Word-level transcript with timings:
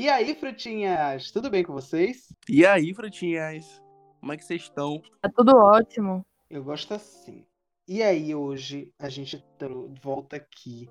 E 0.00 0.08
aí, 0.08 0.32
frutinhas, 0.32 1.32
tudo 1.32 1.50
bem 1.50 1.64
com 1.64 1.72
vocês? 1.72 2.32
E 2.48 2.64
aí, 2.64 2.94
frutinhas? 2.94 3.82
Como 4.20 4.32
é 4.32 4.36
que 4.36 4.44
vocês 4.44 4.62
estão? 4.62 5.02
Tá 5.20 5.28
tudo 5.28 5.56
ótimo. 5.56 6.24
Eu 6.48 6.62
gosto 6.62 6.94
assim. 6.94 7.44
E 7.88 8.00
aí, 8.00 8.32
hoje 8.32 8.92
a 8.96 9.08
gente 9.08 9.44
volta 10.00 10.36
aqui 10.36 10.88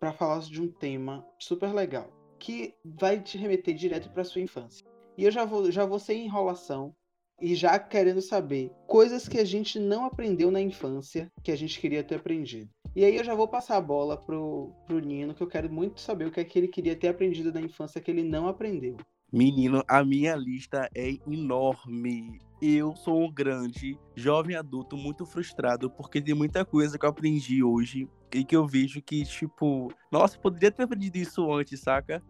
para 0.00 0.12
falar 0.12 0.40
de 0.40 0.60
um 0.60 0.66
tema 0.66 1.24
super 1.38 1.72
legal, 1.72 2.10
que 2.40 2.74
vai 2.84 3.20
te 3.20 3.38
remeter 3.38 3.72
direto 3.72 4.10
para 4.10 4.24
sua 4.24 4.40
infância. 4.40 4.84
E 5.16 5.22
eu 5.22 5.30
já 5.30 5.44
vou, 5.44 5.70
já 5.70 5.86
vou 5.86 6.00
sem 6.00 6.24
enrolação 6.24 6.92
e 7.40 7.54
já 7.54 7.78
querendo 7.78 8.20
saber 8.20 8.72
coisas 8.88 9.28
que 9.28 9.38
a 9.38 9.44
gente 9.44 9.78
não 9.78 10.04
aprendeu 10.04 10.50
na 10.50 10.60
infância 10.60 11.30
que 11.44 11.52
a 11.52 11.56
gente 11.56 11.78
queria 11.78 12.02
ter 12.02 12.16
aprendido. 12.16 12.68
E 12.94 13.04
aí 13.04 13.16
eu 13.16 13.24
já 13.24 13.34
vou 13.34 13.46
passar 13.46 13.76
a 13.76 13.80
bola 13.80 14.16
pro, 14.16 14.72
pro 14.84 14.98
Nino, 14.98 15.32
que 15.32 15.42
eu 15.42 15.46
quero 15.46 15.72
muito 15.72 16.00
saber 16.00 16.26
o 16.26 16.30
que 16.30 16.40
é 16.40 16.44
que 16.44 16.58
ele 16.58 16.66
queria 16.66 16.96
ter 16.96 17.08
aprendido 17.08 17.52
na 17.52 17.60
infância 17.60 18.00
que 18.00 18.10
ele 18.10 18.24
não 18.24 18.48
aprendeu. 18.48 18.96
Menino, 19.32 19.84
a 19.86 20.04
minha 20.04 20.34
lista 20.34 20.90
é 20.92 21.16
enorme. 21.24 22.40
Eu 22.60 22.96
sou 22.96 23.22
um 23.22 23.32
grande 23.32 23.96
jovem 24.16 24.56
adulto 24.56 24.96
muito 24.96 25.24
frustrado 25.24 25.88
porque 25.88 26.20
tem 26.20 26.34
muita 26.34 26.64
coisa 26.64 26.98
que 26.98 27.06
eu 27.06 27.10
aprendi 27.10 27.62
hoje 27.62 28.08
e 28.34 28.44
que 28.44 28.56
eu 28.56 28.66
vejo 28.66 29.00
que, 29.00 29.24
tipo, 29.24 29.92
nossa, 30.10 30.36
poderia 30.36 30.72
ter 30.72 30.82
aprendido 30.82 31.16
isso 31.16 31.52
antes, 31.52 31.80
saca? 31.80 32.20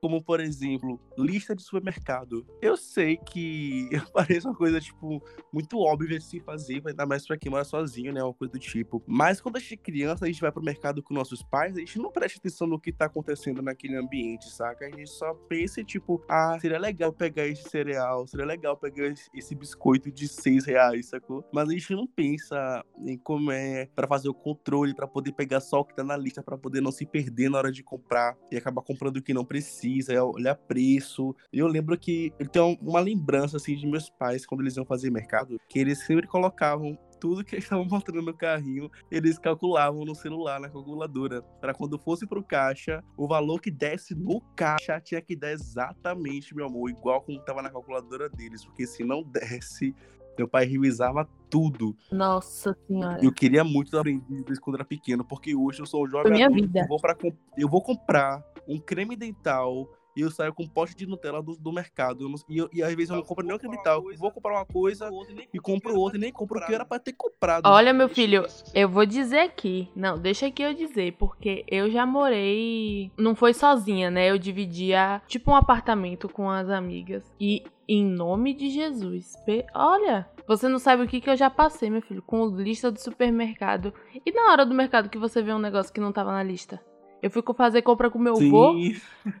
Como 0.00 0.22
por 0.22 0.40
exemplo, 0.40 0.98
lista 1.18 1.54
de 1.54 1.62
supermercado. 1.62 2.46
Eu 2.60 2.76
sei 2.76 3.16
que 3.16 3.88
parece 4.12 4.46
uma 4.46 4.54
coisa, 4.54 4.80
tipo, 4.80 5.22
muito 5.52 5.78
óbvia 5.78 6.18
de 6.18 6.24
se 6.24 6.40
fazer, 6.40 6.82
ainda 6.86 7.06
mais 7.06 7.26
pra 7.26 7.36
quem 7.36 7.50
mora 7.50 7.64
sozinho, 7.64 8.12
né? 8.12 8.22
Uma 8.22 8.32
coisa 8.32 8.52
do 8.52 8.58
tipo. 8.58 9.02
Mas 9.06 9.40
quando 9.40 9.56
a 9.56 9.60
gente 9.60 9.74
é 9.74 9.76
criança, 9.76 10.24
a 10.24 10.28
gente 10.28 10.40
vai 10.40 10.50
pro 10.50 10.62
mercado 10.62 11.02
com 11.02 11.12
nossos 11.12 11.42
pais, 11.42 11.76
a 11.76 11.80
gente 11.80 11.98
não 11.98 12.10
presta 12.10 12.38
atenção 12.38 12.66
no 12.66 12.80
que 12.80 12.92
tá 12.92 13.06
acontecendo 13.06 13.60
naquele 13.60 13.96
ambiente, 13.96 14.50
saca? 14.50 14.86
A 14.86 14.90
gente 14.90 15.10
só 15.10 15.34
pensa, 15.48 15.84
tipo, 15.84 16.24
ah, 16.28 16.56
seria 16.60 16.78
legal 16.78 17.12
pegar 17.12 17.46
esse 17.46 17.68
cereal, 17.68 18.26
seria 18.26 18.46
legal 18.46 18.76
pegar 18.76 19.12
esse 19.34 19.54
biscoito 19.54 20.10
de 20.10 20.28
seis 20.28 20.64
reais, 20.64 21.08
sacou? 21.08 21.44
Mas 21.52 21.68
a 21.68 21.72
gente 21.72 21.94
não 21.94 22.06
pensa 22.06 22.84
em 23.04 23.18
como 23.18 23.50
é 23.52 23.86
para 23.94 24.06
fazer 24.06 24.28
o 24.28 24.34
controle, 24.34 24.94
para 24.94 25.06
poder 25.06 25.32
pegar 25.32 25.60
só 25.60 25.80
o 25.80 25.84
que 25.84 25.94
tá 25.94 26.02
na 26.02 26.16
lista, 26.16 26.42
para 26.42 26.56
poder 26.56 26.80
não 26.80 26.92
se 26.92 27.04
perder 27.04 27.50
na 27.50 27.58
hora 27.58 27.72
de 27.72 27.82
comprar 27.82 28.36
e 28.50 28.56
acabar 28.56 28.82
comprando 28.82 29.18
o 29.18 29.22
que 29.22 29.34
não 29.34 29.44
precisa 29.44 29.89
pesquisa, 29.90 30.12
é 30.12 30.22
olhar 30.22 30.54
preço. 30.54 31.34
Eu 31.52 31.66
lembro 31.66 31.98
que 31.98 32.32
eu 32.38 32.48
tenho 32.48 32.78
uma 32.80 33.00
lembrança 33.00 33.56
assim 33.56 33.76
de 33.76 33.86
meus 33.86 34.08
pais 34.08 34.46
quando 34.46 34.60
eles 34.60 34.76
iam 34.76 34.84
fazer 34.84 35.10
mercado, 35.10 35.60
que 35.68 35.78
eles 35.78 36.04
sempre 36.04 36.26
colocavam 36.26 36.96
tudo 37.20 37.44
que 37.44 37.54
eles 37.54 37.64
estavam 37.64 37.86
botando 37.86 38.22
no 38.22 38.32
carrinho, 38.32 38.90
eles 39.10 39.38
calculavam 39.38 40.06
no 40.06 40.14
celular, 40.14 40.58
na 40.58 40.70
calculadora, 40.70 41.42
para 41.60 41.74
quando 41.74 41.98
fosse 41.98 42.26
pro 42.26 42.42
caixa, 42.42 43.04
o 43.14 43.28
valor 43.28 43.60
que 43.60 43.70
desse 43.70 44.14
no 44.14 44.40
caixa 44.56 44.98
tinha 45.00 45.20
que 45.20 45.36
dar 45.36 45.52
exatamente, 45.52 46.54
meu 46.54 46.66
amor, 46.66 46.88
igual 46.88 47.20
como 47.20 47.38
tava 47.40 47.60
na 47.60 47.68
calculadora 47.68 48.26
deles, 48.30 48.64
porque 48.64 48.86
se 48.86 49.04
não 49.04 49.22
desse, 49.22 49.94
meu 50.38 50.48
pai 50.48 50.64
revisava 50.64 51.28
tudo. 51.50 51.94
Nossa 52.10 52.74
senhora. 52.86 53.22
Eu 53.22 53.32
queria 53.32 53.62
muito 53.62 53.98
aprender 53.98 54.24
isso 54.48 54.60
quando 54.60 54.76
era 54.76 54.84
pequeno, 54.84 55.22
porque 55.22 55.54
hoje 55.54 55.80
eu 55.80 55.86
sou 55.86 56.04
um 56.04 56.08
jovem 56.08 56.32
minha 56.32 56.46
adulto, 56.46 56.62
vida. 56.62 56.80
Eu 56.80 56.88
vou, 56.88 56.98
pra, 56.98 57.16
eu 57.58 57.68
vou 57.68 57.82
comprar 57.82 58.42
um 58.70 58.78
creme 58.78 59.16
dental 59.16 59.88
e 60.16 60.22
eu 60.22 60.30
saio 60.30 60.52
com 60.52 60.64
um 60.64 60.68
pote 60.68 60.96
de 60.96 61.06
Nutella 61.06 61.42
do, 61.42 61.56
do 61.56 61.72
mercado. 61.72 62.26
e, 62.48 62.58
eu, 62.58 62.68
e 62.72 62.82
às 62.82 62.94
vezes 62.94 63.10
eu 63.10 63.16
não 63.16 63.22
compro 63.22 63.46
nem 63.46 63.54
o 63.54 63.58
creme 63.58 63.76
dental. 63.76 64.02
Vou 64.18 64.30
comprar 64.30 64.54
uma 64.54 64.66
coisa 64.66 65.08
e 65.52 65.58
compro 65.58 65.94
outra 65.96 66.18
e 66.18 66.20
nem 66.20 66.32
compro 66.32 66.58
o 66.58 66.66
que 66.66 66.74
era 66.74 66.84
pra 66.84 66.98
ter 66.98 67.12
comprado. 67.12 67.66
Olha, 67.66 67.92
meu 67.92 68.08
filho, 68.08 68.44
eu 68.74 68.88
vou 68.88 69.06
dizer 69.06 69.40
aqui. 69.40 69.88
Não, 69.94 70.18
deixa 70.18 70.46
aqui 70.46 70.62
eu 70.62 70.74
dizer, 70.74 71.12
porque 71.12 71.64
eu 71.68 71.90
já 71.90 72.04
morei. 72.04 73.10
Não 73.16 73.34
foi 73.34 73.54
sozinha, 73.54 74.10
né? 74.10 74.30
Eu 74.30 74.38
dividia 74.38 75.22
tipo 75.26 75.52
um 75.52 75.56
apartamento 75.56 76.28
com 76.28 76.50
as 76.50 76.68
amigas. 76.68 77.24
E 77.40 77.62
em 77.88 78.04
nome 78.04 78.52
de 78.52 78.68
Jesus. 78.68 79.34
Olha, 79.74 80.28
você 80.46 80.68
não 80.68 80.78
sabe 80.78 81.04
o 81.04 81.08
que, 81.08 81.20
que 81.20 81.30
eu 81.30 81.36
já 81.36 81.48
passei, 81.48 81.88
meu 81.88 82.02
filho, 82.02 82.22
com 82.22 82.46
lista 82.46 82.90
do 82.90 83.00
supermercado. 83.00 83.94
E 84.26 84.32
na 84.32 84.50
hora 84.50 84.66
do 84.66 84.74
mercado 84.74 85.08
que 85.08 85.18
você 85.18 85.40
vê 85.40 85.52
um 85.52 85.58
negócio 85.58 85.92
que 85.92 86.00
não 86.00 86.12
tava 86.12 86.32
na 86.32 86.42
lista? 86.42 86.80
Eu 87.22 87.30
fui 87.30 87.42
fazer 87.54 87.82
compra 87.82 88.10
com 88.10 88.18
meu 88.18 88.36
Sim. 88.36 88.50
vô. 88.50 88.74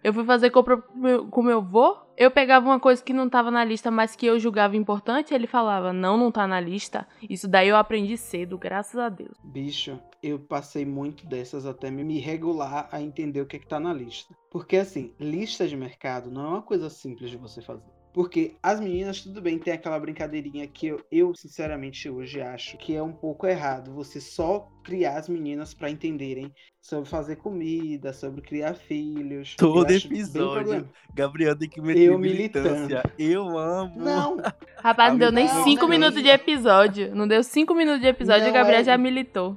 Eu 0.04 0.12
fui 0.12 0.24
fazer 0.24 0.50
compra 0.50 0.76
com 0.76 0.98
meu, 0.98 1.26
com 1.26 1.42
meu 1.42 1.62
vô. 1.62 1.96
Eu 2.16 2.30
pegava 2.30 2.66
uma 2.66 2.78
coisa 2.78 3.02
que 3.02 3.12
não 3.12 3.28
tava 3.28 3.50
na 3.50 3.64
lista, 3.64 3.90
mas 3.90 4.14
que 4.14 4.26
eu 4.26 4.38
julgava 4.38 4.76
importante, 4.76 5.32
ele 5.32 5.46
falava, 5.46 5.92
não, 5.92 6.18
não 6.18 6.30
tá 6.30 6.46
na 6.46 6.60
lista. 6.60 7.06
Isso 7.28 7.48
daí 7.48 7.68
eu 7.68 7.76
aprendi 7.76 8.16
cedo, 8.16 8.58
graças 8.58 9.00
a 9.00 9.08
Deus. 9.08 9.32
Bicho, 9.42 9.98
eu 10.22 10.38
passei 10.38 10.84
muito 10.84 11.26
dessas 11.26 11.64
até 11.64 11.90
me 11.90 12.18
regular 12.18 12.88
a 12.92 13.00
entender 13.00 13.40
o 13.40 13.46
que, 13.46 13.56
é 13.56 13.58
que 13.58 13.66
tá 13.66 13.80
na 13.80 13.92
lista. 13.92 14.36
Porque 14.50 14.76
assim, 14.76 15.14
lista 15.18 15.66
de 15.66 15.76
mercado 15.76 16.30
não 16.30 16.44
é 16.44 16.48
uma 16.48 16.62
coisa 16.62 16.90
simples 16.90 17.30
de 17.30 17.38
você 17.38 17.62
fazer. 17.62 17.99
Porque 18.12 18.56
as 18.62 18.80
meninas, 18.80 19.20
tudo 19.20 19.40
bem, 19.40 19.58
tem 19.58 19.72
aquela 19.72 19.98
brincadeirinha 19.98 20.66
que 20.66 20.88
eu, 20.88 21.04
eu, 21.10 21.34
sinceramente, 21.34 22.08
hoje 22.08 22.40
acho 22.40 22.76
que 22.76 22.94
é 22.94 23.02
um 23.02 23.12
pouco 23.12 23.46
errado. 23.46 23.92
Você 23.94 24.20
só 24.20 24.68
criar 24.82 25.18
as 25.18 25.28
meninas 25.28 25.72
para 25.72 25.90
entenderem 25.90 26.52
sobre 26.80 27.08
fazer 27.08 27.36
comida, 27.36 28.12
sobre 28.12 28.40
criar 28.40 28.74
filhos. 28.74 29.54
Todo 29.56 29.90
episódio. 29.90 30.88
Gabriel 31.14 31.56
tem 31.56 31.68
que 31.68 31.80
meter 31.80 32.08
eu 32.08 32.18
militância. 32.18 33.02
Eu 33.18 33.56
amo. 33.56 33.92
Não. 33.96 34.38
Rapaz, 34.78 35.12
não 35.12 35.18
deu 35.18 35.30
nem 35.30 35.46
cinco 35.62 35.86
minutos 35.86 36.20
de 36.20 36.28
episódio. 36.28 37.14
Não 37.14 37.28
deu 37.28 37.44
cinco 37.44 37.74
minutos 37.74 38.00
de 38.00 38.08
episódio 38.08 38.46
e 38.46 38.48
a 38.48 38.52
Gabriel 38.52 38.80
é... 38.80 38.84
já 38.84 38.98
militou. 38.98 39.56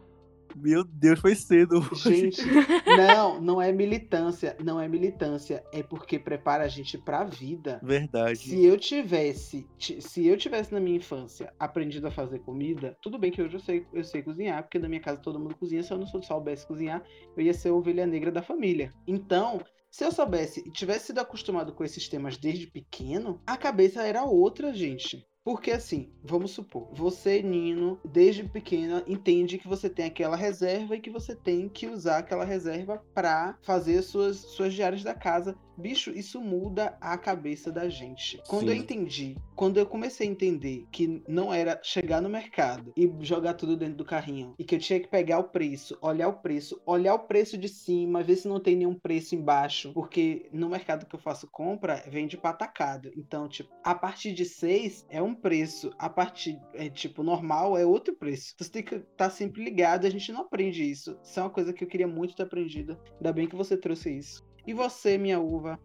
Meu 0.56 0.84
Deus, 0.84 1.20
foi 1.20 1.36
cedo. 1.36 1.82
Gente, 1.96 2.42
não, 2.86 3.42
não 3.42 3.62
é 3.62 3.72
militância, 3.72 4.56
não 4.64 4.80
é 4.80 4.88
militância, 4.88 5.64
é 5.72 5.82
porque 5.82 6.20
prepara 6.20 6.64
a 6.64 6.68
gente 6.68 6.98
pra 6.98 7.24
vida. 7.24 7.80
Verdade. 7.84 8.40
Se 8.40 8.64
eu 8.64 8.78
tivesse, 8.78 9.68
se 9.78 10.28
eu 10.28 10.38
tivesse 10.38 10.72
na 10.72 10.80
minha 10.80 10.98
infância 10.98 11.54
aprendido 11.60 12.08
a 12.08 12.12
fazer 12.12 12.40
comida, 12.40 12.98
tudo 13.02 13.18
bem 13.18 13.32
que 13.32 13.42
hoje 13.42 13.56
eu 13.56 13.60
sei, 13.60 13.86
eu 13.94 14.04
sei 14.04 14.22
cozinhar, 14.22 14.64
porque 14.64 14.80
na 14.80 14.88
minha 14.88 15.02
casa 15.02 15.20
todo 15.20 15.40
mundo 15.40 15.56
cozinha, 15.56 15.84
se 15.84 15.92
eu 15.92 15.98
não 15.98 16.08
soubesse 16.08 16.68
cozinhar, 16.68 17.04
eu 17.36 17.44
ia 17.44 17.54
ser 17.54 17.70
a 17.70 17.74
ovelha 17.74 18.06
negra 18.06 18.32
da 18.32 18.42
família. 18.42 18.92
Então, 19.08 19.62
se 19.90 20.04
eu 20.04 20.12
soubesse 20.12 20.64
e 20.66 20.72
tivesse 20.72 21.08
sido 21.08 21.20
acostumado 21.20 21.72
com 21.74 21.84
esses 21.84 22.10
temas 22.10 22.36
desde 22.38 22.66
pequeno, 22.66 23.40
a 23.46 23.56
cabeça 23.56 24.02
era 24.02 24.24
outra, 24.24 24.74
gente. 24.74 25.24
Porque 25.44 25.72
assim, 25.72 26.10
vamos 26.24 26.52
supor, 26.52 26.88
você, 26.94 27.42
Nino, 27.42 28.00
desde 28.06 28.46
pequena, 28.46 29.04
entende 29.06 29.58
que 29.58 29.68
você 29.68 29.90
tem 29.90 30.06
aquela 30.06 30.38
reserva 30.38 30.96
e 30.96 31.02
que 31.02 31.10
você 31.10 31.36
tem 31.36 31.68
que 31.68 31.86
usar 31.86 32.20
aquela 32.20 32.46
reserva 32.46 33.04
para 33.14 33.58
fazer 33.62 34.02
suas, 34.04 34.38
suas 34.38 34.74
diárias 34.74 35.04
da 35.04 35.14
casa 35.14 35.54
Bicho, 35.78 36.12
isso 36.12 36.40
muda 36.40 36.98
a 37.02 37.18
cabeça 37.18 37.72
da 37.72 37.90
gente. 37.90 38.42
Quando 38.48 38.68
Sim. 38.68 38.76
eu 38.76 38.76
entendi, 38.76 39.36
quando 39.56 39.78
eu 39.78 39.86
comecei 39.86 40.28
a 40.28 40.32
entender 40.32 40.86
que 40.92 41.24
não 41.28 41.54
era 41.54 41.80
chegar 41.84 42.22
no 42.22 42.30
mercado 42.30 42.94
e 42.96 43.12
jogar 43.22 43.54
tudo 43.54 43.76
dentro 43.76 43.96
do 43.96 44.06
carrinho, 44.06 44.54
e 44.58 44.64
que 44.64 44.76
eu 44.76 44.80
tinha 44.80 45.00
que 45.00 45.08
pegar 45.08 45.40
o 45.40 45.46
preço, 45.46 45.98
olhar 46.02 46.28
o 46.28 46.34
preço, 46.34 46.82
olhar 46.86 47.16
o 47.16 47.20
preço 47.20 47.58
de 47.58 47.68
cima, 47.68 48.24
ver 48.24 48.36
se 48.36 48.48
não 48.48 48.60
tem 48.60 48.76
nenhum 48.76 48.94
preço 48.94 49.36
embaixo, 49.36 49.92
porque 49.94 50.50
no 50.52 50.70
mercado 50.70 51.06
que 51.06 51.16
eu 51.16 51.20
faço 51.20 51.48
compra, 51.48 52.04
vende 52.08 52.38
para 52.38 52.52
atacado. 52.52 53.12
Então, 53.16 53.48
tipo, 53.48 53.74
a 53.84 53.96
partir 53.96 54.34
de 54.34 54.46
seis 54.46 55.06
é 55.10 55.22
um 55.22 55.34
preço, 55.34 55.92
a 55.98 56.10
partir, 56.10 56.60
é, 56.74 56.90
tipo, 56.90 57.24
normal 57.24 57.78
é 57.78 57.86
outro 57.86 58.16
preço. 58.16 58.54
Você 58.58 58.70
tem 58.70 58.84
que 58.84 58.96
estar 58.96 59.08
tá 59.18 59.30
sempre 59.30 59.64
ligado, 59.64 60.06
a 60.06 60.10
gente 60.10 60.32
não 60.32 60.42
aprende 60.42 60.84
isso. 60.90 61.18
Isso 61.24 61.40
é 61.40 61.44
uma 61.44 61.50
coisa 61.50 61.74
que 61.74 61.84
eu 61.84 61.88
queria 61.88 62.08
muito 62.08 62.36
ter 62.36 62.44
aprendido. 62.44 62.98
Ainda 63.16 63.34
bem 63.34 63.48
que 63.48 63.56
você 63.56 63.78
trouxe 63.78 64.18
isso. 64.18 64.44
E 64.66 64.74
você, 64.74 65.18
minha 65.18 65.40
uva? 65.40 65.80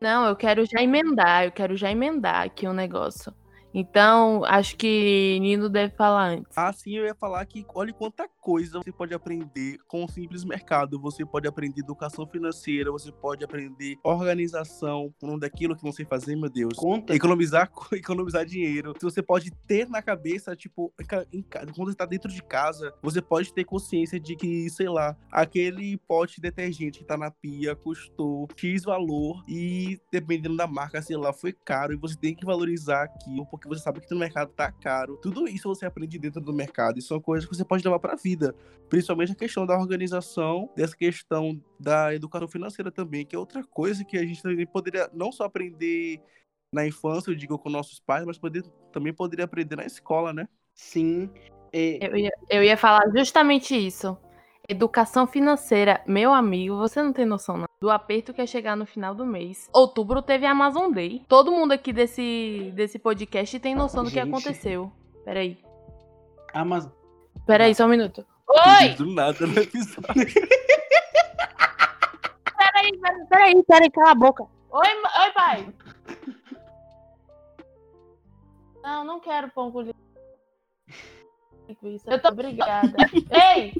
Não, 0.00 0.26
eu 0.26 0.34
quero 0.34 0.64
já 0.64 0.82
emendar, 0.82 1.44
eu 1.44 1.52
quero 1.52 1.76
já 1.76 1.90
emendar 1.90 2.44
aqui 2.44 2.66
um 2.66 2.72
negócio. 2.72 3.32
Então, 3.74 4.44
acho 4.44 4.76
que 4.76 5.38
Nino 5.40 5.68
deve 5.68 5.94
falar 5.94 6.28
antes. 6.28 6.56
Ah, 6.56 6.72
sim, 6.72 6.96
eu 6.96 7.04
ia 7.04 7.14
falar 7.14 7.44
que 7.46 7.64
olha 7.74 7.92
quanta 7.92 8.28
coisa 8.42 8.80
você 8.84 8.92
pode 8.92 9.14
aprender 9.14 9.78
com 9.86 10.04
o 10.04 10.08
simples 10.08 10.44
mercado. 10.44 11.00
Você 11.00 11.24
pode 11.24 11.46
aprender 11.46 11.80
educação 11.80 12.26
financeira, 12.26 12.90
você 12.90 13.12
pode 13.12 13.44
aprender 13.44 13.96
organização, 14.02 15.14
um 15.22 15.38
daquilo 15.38 15.76
que 15.76 15.92
sei 15.92 16.04
fazer, 16.04 16.34
meu 16.34 16.50
Deus. 16.50 16.74
Conta. 16.74 17.14
Economizar, 17.14 17.70
economizar 17.92 18.44
dinheiro. 18.44 18.94
Você 19.00 19.22
pode 19.22 19.50
ter 19.66 19.88
na 19.88 20.02
cabeça, 20.02 20.56
tipo, 20.56 20.92
quando 21.74 21.90
você 21.90 21.96
tá 21.96 22.04
dentro 22.04 22.30
de 22.30 22.42
casa, 22.42 22.92
você 23.00 23.22
pode 23.22 23.52
ter 23.54 23.64
consciência 23.64 24.18
de 24.18 24.34
que, 24.34 24.68
sei 24.70 24.88
lá, 24.88 25.16
aquele 25.30 25.96
pote 26.08 26.36
de 26.36 26.42
detergente 26.42 26.98
que 26.98 27.04
tá 27.04 27.16
na 27.16 27.30
pia 27.30 27.76
custou 27.76 28.48
X 28.56 28.82
valor 28.82 29.42
e 29.46 30.00
dependendo 30.10 30.56
da 30.56 30.66
marca, 30.66 31.00
sei 31.00 31.16
lá, 31.16 31.32
foi 31.32 31.52
caro 31.52 31.92
e 31.92 31.96
você 31.96 32.16
tem 32.16 32.34
que 32.34 32.44
valorizar 32.44 33.04
aquilo, 33.04 33.46
porque 33.46 33.68
você 33.68 33.82
sabe 33.82 34.00
que 34.00 34.10
no 34.10 34.18
mercado 34.18 34.50
tá 34.52 34.72
caro. 34.72 35.18
Tudo 35.22 35.46
isso 35.46 35.68
você 35.68 35.86
aprende 35.86 36.18
dentro 36.18 36.40
do 36.40 36.52
mercado 36.52 36.98
e 36.98 37.02
são 37.02 37.20
coisas 37.20 37.48
que 37.48 37.54
você 37.54 37.64
pode 37.64 37.84
levar 37.84 37.98
pra 37.98 38.16
vida. 38.16 38.31
Principalmente 38.88 39.32
a 39.32 39.36
questão 39.36 39.64
da 39.64 39.78
organização, 39.78 40.68
dessa 40.76 40.94
questão 40.96 41.58
da 41.80 42.14
educação 42.14 42.46
financeira 42.46 42.90
também, 42.90 43.24
que 43.24 43.34
é 43.34 43.38
outra 43.38 43.64
coisa 43.64 44.04
que 44.04 44.18
a 44.18 44.24
gente 44.26 44.42
também 44.42 44.66
poderia 44.66 45.08
não 45.14 45.32
só 45.32 45.44
aprender 45.44 46.20
na 46.72 46.86
infância, 46.86 47.30
eu 47.30 47.34
digo, 47.34 47.58
com 47.58 47.68
nossos 47.68 48.00
pais, 48.00 48.24
mas 48.24 48.38
poder, 48.38 48.62
também 48.92 49.12
poderia 49.12 49.44
aprender 49.44 49.76
na 49.76 49.84
escola, 49.84 50.32
né? 50.32 50.48
Sim. 50.74 51.30
É... 51.72 52.06
Eu, 52.06 52.16
ia, 52.16 52.32
eu 52.50 52.62
ia 52.62 52.76
falar 52.76 53.10
justamente 53.14 53.74
isso. 53.74 54.16
Educação 54.68 55.26
financeira, 55.26 56.00
meu 56.06 56.32
amigo, 56.32 56.76
você 56.76 57.02
não 57.02 57.12
tem 57.12 57.26
noção 57.26 57.56
não. 57.56 57.66
Do 57.80 57.90
aperto 57.90 58.32
que 58.32 58.40
é 58.40 58.46
chegar 58.46 58.76
no 58.76 58.86
final 58.86 59.14
do 59.14 59.26
mês. 59.26 59.68
Outubro 59.72 60.22
teve 60.22 60.46
Amazon 60.46 60.92
Day. 60.92 61.22
Todo 61.26 61.50
mundo 61.50 61.72
aqui 61.72 61.92
desse, 61.92 62.72
desse 62.74 62.98
podcast 62.98 63.58
tem 63.58 63.74
noção 63.74 64.04
do 64.04 64.10
que 64.10 64.20
Gente. 64.20 64.28
aconteceu. 64.28 64.92
Peraí. 65.24 65.58
Amazon. 66.54 66.92
Peraí, 67.46 67.74
só 67.74 67.86
um 67.86 67.88
minuto. 67.88 68.24
Oi! 68.48 68.94
Do 68.96 69.06
nada 69.06 69.46
no 69.46 69.58
episódio. 69.58 70.12
Peraí, 72.74 72.98
peraí, 72.98 73.26
peraí, 73.28 73.62
peraí, 73.64 73.90
cala 73.90 74.10
a 74.10 74.14
boca. 74.14 74.44
Oi, 74.70 74.88
oi, 74.88 75.32
pai. 75.32 75.74
Não, 78.82 79.04
não 79.04 79.20
quero 79.20 79.50
pão 79.50 79.70
com 79.70 79.82
linguiça. 81.68 82.10
Eu 82.10 82.20
tô 82.20 82.28
obrigada. 82.28 82.96
Ei! 83.30 83.74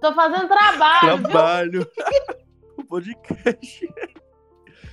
Tô 0.00 0.14
fazendo 0.14 0.48
trabalho, 0.48 1.16
viu? 1.16 1.28
Trabalho. 1.28 1.90
o 2.78 2.84
podcast. 2.84 3.94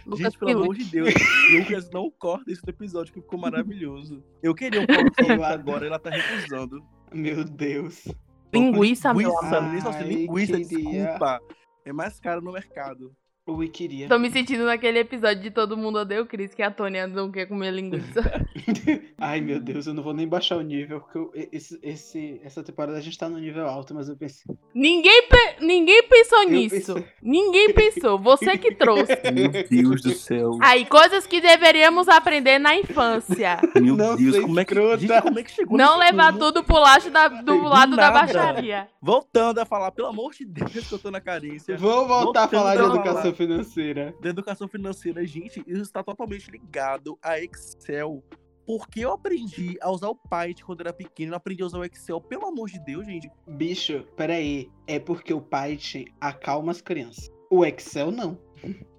Lucas 0.05 0.19
Gente, 0.19 0.39
pelo 0.39 0.61
amor 0.61 0.75
de 0.75 0.83
Deus, 0.85 1.13
Lucas, 1.51 1.89
não 1.89 2.11
corta 2.11 2.51
esse 2.51 2.61
episódio 2.67 3.13
que 3.13 3.21
ficou 3.21 3.39
maravilhoso. 3.39 4.23
Eu 4.41 4.53
queria 4.53 4.81
um 4.81 4.83
adoro. 4.83 5.43
agora, 5.43 5.87
ela 5.87 5.99
tá 5.99 6.09
recusando. 6.09 6.83
Meu 7.15 7.45
Deus. 7.45 8.05
Linguiça, 8.53 9.13
meu 9.13 9.29
linguiça, 9.29 9.57
amor. 9.57 9.69
linguiça, 9.69 9.89
Ai, 9.89 10.03
linguiça, 10.03 10.57
desculpa. 10.59 11.41
É 11.85 11.93
mais 11.93 12.19
caro 12.19 12.41
no 12.41 12.51
mercado. 12.51 13.15
Ui, 13.47 13.67
queria. 13.69 14.07
Tô 14.09 14.17
me 14.17 14.31
sentindo 14.31 14.65
naquele 14.65 14.97
episódio 14.97 15.43
de 15.43 15.51
Todo 15.51 15.77
Mundo 15.77 15.99
Odeia 15.99 16.19
o 16.19 16.25
Chris, 16.25 16.55
que 16.55 16.63
a 16.63 16.71
Tônia 16.71 17.05
não 17.05 17.31
quer 17.31 17.45
comer 17.45 17.69
linguiça. 17.69 18.43
Ai, 19.19 19.39
meu 19.39 19.59
Deus, 19.59 19.85
eu 19.85 19.93
não 19.93 20.01
vou 20.01 20.15
nem 20.15 20.27
baixar 20.27 20.57
o 20.57 20.61
nível, 20.61 20.99
porque 20.99 21.15
eu- 21.19 21.31
esse, 21.51 21.79
esse- 21.83 22.41
essa 22.43 22.63
temporada 22.63 22.97
a 22.97 23.01
gente 23.01 23.15
tá 23.15 23.29
no 23.29 23.37
nível 23.37 23.67
alto, 23.67 23.93
mas 23.93 24.09
eu 24.09 24.17
pensei. 24.17 24.51
ninguém, 24.73 25.27
pe- 25.29 25.63
ninguém 25.63 26.07
pensou 26.09 26.41
Eu 26.41 26.49
nisso. 26.49 26.93
pensei. 26.95 27.07
Ninguém 27.21 27.71
pensou. 27.71 28.17
Você 28.17 28.57
que 28.57 28.73
trouxe. 28.73 29.15
Meu 29.31 29.51
Deus 29.69 30.01
do 30.01 30.13
céu. 30.15 30.57
Aí, 30.59 30.83
coisas 30.83 31.27
que 31.27 31.39
deveríamos 31.39 32.07
aprender 32.07 32.57
na 32.57 32.75
infância. 32.75 33.59
Meu 33.79 33.95
Não 33.95 34.15
Deus, 34.15 34.39
como 34.39 34.59
é, 34.59 34.65
que, 34.65 34.73
gente, 34.97 35.21
como 35.21 35.39
é 35.39 35.43
que 35.43 35.51
chegou 35.51 35.77
Não 35.77 35.99
levar 35.99 36.31
rumo? 36.33 36.39
tudo 36.39 36.63
pro 36.63 36.79
lado 36.79 37.11
da, 37.11 37.27
do 37.27 37.43
Do 37.43 37.61
lado 37.61 37.95
da 37.95 38.09
baixaria. 38.09 38.87
Voltando 38.99 39.59
a 39.59 39.65
falar, 39.67 39.91
pelo 39.91 40.07
amor 40.07 40.33
de 40.33 40.43
Deus, 40.45 40.87
que 40.89 40.95
eu 40.95 40.97
tô 40.97 41.11
na 41.11 41.21
carência. 41.21 41.77
Vou 41.77 42.07
voltar 42.07 42.45
a 42.45 42.47
Voltando 42.47 42.59
falar 42.59 42.75
de 42.75 42.81
a 42.81 42.85
educação. 42.85 43.34
Financeira. 43.35 44.15
Da 44.21 44.29
educação 44.29 44.67
financeira, 44.67 45.25
gente, 45.25 45.63
isso 45.67 45.81
está 45.81 46.03
totalmente 46.03 46.49
ligado 46.49 47.17
a 47.21 47.39
Excel. 47.39 48.23
Porque 48.65 49.01
eu 49.01 49.11
aprendi 49.11 49.77
a 49.79 49.91
usar 49.91 50.09
o 50.09 50.15
Python 50.15 50.65
quando 50.65 50.81
era 50.81 50.91
pequeno, 50.91 51.33
eu 51.33 51.37
aprendi 51.37 51.61
a 51.61 51.67
usar 51.67 51.77
o 51.77 51.85
Excel. 51.85 52.19
Pelo 52.19 52.47
amor 52.47 52.67
de 52.67 52.83
Deus, 52.83 53.05
gente. 53.05 53.29
Bicho, 53.47 54.03
peraí. 54.17 54.69
É 54.87 54.97
porque 54.97 55.33
o 55.33 55.41
Python 55.41 56.05
acalma 56.19 56.71
as 56.71 56.81
crianças. 56.81 57.29
O 57.51 57.63
Excel 57.63 58.09
não. 58.11 58.39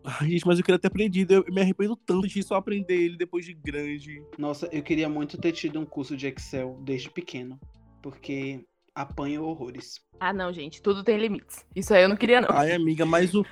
Ai, 0.04 0.30
gente, 0.30 0.46
mas 0.46 0.58
eu 0.58 0.64
queria 0.64 0.78
ter 0.78 0.86
aprendido. 0.86 1.34
Eu 1.34 1.44
me 1.52 1.60
arrependo 1.60 1.96
tanto 1.96 2.28
de 2.28 2.42
só 2.42 2.54
aprender 2.54 2.94
ele 2.94 3.16
depois 3.16 3.44
de 3.44 3.54
grande. 3.54 4.22
Nossa, 4.38 4.68
eu 4.70 4.82
queria 4.82 5.08
muito 5.08 5.36
ter 5.36 5.50
tido 5.50 5.80
um 5.80 5.84
curso 5.84 6.16
de 6.16 6.28
Excel 6.28 6.80
desde 6.84 7.10
pequeno. 7.10 7.58
Porque 8.00 8.64
apanho 8.94 9.44
horrores. 9.44 10.00
Ah, 10.20 10.32
não, 10.32 10.52
gente. 10.52 10.80
Tudo 10.80 11.02
tem 11.02 11.18
limites. 11.18 11.66
Isso 11.74 11.92
aí 11.92 12.02
eu 12.02 12.08
não 12.08 12.16
queria, 12.16 12.40
não. 12.40 12.48
Ai, 12.50 12.72
amiga, 12.72 13.04
mas 13.04 13.34
o, 13.34 13.44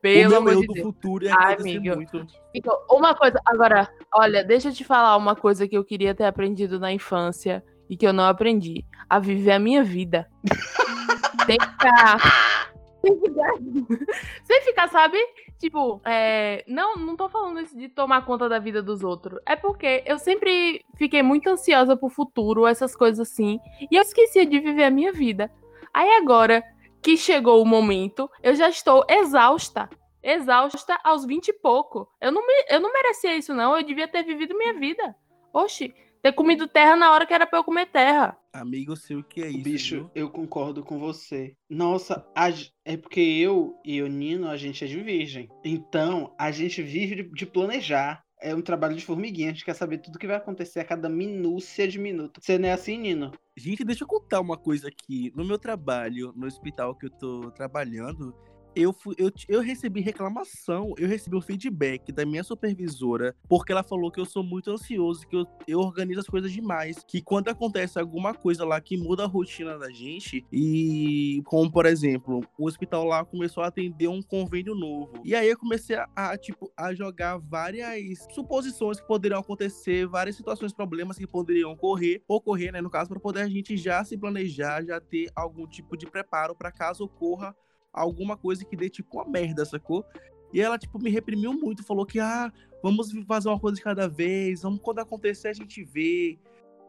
Pelo 0.00 0.26
o 0.26 0.28
meu 0.30 0.38
amor 0.38 0.52
eu 0.52 0.60
de 0.60 0.66
do 0.66 0.72
Deus. 0.74 0.86
futuro 0.86 1.24
ia 1.24 1.34
Ai, 1.36 1.54
amigo. 1.54 1.96
muito. 1.96 2.26
Então, 2.54 2.76
uma 2.90 3.14
coisa, 3.14 3.40
agora, 3.44 3.88
olha, 4.14 4.42
deixa 4.42 4.68
eu 4.68 4.72
te 4.72 4.84
falar 4.84 5.16
uma 5.16 5.36
coisa 5.36 5.68
que 5.68 5.76
eu 5.76 5.84
queria 5.84 6.14
ter 6.14 6.24
aprendido 6.24 6.80
na 6.80 6.92
infância 6.92 7.62
e 7.88 7.96
que 7.96 8.06
eu 8.06 8.12
não 8.12 8.24
aprendi. 8.24 8.84
A 9.08 9.18
viver 9.18 9.52
a 9.52 9.58
minha 9.58 9.82
vida. 9.82 10.28
Sem 11.46 11.58
ficar. 11.60 12.70
Sem 13.02 13.18
ficar, 13.18 13.52
sem 14.44 14.62
ficar, 14.62 14.88
sabe? 14.88 15.16
Tipo, 15.58 16.00
é, 16.04 16.62
não, 16.68 16.96
não 16.96 17.16
tô 17.16 17.28
falando 17.28 17.60
isso 17.60 17.76
de 17.76 17.88
tomar 17.88 18.24
conta 18.24 18.48
da 18.48 18.58
vida 18.58 18.82
dos 18.82 19.02
outros. 19.02 19.40
É 19.46 19.56
porque 19.56 20.02
eu 20.06 20.18
sempre 20.18 20.84
fiquei 20.96 21.22
muito 21.22 21.48
ansiosa 21.48 21.96
pro 21.96 22.10
futuro, 22.10 22.66
essas 22.66 22.94
coisas 22.94 23.28
assim. 23.28 23.58
E 23.90 23.96
eu 23.96 24.02
esquecia 24.02 24.44
de 24.44 24.60
viver 24.60 24.84
a 24.84 24.90
minha 24.90 25.12
vida. 25.12 25.50
Aí 25.92 26.08
agora 26.16 26.62
que 27.02 27.16
chegou 27.16 27.62
o 27.62 27.66
momento, 27.66 28.30
eu 28.42 28.54
já 28.54 28.68
estou 28.68 29.04
exausta 29.08 29.88
exausta 30.22 30.98
aos 31.02 31.24
20 31.24 31.48
e 31.48 31.52
pouco. 31.54 32.08
Eu 32.20 32.30
não, 32.32 32.46
me, 32.46 32.64
eu 32.68 32.80
não 32.80 32.92
merecia 32.92 33.36
isso, 33.36 33.54
não. 33.54 33.76
Eu 33.76 33.82
devia 33.82 34.08
ter 34.08 34.22
vivido 34.22 34.56
minha 34.56 34.78
vida. 34.78 35.14
Oxi, 35.52 35.94
ter 36.22 36.32
comido 36.32 36.68
terra 36.68 36.96
na 36.96 37.10
hora 37.12 37.26
que 37.26 37.34
era 37.34 37.46
pra 37.46 37.58
eu 37.58 37.64
comer 37.64 37.86
terra. 37.86 38.36
Amigo, 38.52 38.92
eu 38.92 38.96
sei 38.96 39.16
o 39.16 39.24
que 39.24 39.42
é 39.42 39.48
isso. 39.48 39.62
Bicho, 39.62 39.96
viu? 39.96 40.10
eu 40.14 40.30
concordo 40.30 40.82
com 40.84 40.98
você. 40.98 41.54
Nossa, 41.68 42.26
a 42.34 42.48
é 42.84 42.96
porque 42.96 43.20
eu 43.20 43.78
e 43.84 44.02
o 44.02 44.08
Nino, 44.08 44.48
a 44.48 44.56
gente 44.56 44.84
é 44.84 44.88
de 44.88 45.00
virgem. 45.00 45.48
Então, 45.64 46.34
a 46.38 46.50
gente 46.50 46.82
vive 46.82 47.16
de, 47.16 47.30
de 47.30 47.46
planejar. 47.46 48.22
É 48.42 48.54
um 48.54 48.62
trabalho 48.62 48.96
de 48.96 49.04
formiguinha. 49.04 49.50
A 49.50 49.52
gente 49.52 49.64
quer 49.64 49.74
saber 49.74 49.98
tudo 49.98 50.18
que 50.18 50.26
vai 50.26 50.36
acontecer 50.36 50.80
a 50.80 50.84
cada 50.84 51.08
minúcia 51.08 51.86
de 51.86 51.98
minuto. 51.98 52.40
Você 52.42 52.58
não 52.58 52.68
é 52.68 52.72
assim, 52.72 52.98
Nino? 52.98 53.32
Gente, 53.56 53.84
deixa 53.84 54.04
eu 54.04 54.08
contar 54.08 54.40
uma 54.40 54.56
coisa 54.56 54.88
aqui. 54.88 55.30
No 55.36 55.44
meu 55.44 55.58
trabalho, 55.58 56.32
no 56.34 56.46
hospital 56.46 56.94
que 56.94 57.06
eu 57.06 57.10
tô 57.10 57.50
trabalhando, 57.50 58.34
eu, 58.74 58.92
fui, 58.92 59.14
eu, 59.18 59.30
eu 59.48 59.60
recebi 59.60 60.00
reclamação, 60.00 60.94
eu 60.98 61.08
recebi 61.08 61.36
um 61.36 61.40
feedback 61.40 62.12
da 62.12 62.24
minha 62.24 62.44
supervisora, 62.44 63.34
porque 63.48 63.72
ela 63.72 63.82
falou 63.82 64.10
que 64.10 64.20
eu 64.20 64.24
sou 64.24 64.42
muito 64.42 64.70
ansioso, 64.70 65.26
que 65.26 65.36
eu, 65.36 65.46
eu 65.66 65.80
organizo 65.80 66.20
as 66.20 66.26
coisas 66.26 66.52
demais, 66.52 67.04
que 67.06 67.20
quando 67.20 67.48
acontece 67.48 67.98
alguma 67.98 68.34
coisa 68.34 68.64
lá 68.64 68.80
que 68.80 68.96
muda 68.96 69.24
a 69.24 69.26
rotina 69.26 69.78
da 69.78 69.90
gente, 69.90 70.44
e 70.52 71.42
como 71.44 71.70
por 71.70 71.86
exemplo, 71.86 72.40
o 72.58 72.66
hospital 72.66 73.04
lá 73.04 73.24
começou 73.24 73.62
a 73.62 73.68
atender 73.68 74.08
um 74.08 74.22
convênio 74.22 74.74
novo. 74.74 75.20
E 75.24 75.34
aí 75.34 75.48
eu 75.48 75.58
comecei 75.58 75.96
a, 75.96 76.08
a, 76.14 76.36
tipo, 76.36 76.70
a 76.76 76.94
jogar 76.94 77.38
várias 77.38 78.26
suposições 78.34 79.00
que 79.00 79.06
poderiam 79.06 79.40
acontecer, 79.40 80.06
várias 80.06 80.36
situações, 80.36 80.72
problemas 80.72 81.16
que 81.16 81.26
poderiam 81.26 81.72
ocorrer, 81.72 82.22
ocorrer, 82.28 82.72
né, 82.72 82.80
no 82.80 82.90
caso, 82.90 83.08
para 83.08 83.20
poder 83.20 83.42
a 83.42 83.48
gente 83.48 83.76
já 83.76 84.04
se 84.04 84.16
planejar, 84.16 84.84
já 84.84 85.00
ter 85.00 85.30
algum 85.34 85.66
tipo 85.66 85.96
de 85.96 86.06
preparo 86.06 86.54
para 86.54 86.70
caso 86.70 87.04
ocorra 87.04 87.54
alguma 87.92 88.36
coisa 88.36 88.64
que 88.64 88.76
dê 88.76 88.88
tipo 88.88 89.18
uma 89.18 89.28
merda, 89.28 89.64
sacou? 89.64 90.04
E 90.52 90.60
ela, 90.60 90.78
tipo, 90.78 90.98
me 90.98 91.10
reprimiu 91.10 91.52
muito, 91.52 91.84
falou 91.84 92.04
que, 92.04 92.18
ah, 92.18 92.52
vamos 92.82 93.12
fazer 93.26 93.48
uma 93.48 93.60
coisa 93.60 93.76
de 93.76 93.82
cada 93.82 94.08
vez, 94.08 94.62
vamos 94.62 94.80
quando 94.82 94.98
acontecer 94.98 95.48
a 95.48 95.52
gente 95.52 95.84
vê. 95.84 96.38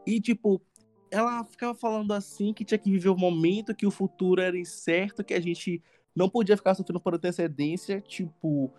E, 0.06 0.20
tipo, 0.20 0.60
ela 1.10 1.44
ficava 1.44 1.74
falando 1.74 2.12
assim 2.12 2.52
que 2.52 2.64
tinha 2.64 2.78
que 2.78 2.90
viver 2.90 3.10
o 3.10 3.16
momento, 3.16 3.74
que 3.74 3.86
o 3.86 3.90
futuro 3.90 4.40
era 4.40 4.58
incerto, 4.58 5.22
que 5.22 5.34
a 5.34 5.40
gente 5.40 5.80
não 6.14 6.28
podia 6.28 6.56
ficar 6.56 6.74
sofrendo 6.74 7.00
por 7.00 7.14
antecedência, 7.14 8.00
tipo, 8.00 8.72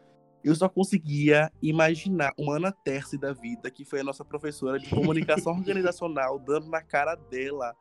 eu 0.44 0.54
só 0.54 0.68
conseguia 0.68 1.52
imaginar 1.62 2.34
uma 2.38 2.58
Ana 2.58 2.72
Terce 2.72 3.18
da 3.18 3.32
vida, 3.32 3.72
que 3.72 3.86
foi 3.86 4.02
a 4.02 4.04
nossa 4.04 4.26
professora 4.26 4.78
de 4.78 4.90
comunicação 4.90 5.54
organizacional, 5.56 6.38
dando 6.38 6.70
na 6.70 6.82
cara 6.82 7.16
dela. 7.16 7.74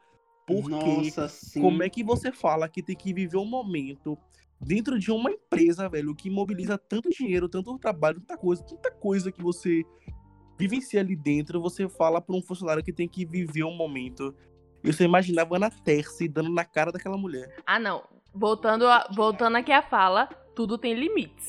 Porque 0.46 0.68
Nossa, 0.70 1.28
sim. 1.28 1.60
como 1.60 1.82
é 1.82 1.88
que 1.88 2.02
você 2.02 2.32
fala 2.32 2.68
que 2.68 2.82
tem 2.82 2.96
que 2.96 3.12
viver 3.14 3.36
um 3.36 3.44
momento 3.44 4.18
dentro 4.60 4.98
de 4.98 5.10
uma 5.10 5.30
empresa, 5.30 5.88
velho, 5.88 6.14
que 6.14 6.28
mobiliza 6.30 6.76
tanto 6.76 7.08
dinheiro, 7.10 7.48
tanto 7.48 7.78
trabalho, 7.78 8.20
tanta 8.20 8.36
coisa, 8.36 8.62
tanta 8.64 8.90
coisa 8.90 9.30
que 9.32 9.42
você 9.42 9.82
vivencia 10.58 11.00
ali 11.00 11.16
dentro, 11.16 11.60
você 11.60 11.88
fala 11.88 12.20
para 12.20 12.36
um 12.36 12.42
funcionário 12.42 12.82
que 12.84 12.92
tem 12.92 13.08
que 13.08 13.24
viver 13.24 13.64
um 13.64 13.74
momento. 13.76 14.34
Eu 14.82 14.92
só 14.92 15.02
imaginava 15.04 15.56
Ana 15.56 15.70
Terce 15.70 16.28
dando 16.28 16.50
na 16.52 16.64
cara 16.64 16.92
daquela 16.92 17.16
mulher. 17.16 17.54
Ah, 17.66 17.78
não. 17.78 18.04
Voltando, 18.34 18.86
a- 18.86 19.08
voltando 19.14 19.56
aqui 19.56 19.72
à 19.72 19.82
fala, 19.82 20.26
tudo 20.54 20.76
tem 20.78 20.94
limites. 20.94 21.48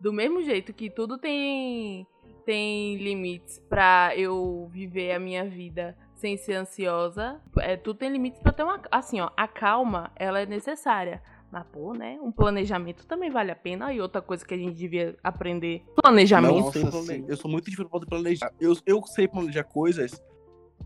Do 0.00 0.12
mesmo 0.12 0.42
jeito 0.42 0.72
que 0.72 0.90
tudo 0.90 1.16
tem, 1.18 2.06
tem 2.44 2.96
limites 2.96 3.60
pra 3.68 4.12
eu 4.16 4.68
viver 4.72 5.12
a 5.12 5.18
minha 5.18 5.44
vida 5.48 5.96
sem 6.22 6.36
ser 6.36 6.54
ansiosa, 6.54 7.40
é, 7.58 7.76
tudo 7.76 7.98
tem 7.98 8.08
limites 8.08 8.40
pra 8.40 8.52
ter 8.52 8.62
uma. 8.62 8.80
Assim, 8.92 9.20
ó, 9.20 9.30
a 9.36 9.48
calma, 9.48 10.12
ela 10.14 10.40
é 10.40 10.46
necessária. 10.46 11.20
Mas, 11.50 11.66
pô, 11.66 11.92
né? 11.92 12.16
Um 12.22 12.30
planejamento 12.30 13.04
também 13.06 13.28
vale 13.28 13.50
a 13.50 13.56
pena. 13.56 13.92
E 13.92 14.00
outra 14.00 14.22
coisa 14.22 14.46
que 14.46 14.54
a 14.54 14.56
gente 14.56 14.74
devia 14.76 15.18
aprender: 15.22 15.84
planejamento. 16.00 16.54
Não 16.54 16.90
plane-. 16.90 17.24
Eu 17.28 17.36
sou 17.36 17.50
muito 17.50 17.64
difícil 17.64 17.88
para 17.90 18.06
planejar. 18.06 18.52
Eu, 18.60 18.72
eu 18.86 19.02
sei 19.04 19.26
planejar 19.26 19.64
coisas. 19.64 20.22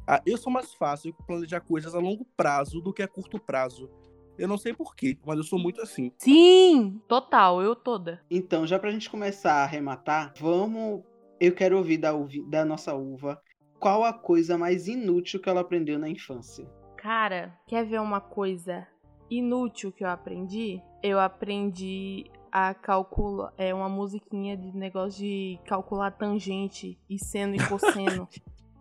Ah, 0.09 0.23
eu 0.25 0.38
sou 0.38 0.50
mais 0.50 0.73
fácil 0.73 1.14
planejar 1.26 1.61
coisas 1.61 1.95
a 1.95 1.99
longo 2.00 2.25
prazo 2.37 2.81
do 2.81 2.93
que 2.93 3.02
a 3.02 3.09
curto 3.09 3.38
prazo. 3.38 3.90
Eu 4.38 4.49
não 4.49 4.57
sei 4.57 4.73
porquê, 4.73 5.19
mas 5.25 5.37
eu 5.37 5.45
sou 5.45 5.59
muito 5.59 5.81
assim. 5.83 6.12
Sim, 6.19 7.00
total, 7.07 7.62
eu 7.62 7.76
toda. 7.76 8.23
Então, 8.31 8.66
já 8.66 8.78
pra 8.78 8.90
gente 8.90 9.11
começar 9.11 9.52
a 9.52 9.64
arrematar, 9.64 10.33
vamos. 10.38 11.02
Eu 11.38 11.52
quero 11.55 11.76
ouvir 11.76 11.99
da, 11.99 12.14
uvi- 12.14 12.43
da 12.49 12.64
nossa 12.64 12.95
uva 12.95 13.40
qual 13.78 14.04
a 14.04 14.12
coisa 14.12 14.56
mais 14.56 14.88
inútil 14.88 15.40
que 15.40 15.49
ela 15.49 15.61
aprendeu 15.61 15.99
na 15.99 16.09
infância. 16.09 16.66
Cara, 16.97 17.56
quer 17.66 17.85
ver 17.85 18.00
uma 18.00 18.21
coisa 18.21 18.87
inútil 19.30 19.92
que 19.92 20.04
eu 20.04 20.09
aprendi? 20.09 20.83
Eu 21.02 21.21
aprendi 21.21 22.25
a 22.50 22.75
calcular. 22.75 23.52
É 23.56 23.75
uma 23.75 23.88
musiquinha 23.88 24.56
de 24.56 24.76
negócio 24.76 25.21
de 25.21 25.59
calcular 25.66 26.11
tangente 26.11 26.99
e 27.09 27.18
seno 27.18 27.54
e 27.54 27.68
cosseno. 27.68 28.28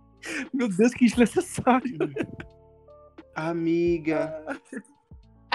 Meu 0.53 0.69
Deus, 0.69 0.93
que 0.93 1.05
desnecessário. 1.05 1.97
Amiga, 3.35 4.43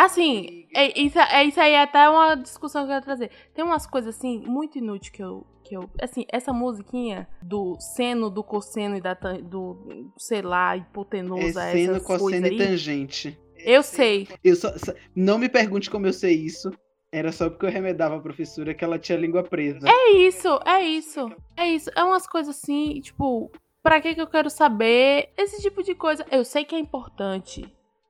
Assim, 0.00 0.66
é, 0.74 0.98
isso, 0.98 1.18
é, 1.18 1.44
isso 1.44 1.60
aí 1.60 1.72
é 1.72 1.82
até 1.82 2.08
uma 2.08 2.34
discussão 2.34 2.86
que 2.86 2.90
eu 2.90 2.94
ia 2.94 3.02
trazer. 3.02 3.30
Tem 3.52 3.62
umas 3.62 3.86
coisas, 3.86 4.16
assim, 4.16 4.38
muito 4.46 4.78
inúteis 4.78 5.10
que 5.10 5.22
eu, 5.22 5.46
que 5.62 5.76
eu. 5.76 5.88
Assim, 6.00 6.24
essa 6.28 6.52
musiquinha 6.52 7.28
do 7.42 7.76
seno, 7.78 8.30
do 8.30 8.42
cosseno 8.42 8.96
e 8.96 9.00
da. 9.00 9.14
do. 9.14 10.10
sei 10.16 10.42
lá, 10.42 10.76
hipotenusa. 10.76 11.62
É 11.64 11.72
seno, 11.72 12.00
cosseno 12.00 12.46
e 12.46 12.56
tangente. 12.58 13.38
Eu 13.56 13.82
sei. 13.82 14.26
Eu 14.42 14.56
só, 14.56 14.76
só- 14.78 14.94
não 15.14 15.38
me 15.38 15.48
pergunte 15.48 15.90
como 15.90 16.06
eu 16.06 16.12
sei 16.12 16.34
isso. 16.34 16.70
Era 17.12 17.32
só 17.32 17.50
porque 17.50 17.66
eu 17.66 17.70
remedava 17.70 18.16
a 18.16 18.20
professora 18.20 18.72
que 18.72 18.84
ela 18.84 18.98
tinha 18.98 19.18
a 19.18 19.20
língua 19.20 19.42
presa. 19.42 19.88
É 19.88 20.12
isso, 20.12 20.48
é 20.64 20.82
isso. 20.82 21.30
É 21.56 21.66
isso. 21.66 21.90
É 21.96 22.04
umas 22.04 22.26
coisas 22.26 22.56
assim, 22.56 23.00
tipo, 23.00 23.50
pra 23.82 24.00
que 24.00 24.14
que 24.14 24.20
eu 24.20 24.28
quero 24.28 24.48
saber? 24.48 25.30
Esse 25.36 25.60
tipo 25.60 25.82
de 25.82 25.94
coisa. 25.94 26.24
Eu 26.30 26.44
sei 26.44 26.64
que 26.64 26.74
é 26.74 26.78
importante. 26.78 27.64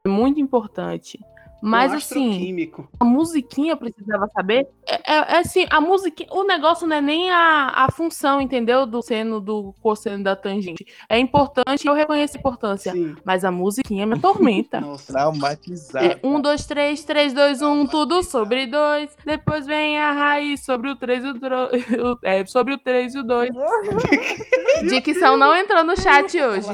É 0.04 0.08
muito 0.08 0.38
importante. 0.38 1.18
Mas 1.62 1.92
um 1.92 1.96
assim, 1.96 2.72
a 2.98 3.04
musiquinha 3.04 3.76
precisava 3.76 4.28
saber. 4.28 4.66
É, 4.86 4.94
é- 4.94 5.34
é 5.34 5.38
assim, 5.38 5.66
a 5.68 5.80
musiquinha. 5.80 6.28
O 6.32 6.44
negócio 6.44 6.86
não 6.86 6.96
é 6.96 7.00
nem 7.00 7.30
a, 7.30 7.72
a 7.74 7.90
função, 7.90 8.40
entendeu? 8.40 8.86
Do 8.86 9.02
seno, 9.02 9.40
do 9.40 9.74
cosseno 9.80 10.24
da 10.24 10.34
tangente. 10.34 10.86
É 11.08 11.18
importante, 11.18 11.86
eu 11.86 11.94
reconheço 11.94 12.36
a 12.36 12.40
importância. 12.40 12.92
Sim. 12.92 13.14
Mas 13.24 13.44
a 13.44 13.50
musiquinha 13.50 14.06
me 14.06 14.14
atormenta. 14.14 14.80
Nossa. 14.80 15.12
Traumatizado. 15.12 16.04
É, 16.04 16.20
um, 16.22 16.40
dois, 16.40 16.66
três, 16.66 17.04
três, 17.04 17.32
dois, 17.32 17.60
um, 17.62 17.86
tudo 17.86 18.22
sobre 18.22 18.66
dois. 18.66 19.16
Depois 19.24 19.66
vem 19.66 19.98
a 19.98 20.12
raiz 20.12 20.64
sobre 20.64 20.90
o 20.90 20.96
três 20.96 21.24
e 21.24 21.28
o, 21.28 21.38
tro... 21.38 21.68
é, 22.22 22.44
sobre 22.46 22.74
o 22.74 22.78
três 22.78 23.14
e 23.14 23.18
o 23.18 23.22
dois. 23.22 23.50
Dicção 24.88 25.36
não 25.36 25.54
entrou 25.54 25.84
no 25.84 26.00
chat 26.00 26.40
hoje. 26.40 26.68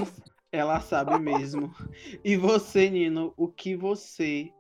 Ela 0.53 0.81
sabe 0.81 1.19
mesmo. 1.19 1.75
E 2.25 2.37
você, 2.37 2.89
Nino, 2.89 3.35
o 3.37 3.49
que 3.49 3.77
você 3.77 4.51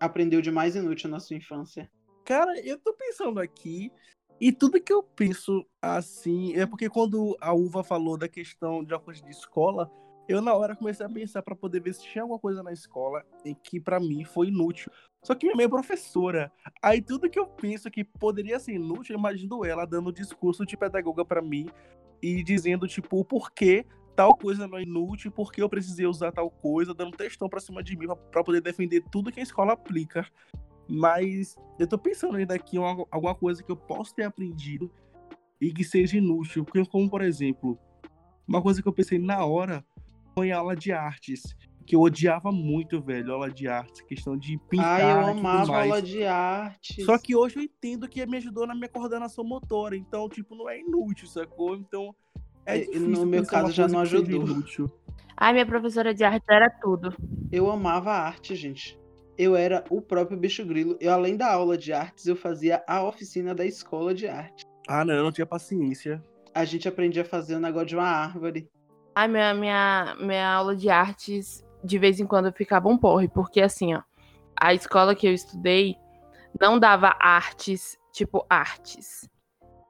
aprendeu 0.00 0.40
de 0.40 0.50
mais 0.50 0.76
inútil 0.76 1.10
na 1.10 1.20
sua 1.20 1.36
infância? 1.36 1.90
Cara, 2.24 2.58
eu 2.60 2.78
tô 2.78 2.94
pensando 2.94 3.38
aqui, 3.38 3.92
e 4.40 4.50
tudo 4.50 4.80
que 4.80 4.92
eu 4.92 5.02
penso 5.02 5.64
assim, 5.80 6.54
é 6.54 6.66
porque 6.66 6.88
quando 6.88 7.36
a 7.40 7.52
Uva 7.52 7.84
falou 7.84 8.16
da 8.16 8.28
questão 8.28 8.82
de 8.82 8.92
uma 8.92 9.00
coisa 9.00 9.22
de 9.22 9.30
escola, 9.30 9.90
eu 10.28 10.40
na 10.40 10.54
hora 10.54 10.74
comecei 10.74 11.04
a 11.04 11.08
pensar 11.08 11.42
pra 11.42 11.54
poder 11.54 11.80
ver 11.80 11.94
se 11.94 12.02
tinha 12.02 12.22
alguma 12.22 12.38
coisa 12.38 12.62
na 12.62 12.72
escola 12.72 13.24
em 13.44 13.54
que 13.54 13.78
pra 13.78 14.00
mim 14.00 14.24
foi 14.24 14.48
inútil. 14.48 14.90
Só 15.22 15.34
que 15.34 15.46
minha 15.46 15.56
mãe 15.56 15.66
é 15.66 15.68
professora. 15.68 16.50
Aí 16.82 17.00
tudo 17.00 17.28
que 17.28 17.38
eu 17.38 17.46
penso 17.46 17.90
que 17.90 18.04
poderia 18.04 18.58
ser 18.58 18.72
inútil, 18.72 19.14
eu 19.14 19.18
imagino 19.18 19.64
ela 19.64 19.84
dando 19.84 20.12
discurso 20.12 20.64
de 20.64 20.76
pedagoga 20.76 21.24
pra 21.24 21.42
mim 21.42 21.66
e 22.22 22.42
dizendo 22.42 22.88
tipo 22.88 23.18
o 23.18 23.24
porquê 23.24 23.86
tal 24.16 24.36
coisa 24.36 24.66
não 24.68 24.78
é 24.78 24.82
inútil, 24.82 25.30
porque 25.32 25.60
eu 25.62 25.68
precisei 25.68 26.06
usar 26.06 26.32
tal 26.32 26.50
coisa, 26.50 26.94
dando 26.94 27.16
textão 27.16 27.48
pra 27.48 27.60
cima 27.60 27.82
de 27.82 27.96
mim 27.96 28.06
pra- 28.06 28.16
pra 28.16 28.44
poder 28.44 28.60
defender 28.60 29.02
tudo 29.10 29.32
que 29.32 29.40
a 29.40 29.42
escola 29.42 29.72
aplica. 29.72 30.26
Mas 30.88 31.56
eu 31.78 31.86
tô 31.86 31.98
pensando 31.98 32.36
ainda 32.36 32.54
aqui 32.54 32.76
em 32.76 32.78
uma- 32.78 33.06
alguma 33.10 33.34
coisa 33.34 33.62
que 33.62 33.70
eu 33.72 33.76
posso 33.76 34.14
ter 34.14 34.24
aprendido 34.24 34.90
e 35.60 35.72
que 35.72 35.82
seja 35.84 36.18
inútil. 36.18 36.64
Como 36.90 37.08
por 37.08 37.22
exemplo, 37.22 37.78
uma 38.46 38.60
coisa 38.62 38.82
que 38.82 38.88
eu 38.88 38.92
pensei 38.92 39.18
na 39.18 39.44
hora 39.44 39.84
foi 40.34 40.48
em 40.48 40.52
aula 40.52 40.76
de 40.76 40.92
artes. 40.92 41.56
Que 41.86 41.94
eu 41.96 42.00
odiava 42.00 42.50
muito, 42.50 42.98
velho, 43.00 43.32
aula 43.34 43.50
de 43.50 43.68
artes. 43.68 44.00
Questão 44.02 44.36
de 44.38 44.58
pintar 44.70 45.00
Ah, 45.00 45.02
eu 45.22 45.26
amava 45.28 45.82
aula 45.82 46.00
de 46.02 46.24
arte. 46.24 47.02
Só 47.04 47.18
que 47.18 47.36
hoje 47.36 47.56
eu 47.58 47.62
entendo 47.62 48.08
que 48.08 48.24
me 48.24 48.38
ajudou 48.38 48.66
na 48.66 48.74
minha 48.74 48.88
coordenação 48.88 49.44
motora. 49.44 49.94
Então, 49.94 50.26
tipo, 50.28 50.54
não 50.54 50.66
é 50.68 50.80
inútil, 50.80 51.26
sacou? 51.28 51.76
Então. 51.76 52.14
É 52.66 52.78
difícil 52.78 53.08
no 53.08 53.26
meu 53.26 53.46
caso 53.46 53.72
já 53.72 53.86
não 53.86 54.00
ajudou. 54.00 54.62
Ai, 55.36 55.52
minha 55.52 55.66
professora 55.66 56.14
de 56.14 56.24
arte 56.24 56.44
era 56.48 56.70
tudo. 56.70 57.14
Eu 57.50 57.70
amava 57.70 58.12
arte, 58.12 58.54
gente. 58.54 58.98
Eu 59.36 59.56
era 59.56 59.84
o 59.90 60.00
próprio 60.00 60.38
bicho 60.38 60.64
grilo. 60.64 60.96
Eu, 61.00 61.12
além 61.12 61.36
da 61.36 61.52
aula 61.52 61.76
de 61.76 61.92
artes, 61.92 62.26
eu 62.26 62.36
fazia 62.36 62.82
a 62.86 63.02
oficina 63.02 63.54
da 63.54 63.66
escola 63.66 64.14
de 64.14 64.28
arte. 64.28 64.64
Ah, 64.86 65.04
não, 65.04 65.14
eu 65.14 65.24
não 65.24 65.32
tinha 65.32 65.46
paciência. 65.46 66.22
A 66.54 66.64
gente 66.64 66.86
aprendia 66.86 67.22
a 67.22 67.24
fazer 67.24 67.56
o 67.56 67.60
negócio 67.60 67.88
de 67.88 67.96
uma 67.96 68.06
árvore. 68.06 68.68
Ai, 69.14 69.26
minha, 69.26 69.54
minha, 69.54 70.16
minha 70.20 70.48
aula 70.48 70.76
de 70.76 70.88
artes, 70.88 71.64
de 71.82 71.98
vez 71.98 72.20
em 72.20 72.26
quando 72.26 72.46
eu 72.46 72.52
ficava 72.52 72.88
um 72.88 72.96
porre, 72.96 73.28
porque 73.28 73.60
assim, 73.60 73.94
ó, 73.94 74.02
a 74.60 74.72
escola 74.72 75.14
que 75.14 75.26
eu 75.26 75.32
estudei 75.32 75.96
não 76.60 76.78
dava 76.78 77.16
artes, 77.20 77.98
tipo 78.12 78.46
artes. 78.48 79.28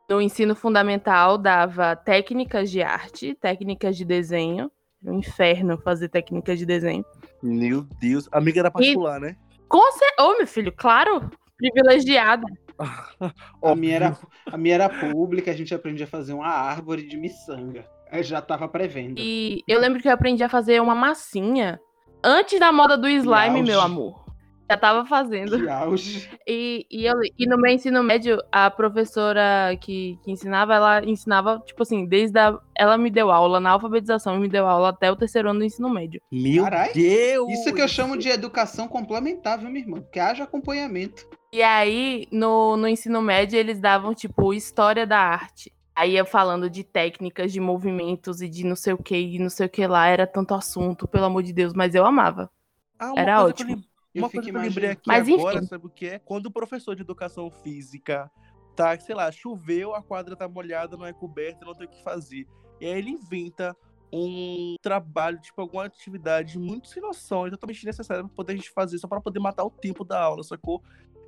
No 0.08 0.20
ensino 0.20 0.54
fundamental 0.54 1.38
dava 1.38 1.96
técnicas 1.96 2.70
de 2.70 2.82
arte, 2.82 3.34
técnicas 3.40 3.96
de 3.96 4.04
desenho. 4.04 4.70
Era 5.02 5.12
um 5.14 5.18
inferno 5.18 5.78
fazer 5.78 6.08
técnicas 6.08 6.58
de 6.58 6.66
desenho. 6.66 7.04
Meu 7.42 7.82
Deus. 8.00 8.28
Amiga 8.32 8.60
era 8.60 8.70
particular, 8.70 9.20
né? 9.20 9.36
Com 9.68 9.92
cer- 9.92 10.14
Ô, 10.20 10.36
meu 10.38 10.46
filho, 10.46 10.72
claro, 10.72 11.30
privilegiada. 11.56 12.46
A 13.62 13.74
minha, 13.76 13.94
era, 13.96 14.18
a 14.50 14.58
minha 14.58 14.74
era 14.74 14.88
pública, 14.88 15.50
a 15.50 15.54
gente 15.54 15.72
aprendia 15.74 16.06
a 16.06 16.08
fazer 16.08 16.32
uma 16.32 16.48
árvore 16.48 17.06
de 17.06 17.16
miçanga. 17.16 17.86
Eu 18.12 18.22
já 18.22 18.42
tava 18.42 18.66
prevendo. 18.68 19.20
E 19.20 19.62
eu 19.68 19.80
lembro 19.80 20.00
que 20.02 20.08
eu 20.08 20.12
aprendi 20.12 20.42
a 20.42 20.48
fazer 20.48 20.80
uma 20.82 20.94
massinha 20.94 21.80
antes 22.22 22.58
da 22.58 22.72
moda 22.72 22.96
do 22.98 23.08
slime, 23.08 23.62
meu 23.62 23.80
amor. 23.80 24.23
Já 24.68 24.76
tava 24.78 25.04
fazendo. 25.04 25.60
Que 25.60 25.68
auge. 25.68 26.30
E, 26.46 26.86
e, 26.90 27.04
eu, 27.04 27.14
e 27.38 27.46
no 27.46 27.58
meu 27.58 27.72
ensino 27.72 28.02
médio, 28.02 28.42
a 28.50 28.70
professora 28.70 29.76
que, 29.80 30.18
que 30.24 30.30
ensinava, 30.30 30.74
ela 30.74 31.04
ensinava, 31.04 31.62
tipo 31.66 31.82
assim, 31.82 32.06
desde 32.06 32.38
a. 32.38 32.58
Ela 32.76 32.96
me 32.96 33.10
deu 33.10 33.30
aula 33.30 33.60
na 33.60 33.70
alfabetização 33.70 34.36
e 34.36 34.40
me 34.40 34.48
deu 34.48 34.66
aula 34.66 34.88
até 34.88 35.10
o 35.12 35.16
terceiro 35.16 35.50
ano 35.50 35.60
do 35.60 35.64
ensino 35.64 35.90
médio. 35.90 36.20
Meu 36.32 36.64
Carai, 36.64 36.92
Deus! 36.92 37.52
Isso 37.52 37.74
que 37.74 37.82
eu 37.82 37.88
chamo 37.88 38.16
de 38.16 38.28
educação 38.28 38.88
complementar, 38.88 39.58
viu, 39.58 39.68
minha 39.68 39.84
irmã? 39.84 40.02
Que 40.10 40.18
haja 40.18 40.44
acompanhamento. 40.44 41.26
E 41.52 41.62
aí, 41.62 42.26
no, 42.32 42.76
no 42.76 42.88
ensino 42.88 43.22
médio, 43.22 43.58
eles 43.58 43.78
davam, 43.78 44.14
tipo, 44.14 44.52
história 44.54 45.06
da 45.06 45.18
arte. 45.18 45.72
Aí 45.94 46.16
eu 46.16 46.26
falando 46.26 46.68
de 46.68 46.82
técnicas, 46.82 47.52
de 47.52 47.60
movimentos 47.60 48.42
e 48.42 48.48
de 48.48 48.64
não 48.64 48.74
sei 48.74 48.92
o 48.92 48.98
que, 48.98 49.16
e 49.16 49.38
não 49.38 49.48
sei 49.48 49.66
o 49.66 49.70
que 49.70 49.86
lá, 49.86 50.08
era 50.08 50.26
tanto 50.26 50.52
assunto, 50.52 51.06
pelo 51.06 51.26
amor 51.26 51.44
de 51.44 51.52
Deus, 51.52 51.72
mas 51.72 51.94
eu 51.94 52.04
amava. 52.04 52.50
Ah, 52.98 53.12
Era 53.16 53.44
ótimo. 53.44 53.80
Eu 54.14 54.22
Uma 54.22 54.28
fico 54.28 54.42
coisa 54.42 54.50
que 54.52 54.56
eu 54.56 54.62
lembrei 54.62 54.84
imaginando. 54.90 54.92
aqui 54.92 55.08
Mas, 55.08 55.28
agora, 55.28 55.58
enfim. 55.58 55.66
sabe 55.66 55.86
o 55.86 55.90
que 55.90 56.06
é? 56.06 56.18
Quando 56.20 56.46
o 56.46 56.50
professor 56.52 56.94
de 56.94 57.02
educação 57.02 57.50
física 57.50 58.30
tá, 58.76 58.98
sei 58.98 59.14
lá, 59.14 59.30
choveu, 59.32 59.94
a 59.94 60.02
quadra 60.02 60.36
tá 60.36 60.48
molhada, 60.48 60.96
não 60.96 61.06
é 61.06 61.12
coberta, 61.12 61.64
não 61.64 61.74
tem 61.74 61.86
o 61.86 61.90
que 61.90 62.02
fazer. 62.02 62.46
E 62.80 62.86
aí 62.86 62.98
ele 62.98 63.10
inventa 63.10 63.76
um 64.12 64.76
trabalho, 64.80 65.40
tipo, 65.40 65.60
alguma 65.60 65.84
atividade 65.86 66.58
muito 66.58 66.86
sem 66.88 67.02
noção, 67.02 67.50
totalmente 67.50 67.76
desnecessária 67.78 68.22
pra 68.22 68.32
poder 68.32 68.52
a 68.52 68.56
gente 68.56 68.70
fazer, 68.70 68.98
só 68.98 69.08
pra 69.08 69.20
poder 69.20 69.40
matar 69.40 69.64
o 69.64 69.70
tempo 69.70 70.04
da 70.04 70.20
aula, 70.22 70.42
sacou? 70.44 70.80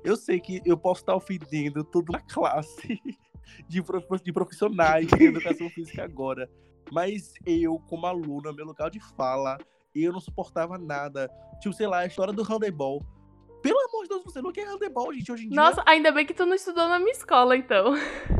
Eu 0.03 0.15
sei 0.15 0.39
que 0.39 0.61
eu 0.65 0.77
posso 0.77 1.01
estar 1.01 1.15
ofendendo 1.15 1.83
toda 1.83 2.11
uma 2.13 2.21
classe 2.21 3.01
de, 3.67 3.81
prof- 3.83 4.23
de 4.23 4.31
profissionais 4.31 5.07
de 5.07 5.23
educação 5.25 5.69
física 5.69 6.03
agora. 6.05 6.49
Mas 6.91 7.33
eu, 7.45 7.77
como 7.79 8.05
aluno, 8.05 8.53
meu 8.53 8.65
lugar 8.65 8.89
de 8.89 8.99
fala, 9.17 9.57
eu 10.03 10.11
não 10.13 10.19
suportava 10.19 10.77
nada. 10.77 11.29
Tipo, 11.61 11.73
sei 11.73 11.87
lá, 11.87 11.99
a 11.99 12.05
história 12.05 12.33
do 12.33 12.43
handebol. 12.43 13.01
Pelo 13.61 13.79
amor 13.89 14.03
de 14.03 14.09
Deus, 14.09 14.23
você 14.23 14.41
não 14.41 14.51
quer 14.51 14.67
handebol, 14.67 15.11
gente, 15.13 15.31
hoje 15.31 15.45
em 15.45 15.49
dia. 15.49 15.55
Nossa, 15.55 15.81
ainda 15.85 16.11
bem 16.11 16.25
que 16.25 16.33
tu 16.33 16.45
não 16.45 16.53
estudou 16.53 16.87
na 16.87 16.99
minha 16.99 17.11
escola, 17.11 17.55
então. 17.57 17.93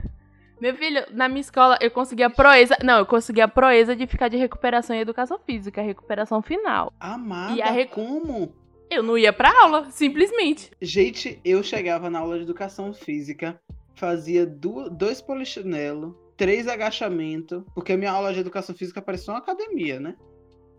Meu 0.60 0.76
filho, 0.76 1.06
na 1.12 1.28
minha 1.28 1.42
escola 1.42 1.78
eu 1.82 1.92
consegui 1.92 2.24
a 2.24 2.30
proeza. 2.30 2.76
Não, 2.84 2.98
eu 3.00 3.06
consegui 3.06 3.42
a 3.42 3.48
proeza 3.48 3.96
de 3.96 4.08
ficar 4.08 4.28
de 4.28 4.38
recuperação 4.38 4.96
em 4.96 5.00
educação 5.00 5.38
física, 5.40 5.82
recuperação 5.82 6.42
final. 6.42 6.92
Amada, 7.00 7.54
E 7.56 7.62
a 7.62 7.70
recu- 7.72 7.96
como? 7.96 8.56
Eu 8.90 9.04
não 9.04 9.18
ia 9.18 9.32
pra 9.34 9.52
aula, 9.64 9.86
simplesmente. 9.92 10.72
Gente, 10.82 11.40
eu 11.44 11.62
chegava 11.62 12.10
na 12.10 12.20
aula 12.20 12.38
de 12.38 12.44
educação 12.44 12.92
física, 12.94 13.60
fazia 13.96 14.46
du- 14.48 14.90
dois 14.90 15.22
polichinelos, 15.22 16.16
três 16.38 16.68
agachamentos, 16.68 17.64
porque 17.76 17.94
a 17.94 17.98
minha 17.98 18.12
aula 18.12 18.34
de 18.34 18.40
educação 18.40 18.74
física 18.74 19.02
parecia 19.02 19.34
uma 19.34 19.40
academia, 19.40 20.00
né? 20.00 20.16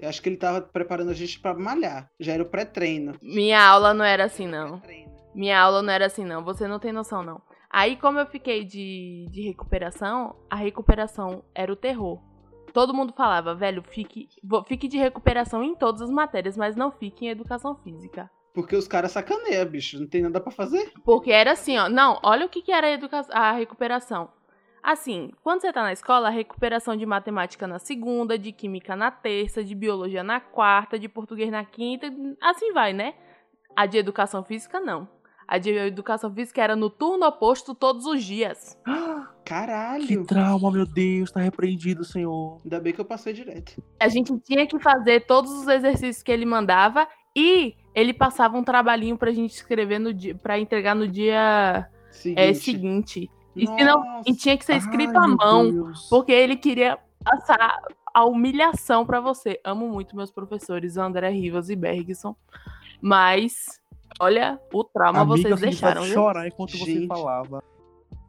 Eu 0.00 0.08
acho 0.08 0.22
que 0.22 0.28
ele 0.28 0.36
tava 0.36 0.60
preparando 0.60 1.10
a 1.10 1.14
gente 1.14 1.40
pra 1.40 1.54
malhar. 1.54 2.08
Já 2.20 2.34
era 2.34 2.42
o 2.42 2.48
pré-treino. 2.48 3.14
Minha 3.20 3.60
aula 3.60 3.92
não 3.92 4.04
era 4.04 4.24
assim, 4.24 4.46
não. 4.46 4.80
Minha 5.34 5.60
aula 5.60 5.82
não 5.82 5.92
era 5.92 6.06
assim, 6.06 6.24
não. 6.24 6.44
Você 6.44 6.68
não 6.68 6.78
tem 6.78 6.92
noção, 6.92 7.22
não. 7.22 7.40
Aí, 7.70 7.96
como 7.96 8.18
eu 8.18 8.26
fiquei 8.26 8.64
de, 8.64 9.26
de 9.30 9.42
recuperação, 9.42 10.36
a 10.48 10.56
recuperação 10.56 11.44
era 11.54 11.72
o 11.72 11.76
terror. 11.76 12.20
Todo 12.72 12.94
mundo 12.94 13.12
falava, 13.12 13.54
velho, 13.54 13.82
fique, 13.82 14.28
fique 14.66 14.88
de 14.88 14.96
recuperação 14.96 15.62
em 15.62 15.74
todas 15.74 16.00
as 16.02 16.10
matérias, 16.10 16.56
mas 16.56 16.76
não 16.76 16.90
fique 16.90 17.26
em 17.26 17.30
educação 17.30 17.74
física. 17.76 18.30
Porque 18.54 18.74
os 18.74 18.88
caras 18.88 19.12
sacaneiam, 19.12 19.66
bicho. 19.66 20.00
Não 20.00 20.06
tem 20.06 20.22
nada 20.22 20.40
pra 20.40 20.50
fazer. 20.50 20.92
Porque 21.04 21.30
era 21.30 21.52
assim, 21.52 21.76
ó. 21.78 21.88
Não, 21.88 22.18
olha 22.22 22.46
o 22.46 22.48
que, 22.48 22.62
que 22.62 22.72
era 22.72 22.88
a, 23.32 23.38
a 23.38 23.52
recuperação. 23.52 24.30
Assim, 24.88 25.32
quando 25.42 25.60
você 25.60 25.70
tá 25.70 25.82
na 25.82 25.92
escola, 25.92 26.28
a 26.28 26.30
recuperação 26.30 26.96
de 26.96 27.04
matemática 27.04 27.66
na 27.66 27.78
segunda, 27.78 28.38
de 28.38 28.52
química 28.52 28.96
na 28.96 29.10
terça, 29.10 29.62
de 29.62 29.74
biologia 29.74 30.22
na 30.22 30.40
quarta, 30.40 30.98
de 30.98 31.06
português 31.06 31.50
na 31.50 31.62
quinta, 31.62 32.10
assim 32.40 32.72
vai, 32.72 32.94
né? 32.94 33.12
A 33.76 33.84
de 33.84 33.98
educação 33.98 34.42
física, 34.42 34.80
não. 34.80 35.06
A 35.46 35.58
de 35.58 35.72
educação 35.72 36.32
física 36.32 36.62
era 36.62 36.74
no 36.74 36.88
turno 36.88 37.26
oposto 37.26 37.74
todos 37.74 38.06
os 38.06 38.24
dias. 38.24 38.78
Que 39.44 39.54
Caralho. 39.54 40.26
trauma, 40.26 40.70
meu 40.70 40.84
Deus, 40.84 41.32
tá 41.32 41.40
repreendido, 41.40 42.04
senhor. 42.04 42.60
Ainda 42.62 42.78
bem 42.80 42.92
que 42.92 43.00
eu 43.00 43.04
passei 43.04 43.32
direto. 43.32 43.82
A 43.98 44.06
gente 44.06 44.38
tinha 44.40 44.66
que 44.66 44.78
fazer 44.78 45.26
todos 45.26 45.50
os 45.50 45.66
exercícios 45.66 46.22
que 46.22 46.30
ele 46.30 46.44
mandava 46.44 47.08
e 47.34 47.74
ele 47.94 48.12
passava 48.12 48.58
um 48.58 48.62
trabalhinho 48.62 49.16
pra 49.16 49.32
gente 49.32 49.52
escrever 49.52 49.98
no 49.98 50.12
dia, 50.12 50.34
pra 50.34 50.58
entregar 50.58 50.94
no 50.94 51.08
dia 51.08 51.88
seguinte. 52.10 52.40
É, 52.40 52.52
seguinte. 52.52 53.30
E, 53.58 53.84
não, 53.84 54.22
e 54.26 54.34
tinha 54.34 54.56
que 54.56 54.64
ser 54.64 54.76
escrito 54.76 55.16
Ai, 55.16 55.24
à 55.24 55.28
mão, 55.28 55.70
Deus. 55.70 56.08
porque 56.08 56.32
ele 56.32 56.56
queria 56.56 56.98
passar 57.24 57.80
a 58.14 58.24
humilhação 58.24 59.04
para 59.04 59.20
você. 59.20 59.60
Amo 59.64 59.88
muito 59.88 60.16
meus 60.16 60.30
professores, 60.30 60.96
André 60.96 61.30
Rivas 61.30 61.68
e 61.70 61.76
Bergson, 61.76 62.36
mas 63.00 63.80
olha, 64.20 64.60
o 64.72 64.84
trauma 64.84 65.20
Amiga, 65.20 65.36
vocês 65.48 65.60
deixaram. 65.60 66.04
Eu 66.04 66.12
chorar 66.12 66.46
enquanto 66.46 66.76
Gente. 66.76 67.00
você 67.00 67.06
falava. 67.06 67.62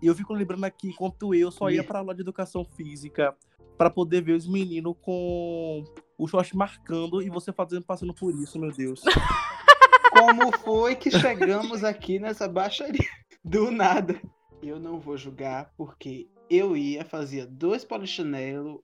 E 0.01 0.07
eu 0.07 0.15
fico 0.15 0.33
lembrando 0.33 0.63
aqui, 0.63 0.89
enquanto 0.89 1.33
eu 1.33 1.51
só 1.51 1.69
ia 1.69 1.83
pra 1.83 1.99
aula 1.99 2.15
de 2.15 2.21
educação 2.21 2.63
física 2.63 3.35
para 3.77 3.89
poder 3.89 4.21
ver 4.21 4.33
os 4.33 4.47
meninos 4.47 4.95
com 5.01 5.83
o 6.17 6.27
short 6.27 6.55
marcando 6.55 7.21
e 7.21 7.29
você 7.29 7.51
fazendo 7.51 7.83
passando 7.83 8.13
por 8.13 8.33
isso, 8.33 8.59
meu 8.59 8.71
Deus. 8.71 9.01
Como 10.11 10.57
foi 10.57 10.95
que 10.95 11.11
chegamos 11.11 11.83
aqui 11.83 12.19
nessa 12.19 12.47
baixaria? 12.47 13.07
Do 13.43 13.71
nada. 13.71 14.19
Eu 14.61 14.79
não 14.79 14.99
vou 14.99 15.17
julgar 15.17 15.73
porque 15.77 16.27
eu 16.49 16.75
ia, 16.75 17.05
fazia 17.05 17.45
dois 17.45 17.85
polichinelo, 17.85 18.83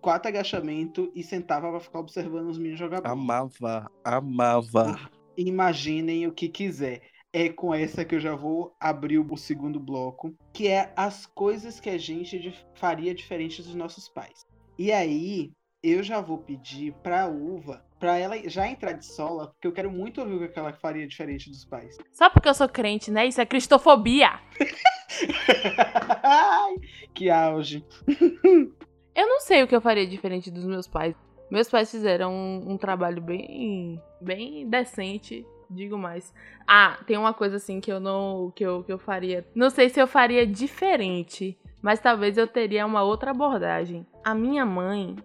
quatro 0.00 0.28
agachamento 0.28 1.10
e 1.14 1.22
sentava 1.22 1.70
para 1.70 1.80
ficar 1.80 2.00
observando 2.00 2.48
os 2.48 2.58
meninos 2.58 2.78
jogar 2.78 3.00
bola. 3.00 3.12
Amava, 3.12 3.90
amava. 4.04 5.10
Imaginem 5.36 6.26
o 6.26 6.32
que 6.32 6.48
quiser. 6.48 7.02
É 7.32 7.48
com 7.48 7.74
essa 7.74 8.04
que 8.04 8.14
eu 8.14 8.20
já 8.20 8.34
vou 8.34 8.74
abrir 8.80 9.18
o 9.18 9.36
segundo 9.36 9.78
bloco, 9.78 10.34
que 10.52 10.68
é 10.68 10.92
as 10.96 11.26
coisas 11.26 11.78
que 11.78 11.90
a 11.90 11.98
gente 11.98 12.54
faria 12.74 13.14
diferente 13.14 13.62
dos 13.62 13.74
nossos 13.74 14.08
pais. 14.08 14.46
E 14.78 14.90
aí, 14.90 15.52
eu 15.82 16.02
já 16.02 16.20
vou 16.20 16.38
pedir 16.38 16.92
pra 17.02 17.26
Uva, 17.26 17.84
pra 17.98 18.18
ela 18.18 18.36
já 18.48 18.68
entrar 18.68 18.92
de 18.92 19.06
sola, 19.06 19.48
porque 19.48 19.66
eu 19.66 19.72
quero 19.72 19.90
muito 19.90 20.20
ouvir 20.20 20.34
o 20.34 20.52
que 20.52 20.58
ela 20.58 20.72
faria 20.72 21.06
diferente 21.06 21.50
dos 21.50 21.64
pais. 21.64 21.96
Só 22.12 22.30
porque 22.30 22.48
eu 22.48 22.54
sou 22.54 22.68
crente, 22.68 23.10
né? 23.10 23.26
Isso 23.26 23.40
é 23.40 23.46
cristofobia. 23.46 24.40
que 27.14 27.30
auge. 27.30 27.84
eu 29.14 29.26
não 29.26 29.40
sei 29.40 29.62
o 29.62 29.68
que 29.68 29.76
eu 29.76 29.80
faria 29.80 30.06
diferente 30.06 30.50
dos 30.50 30.64
meus 30.64 30.86
pais. 30.86 31.14
Meus 31.50 31.68
pais 31.68 31.90
fizeram 31.90 32.32
um, 32.32 32.72
um 32.72 32.78
trabalho 32.78 33.22
bem, 33.22 34.00
bem 34.20 34.68
decente 34.68 35.46
digo 35.70 35.98
mais. 35.98 36.32
Ah, 36.66 36.98
tem 37.06 37.16
uma 37.16 37.34
coisa 37.34 37.56
assim 37.56 37.80
que 37.80 37.90
eu 37.90 38.00
não 38.00 38.52
que 38.54 38.64
eu, 38.64 38.82
que 38.84 38.92
eu 38.92 38.98
faria. 38.98 39.46
Não 39.54 39.70
sei 39.70 39.88
se 39.88 40.00
eu 40.00 40.06
faria 40.06 40.46
diferente, 40.46 41.58
mas 41.82 42.00
talvez 42.00 42.36
eu 42.36 42.46
teria 42.46 42.86
uma 42.86 43.02
outra 43.02 43.30
abordagem. 43.30 44.06
A 44.24 44.34
minha 44.34 44.64
mãe, 44.64 45.16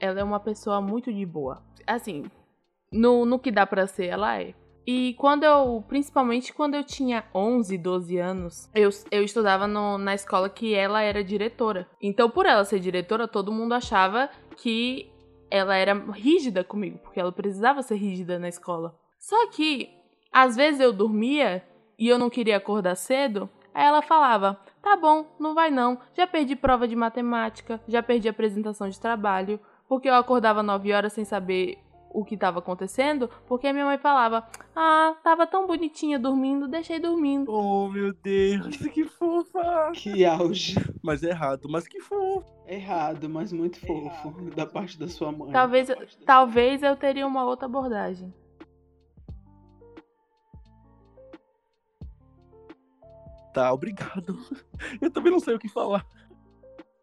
ela 0.00 0.20
é 0.20 0.24
uma 0.24 0.40
pessoa 0.40 0.80
muito 0.80 1.12
de 1.12 1.24
boa. 1.24 1.62
Assim, 1.86 2.24
no, 2.92 3.24
no 3.24 3.38
que 3.38 3.50
dá 3.52 3.66
para 3.66 3.86
ser, 3.86 4.06
ela 4.06 4.40
é. 4.40 4.54
E 4.86 5.14
quando 5.14 5.44
eu, 5.44 5.84
principalmente 5.86 6.52
quando 6.52 6.74
eu 6.74 6.82
tinha 6.82 7.24
11, 7.34 7.76
12 7.78 8.18
anos, 8.18 8.70
eu, 8.74 8.90
eu 9.10 9.22
estudava 9.22 9.68
no, 9.68 9.98
na 9.98 10.14
escola 10.14 10.48
que 10.48 10.74
ela 10.74 11.02
era 11.02 11.22
diretora. 11.22 11.86
Então, 12.00 12.30
por 12.30 12.46
ela 12.46 12.64
ser 12.64 12.80
diretora, 12.80 13.28
todo 13.28 13.52
mundo 13.52 13.74
achava 13.74 14.28
que 14.56 15.12
ela 15.50 15.76
era 15.76 15.94
rígida 15.94 16.64
comigo, 16.64 16.98
porque 16.98 17.20
ela 17.20 17.30
precisava 17.30 17.82
ser 17.82 17.96
rígida 17.96 18.38
na 18.38 18.48
escola. 18.48 18.98
Só 19.18 19.48
que, 19.48 19.90
às 20.32 20.56
vezes 20.56 20.80
eu 20.80 20.92
dormia 20.92 21.62
e 21.98 22.08
eu 22.08 22.18
não 22.18 22.30
queria 22.30 22.56
acordar 22.56 22.94
cedo, 22.94 23.50
aí 23.74 23.84
ela 23.84 24.00
falava: 24.00 24.58
tá 24.80 24.96
bom, 24.96 25.26
não 25.38 25.54
vai 25.54 25.70
não, 25.70 25.98
já 26.14 26.26
perdi 26.26 26.56
prova 26.56 26.88
de 26.88 26.96
matemática, 26.96 27.80
já 27.86 28.02
perdi 28.02 28.28
apresentação 28.28 28.88
de 28.88 28.98
trabalho, 28.98 29.60
porque 29.90 30.08
eu 30.08 30.14
acordava 30.14 30.62
9 30.62 30.92
horas 30.92 31.12
sem 31.12 31.24
saber 31.24 31.76
o 32.10 32.24
que 32.24 32.36
estava 32.36 32.60
acontecendo, 32.60 33.28
porque 33.48 33.66
a 33.66 33.72
minha 33.72 33.84
mãe 33.84 33.98
falava: 33.98 34.46
Ah, 34.74 35.16
tava 35.20 35.48
tão 35.48 35.66
bonitinha 35.66 36.16
dormindo, 36.16 36.68
deixei 36.68 37.00
dormindo. 37.00 37.50
Oh, 37.52 37.88
meu 37.88 38.14
Deus, 38.14 38.76
que 38.94 39.04
fofa! 39.04 39.90
Que 39.92 40.24
auge. 40.24 40.76
Mas 41.02 41.24
é 41.24 41.30
errado, 41.30 41.68
mas 41.68 41.88
que 41.88 42.00
fofo. 42.00 42.46
Errado, 42.68 43.28
mas 43.28 43.52
muito 43.52 43.80
fofo 43.80 44.28
errado. 44.28 44.54
da 44.54 44.64
parte 44.64 44.96
da 44.96 45.08
sua 45.08 45.32
mãe. 45.32 45.50
Talvez, 45.50 45.88
talvez 46.24 46.84
eu 46.84 46.94
teria 46.94 47.26
uma 47.26 47.44
outra 47.44 47.66
abordagem. 47.66 48.32
Tá, 53.52 53.72
obrigado. 53.72 54.38
Eu 55.02 55.10
também 55.10 55.32
não 55.32 55.40
sei 55.40 55.56
o 55.56 55.58
que 55.58 55.68
falar. 55.68 56.06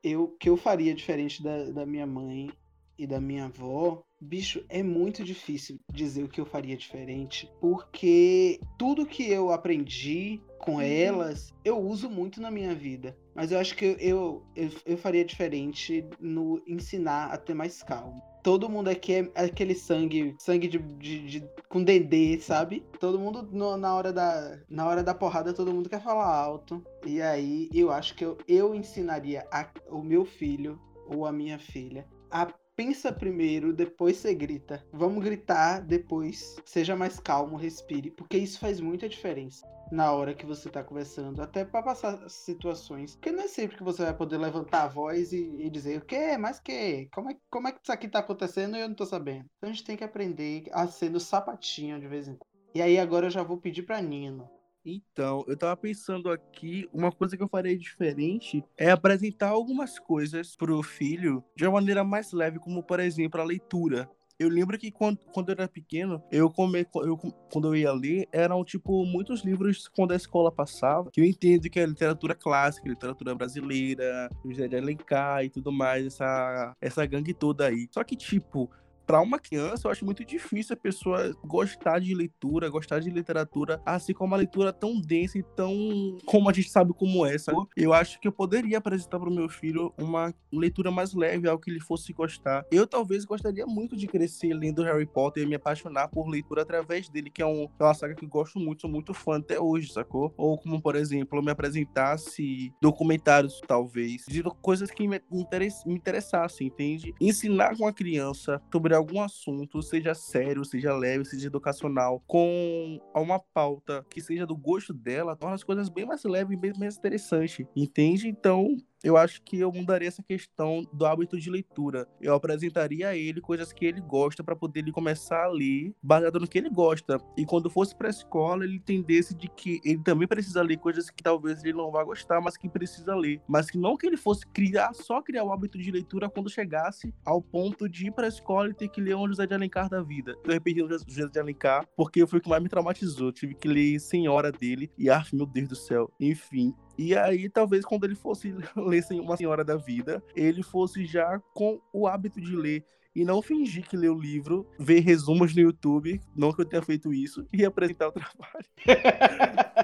Eu 0.02 0.30
que 0.40 0.48
eu 0.48 0.56
faria 0.56 0.96
diferente 0.96 1.44
da, 1.44 1.66
da 1.72 1.86
minha 1.86 2.08
mãe 2.08 2.50
e 2.98 3.06
da 3.06 3.20
minha 3.20 3.46
avó, 3.46 4.04
bicho, 4.20 4.64
é 4.70 4.82
muito 4.82 5.24
difícil 5.24 5.80
dizer 5.92 6.24
o 6.24 6.28
que 6.28 6.42
eu 6.42 6.46
faria 6.46 6.76
diferente, 6.76 7.50
porque 7.62 8.60
tudo 8.78 9.06
que 9.06 9.30
eu 9.30 9.52
aprendi 9.52 10.42
com 10.60 10.76
uhum. 10.76 10.82
elas, 10.82 11.54
eu 11.64 11.80
uso 11.80 12.10
muito 12.10 12.42
na 12.42 12.50
minha 12.50 12.74
vida. 12.74 13.16
Mas 13.36 13.52
eu 13.52 13.60
acho 13.60 13.76
que 13.76 13.86
eu, 14.00 14.44
eu, 14.56 14.72
eu 14.86 14.98
faria 14.98 15.24
diferente 15.24 16.04
no 16.20 16.62
ensinar 16.68 17.28
a 17.28 17.38
ter 17.38 17.54
mais 17.54 17.84
calma. 17.84 18.20
Todo 18.44 18.70
mundo 18.70 18.88
aqui 18.88 19.14
é 19.14 19.32
aquele 19.36 19.76
sangue, 19.76 20.36
sangue 20.40 20.68
de, 20.68 20.80
de, 20.80 21.28
de 21.28 21.50
com 21.70 21.84
dendê, 21.84 22.40
sabe? 22.40 22.84
Todo 23.00 23.20
mundo 23.20 23.48
no, 23.52 23.78
na, 23.78 23.94
hora 23.94 24.12
da, 24.12 24.58
na 24.70 24.88
hora 24.88 25.04
da 25.04 25.14
porrada, 25.14 25.54
todo 25.54 25.74
mundo 25.74 25.90
quer 25.90 26.02
falar 26.02 26.34
alto. 26.34 26.82
E 27.06 27.22
aí 27.22 27.70
eu 27.74 27.92
acho 27.92 28.16
que 28.16 28.26
eu, 28.26 28.38
eu 28.48 28.74
ensinaria 28.74 29.46
a, 29.52 29.70
o 29.90 30.02
meu 30.02 30.26
filho 30.26 30.80
ou 31.06 31.26
a 31.26 31.32
minha 31.32 31.60
filha 31.60 32.08
a 32.32 32.48
pensa 32.78 33.12
primeiro, 33.12 33.74
depois 33.74 34.18
você 34.18 34.36
grita. 34.36 34.86
Vamos 34.94 35.24
gritar 35.24 35.82
depois. 35.82 36.56
Seja 36.64 36.96
mais 36.96 37.20
calmo, 37.20 37.58
respire, 37.58 38.12
porque 38.12 38.38
isso 38.38 38.60
faz 38.60 38.80
muita 38.80 39.10
diferença 39.10 39.68
na 39.92 40.12
hora 40.12 40.36
que 40.36 40.46
você 40.46 40.70
tá 40.70 40.84
conversando, 40.84 41.42
até 41.42 41.66
para 41.66 41.82
passar 41.82 42.30
situações. 42.30 43.16
Porque 43.16 43.32
não 43.32 43.44
é 43.44 43.48
sempre 43.48 43.78
que 43.78 43.84
você 43.84 44.04
vai 44.04 44.14
poder 44.14 44.38
levantar 44.38 44.84
a 44.84 44.88
voz 44.88 45.34
e, 45.34 45.44
e 45.60 45.70
dizer 45.70 45.98
o 45.98 46.06
que, 46.06 46.38
mas 46.38 46.60
que, 46.60 47.08
como 47.12 47.32
é, 47.32 47.38
como 47.50 47.68
é 47.68 47.72
que 47.72 47.80
isso 47.82 47.92
aqui 47.92 48.08
tá 48.08 48.20
acontecendo 48.20 48.78
e 48.78 48.82
eu 48.82 48.88
não 48.88 48.96
tô 48.96 49.06
sabendo. 49.06 49.46
Então 49.58 49.70
a 49.70 49.74
gente 49.74 49.86
tem 49.86 49.98
que 49.98 50.04
aprender 50.04 50.66
a 50.72 50.86
ser 50.88 51.10
no 51.10 51.20
sapatinho 51.20 52.00
de 52.00 52.08
vez 52.08 52.28
em 52.28 52.36
quando. 52.36 52.48
E 52.76 52.82
aí 52.82 53.00
agora 53.00 53.28
eu 53.28 53.32
já 53.32 53.42
vou 53.42 53.58
pedir 53.58 53.84
pra 53.84 54.02
Nino. 54.02 54.48
Então, 54.90 55.44
eu 55.50 55.58
tava 55.58 55.76
pensando 55.76 56.32
aqui, 56.32 56.88
uma 56.94 57.12
coisa 57.12 57.36
que 57.36 57.44
eu 57.44 57.50
faria 57.50 57.78
diferente 57.78 58.64
é 58.78 58.90
apresentar 58.90 59.50
algumas 59.50 60.00
coisas 60.00 60.56
pro 60.56 60.82
filho 60.82 61.44
de 61.54 61.66
uma 61.66 61.74
maneira 61.74 62.06
mais 62.06 62.32
leve, 62.32 62.58
como 62.58 62.82
por 62.82 63.02
exemplo 63.02 63.42
a 63.42 63.44
leitura. 63.44 64.10
Eu 64.40 64.48
lembro 64.48 64.78
que 64.78 64.90
quando, 64.90 65.18
quando 65.34 65.50
eu 65.50 65.54
era 65.54 65.68
pequeno, 65.68 66.24
eu, 66.32 66.50
come, 66.50 66.88
eu 67.04 67.18
quando 67.52 67.68
eu 67.68 67.76
ia 67.76 67.92
ler, 67.92 68.30
eram, 68.32 68.64
tipo, 68.64 69.04
muitos 69.04 69.44
livros 69.44 69.90
quando 69.90 70.14
a 70.14 70.16
escola 70.16 70.52
passava, 70.52 71.10
que 71.12 71.20
eu 71.20 71.26
entendo 71.26 71.70
que 71.70 71.80
é 71.80 71.86
literatura 71.86 72.34
clássica, 72.34 72.88
literatura 72.88 73.36
brasileira, 73.36 74.30
José 74.46 74.70
de 74.70 74.78
Alencar 74.78 75.44
e 75.44 75.50
tudo 75.50 75.70
mais, 75.70 76.06
essa, 76.06 76.74
essa 76.80 77.06
gangue 77.06 77.34
toda 77.34 77.66
aí. 77.66 77.90
Só 77.92 78.04
que, 78.06 78.16
tipo, 78.16 78.70
para 79.08 79.22
uma 79.22 79.40
criança, 79.40 79.88
eu 79.88 79.92
acho 79.92 80.04
muito 80.04 80.26
difícil 80.26 80.74
a 80.74 80.78
pessoa 80.78 81.34
gostar 81.44 82.00
de 82.00 82.14
leitura, 82.14 82.70
gostar 82.70 83.00
de 83.00 83.10
literatura, 83.10 83.82
assim 83.86 84.14
como 84.14 84.28
uma 84.28 84.38
leitura 84.38 84.74
tão 84.74 85.00
densa 85.00 85.38
e 85.38 85.44
tão 85.56 86.18
como 86.26 86.50
a 86.50 86.54
gente 86.54 86.70
sabe 86.70 86.94
como 86.94 87.26
é, 87.26 87.38
sabe? 87.38 87.58
Eu 87.76 87.94
acho 87.94 88.20
que 88.20 88.28
eu 88.28 88.32
poderia 88.34 88.78
apresentar 88.78 89.18
para 89.18 89.30
o 89.30 89.34
meu 89.34 89.48
filho 89.48 89.94
uma 89.98 90.34
leitura 90.52 90.92
mais 90.92 91.14
leve, 91.14 91.48
algo 91.48 91.64
que 91.64 91.72
ele 91.72 91.80
fosse 91.80 92.12
gostar. 92.12 92.66
Eu 92.70 92.86
talvez 92.86 93.24
gostaria 93.24 93.66
muito 93.66 93.96
de 93.96 94.08
crescer 94.08 94.54
lendo 94.54 94.84
Harry 94.84 95.06
Potter 95.06 95.44
e 95.44 95.46
me 95.46 95.56
apaixonar 95.56 96.10
por 96.10 96.28
leitura 96.28 96.64
através 96.64 97.08
dele, 97.08 97.30
que 97.30 97.42
é, 97.42 97.46
um, 97.46 97.70
é 97.80 97.84
uma 97.84 97.94
saga 97.94 98.14
que 98.14 98.26
eu 98.26 98.30
gosto 98.30 98.60
muito, 98.60 98.82
sou 98.82 98.90
muito 98.90 99.14
fã 99.14 99.38
até 99.38 99.58
hoje, 99.58 99.94
sacou? 99.94 100.34
Ou 100.36 100.58
como, 100.58 100.82
por 100.82 100.98
exemplo, 100.98 101.40
eu 101.40 101.44
me 101.44 101.52
apresentasse 101.52 102.74
documentários, 102.82 103.62
talvez, 103.66 104.26
de 104.28 104.44
coisas 104.62 104.92
que 104.92 105.08
me, 105.08 105.22
me 105.32 105.94
interessassem, 105.96 106.68
entende? 106.68 107.16
Ensinar 107.22 107.78
com 107.78 107.88
a 107.88 107.94
criança 107.94 108.62
sobre 108.72 108.97
algum 108.98 109.22
assunto, 109.22 109.82
seja 109.82 110.14
sério, 110.14 110.66
seja 110.66 110.94
leve, 110.96 111.26
seja 111.26 111.48
educacional, 111.48 112.24
com 112.28 113.00
uma 113.16 113.40
pauta 113.40 114.06
que 114.10 114.22
seja 114.22 114.46
do 114.46 114.56
gosto 114.56 114.94
dela, 114.94 115.36
torna 115.36 115.56
as 115.56 115.64
coisas 115.64 115.90
bem 115.90 116.06
mais 116.06 116.24
leves 116.24 116.58
e 116.58 116.60
bem 116.60 116.74
mais 116.78 116.98
interessantes, 116.98 117.66
entende? 117.76 118.28
Então, 118.28 118.76
eu 119.04 119.18
acho 119.18 119.42
que 119.42 119.60
eu 119.60 119.72
mudaria 119.72 120.08
essa 120.08 120.24
questão 120.24 120.84
do 120.92 121.06
hábito 121.06 121.40
de 121.40 121.50
leitura. 121.50 122.08
Eu 122.20 122.34
apresentaria 122.34 123.10
a 123.10 123.16
ele 123.16 123.42
coisas 123.42 123.72
que 123.72 123.86
ele 123.86 124.02
gosta 124.02 124.44
para 124.44 124.56
poder 124.56 124.80
ele 124.80 124.92
começar 124.92 125.44
a 125.44 125.50
ler 125.50 125.94
baseado 126.02 126.40
no 126.40 126.48
que 126.48 126.58
ele 126.58 126.70
gosta. 126.70 127.20
E 127.38 127.46
quando 127.46 127.70
fosse 127.70 127.96
para 127.96 128.08
a 128.08 128.12
escola, 128.12 128.64
ele 128.64 128.78
entendesse 128.78 129.36
de 129.36 129.48
que 129.48 129.80
ele 129.84 130.00
também 130.00 130.28
precisa 130.28 130.62
ler 130.62 130.78
coisas 130.78 131.10
que 131.10 131.22
talvez 131.24 131.64
ele 131.64 131.74
não 131.74 131.92
vá 131.92 132.04
gostar, 132.04 132.42
mas 132.42 132.58
que 132.58 132.70
precisa 132.70 133.16
ler. 133.16 133.42
Mas 133.48 133.70
que 133.70 133.78
não 133.78 133.98
que 133.98 134.08
ele 134.08 134.18
fosse 134.18 134.46
criar, 134.48 134.94
só 134.94 135.22
criar 135.22 135.44
o 135.44 135.52
hábito 135.52 135.78
de 135.78 135.92
leitura 135.92 136.30
quando 136.30 136.50
chegasse 136.50 137.14
ao 137.26 137.42
ponto 137.42 137.88
de 137.88 138.08
ir 138.08 138.12
para 138.12 138.26
a 138.26 138.30
escola 138.30 138.70
e 138.70 138.74
ter 138.74 138.88
que 138.88 139.02
ler 139.02 139.16
um 139.16 139.28
José 139.28 139.46
de 139.46 139.54
Alencar 139.54 139.90
da 139.90 140.02
vida. 140.02 140.36
Eu 140.44 140.54
repeti 140.54 140.82
o 140.82 140.90
José 140.90 141.28
de 141.28 141.40
Alencar 141.40 141.88
porque 141.96 142.26
foi 142.26 142.40
o 142.40 142.42
que 142.42 142.50
mais 142.50 142.62
me 142.62 142.70
traumatizou. 142.70 143.32
Tive 143.32 143.54
que 143.54 143.68
ler 143.68 144.00
Senhora 144.00 144.52
dele 144.52 144.90
e, 144.98 145.10
ah, 145.10 145.24
meu 145.34 145.46
Deus 145.46 145.68
do 145.68 145.76
céu. 145.76 146.12
Enfim, 146.20 146.74
e 146.98 147.16
aí, 147.16 147.48
talvez 147.50 147.86
quando 147.86 148.06
ele 148.06 148.16
fosse 148.16 148.54
ler 148.76 149.04
Uma 149.12 149.38
Senhora 149.38 149.64
da 149.64 149.76
Vida, 149.76 150.24
ele 150.36 150.64
fosse 150.64 151.06
já 151.06 151.40
com 151.54 151.80
o 151.94 152.08
hábito 152.08 152.42
de 152.42 152.56
ler 152.56 152.84
e 153.18 153.26
não 153.26 153.42
fingir 153.42 153.84
que 153.90 153.98
lê 153.98 154.08
o 154.08 154.14
livro, 154.14 154.64
ver 154.78 155.00
resumos 155.00 155.56
no 155.56 155.62
YouTube, 155.64 156.22
não 156.36 156.54
que 156.54 156.62
eu 156.62 156.66
tenha 156.66 156.84
feito 156.84 157.12
isso, 157.12 157.48
e 157.52 157.66
apresentar 157.66 158.10
o 158.10 158.12
trabalho. 158.14 158.66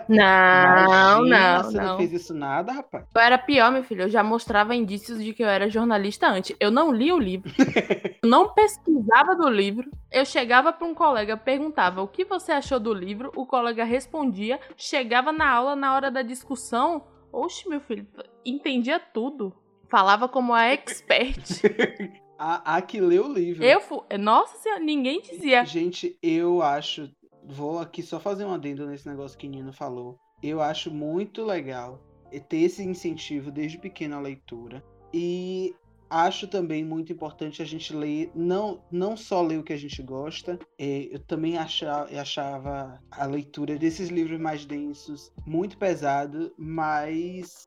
Não, 0.08 1.26
Imagina, 1.26 1.58
não, 1.58 1.64
Você 1.64 1.78
não 1.78 1.86
não. 1.86 1.98
fez 1.98 2.14
isso 2.14 2.34
nada, 2.36 2.72
rapaz. 2.72 3.08
Eu 3.16 3.22
era 3.22 3.40
pior, 3.40 3.72
meu 3.72 3.84
filho. 3.84 4.04
Eu 4.04 4.10
já 4.10 4.24
mostrava 4.24 4.76
indícios 4.76 5.24
de 5.24 5.34
que 5.34 5.44
eu 5.44 5.48
era 5.48 5.68
jornalista 5.68 6.28
antes. 6.28 6.56
Eu 6.60 6.70
não 6.70 6.92
li 6.92 7.12
o 7.12 7.18
livro. 7.18 7.52
eu 8.22 8.30
não 8.30 8.54
pesquisava 8.54 9.36
do 9.36 9.50
livro. 9.50 9.90
Eu 10.12 10.26
chegava 10.26 10.72
para 10.72 10.86
um 10.86 10.94
colega, 10.94 11.36
perguntava 11.36 12.04
o 12.04 12.08
que 12.08 12.24
você 12.24 12.52
achou 12.52 12.80
do 12.80 12.94
livro. 12.94 13.32
O 13.36 13.48
colega 13.48 13.84
respondia. 13.84 14.60
Chegava 14.78 15.32
na 15.32 15.50
aula, 15.50 15.76
na 15.76 15.96
hora 15.96 16.12
da 16.12 16.22
discussão. 16.22 17.04
Oxe, 17.32 17.68
meu 17.68 17.80
filho, 17.82 18.06
entendia 18.46 19.00
tudo. 19.00 19.56
Falava 19.90 20.28
como 20.28 20.54
a 20.54 20.66
expert. 20.66 21.40
A, 22.46 22.76
a 22.76 22.82
que 22.82 23.00
lê 23.00 23.20
o 23.20 23.32
livro. 23.32 23.64
eu 23.64 23.80
fui. 23.80 24.02
Nossa 24.20 24.58
senhora, 24.58 24.82
ninguém 24.82 25.22
dizia. 25.22 25.64
Gente, 25.64 26.18
eu 26.22 26.62
acho. 26.62 27.10
Vou 27.46 27.80
aqui 27.80 28.04
só 28.04 28.20
fazer 28.20 28.44
um 28.44 28.54
adendo 28.54 28.86
nesse 28.86 29.08
negócio 29.08 29.38
que 29.38 29.48
Nino 29.48 29.72
falou. 29.72 30.20
Eu 30.42 30.62
acho 30.62 30.92
muito 30.92 31.46
legal 31.46 32.02
ter 32.50 32.58
esse 32.58 32.84
incentivo 32.84 33.50
desde 33.50 33.78
pequeno 33.78 34.18
à 34.18 34.20
leitura. 34.20 34.84
E 35.14 35.74
acho 36.10 36.46
também 36.46 36.84
muito 36.84 37.14
importante 37.14 37.62
a 37.62 37.66
gente 37.66 37.96
ler, 37.96 38.30
não, 38.36 38.84
não 38.92 39.16
só 39.16 39.42
ler 39.42 39.60
o 39.60 39.64
que 39.64 39.72
a 39.72 39.78
gente 39.78 40.04
gosta. 40.04 40.60
é, 40.78 41.08
eu 41.16 41.20
também 41.20 41.58
achava, 41.58 42.10
achava 42.20 43.02
a 43.10 43.26
leitura 43.26 43.78
desses 43.78 44.10
livros 44.10 44.40
mais 44.40 44.66
densos 44.66 45.32
muito 45.46 45.78
pesado, 45.78 46.54
mas 46.58 47.64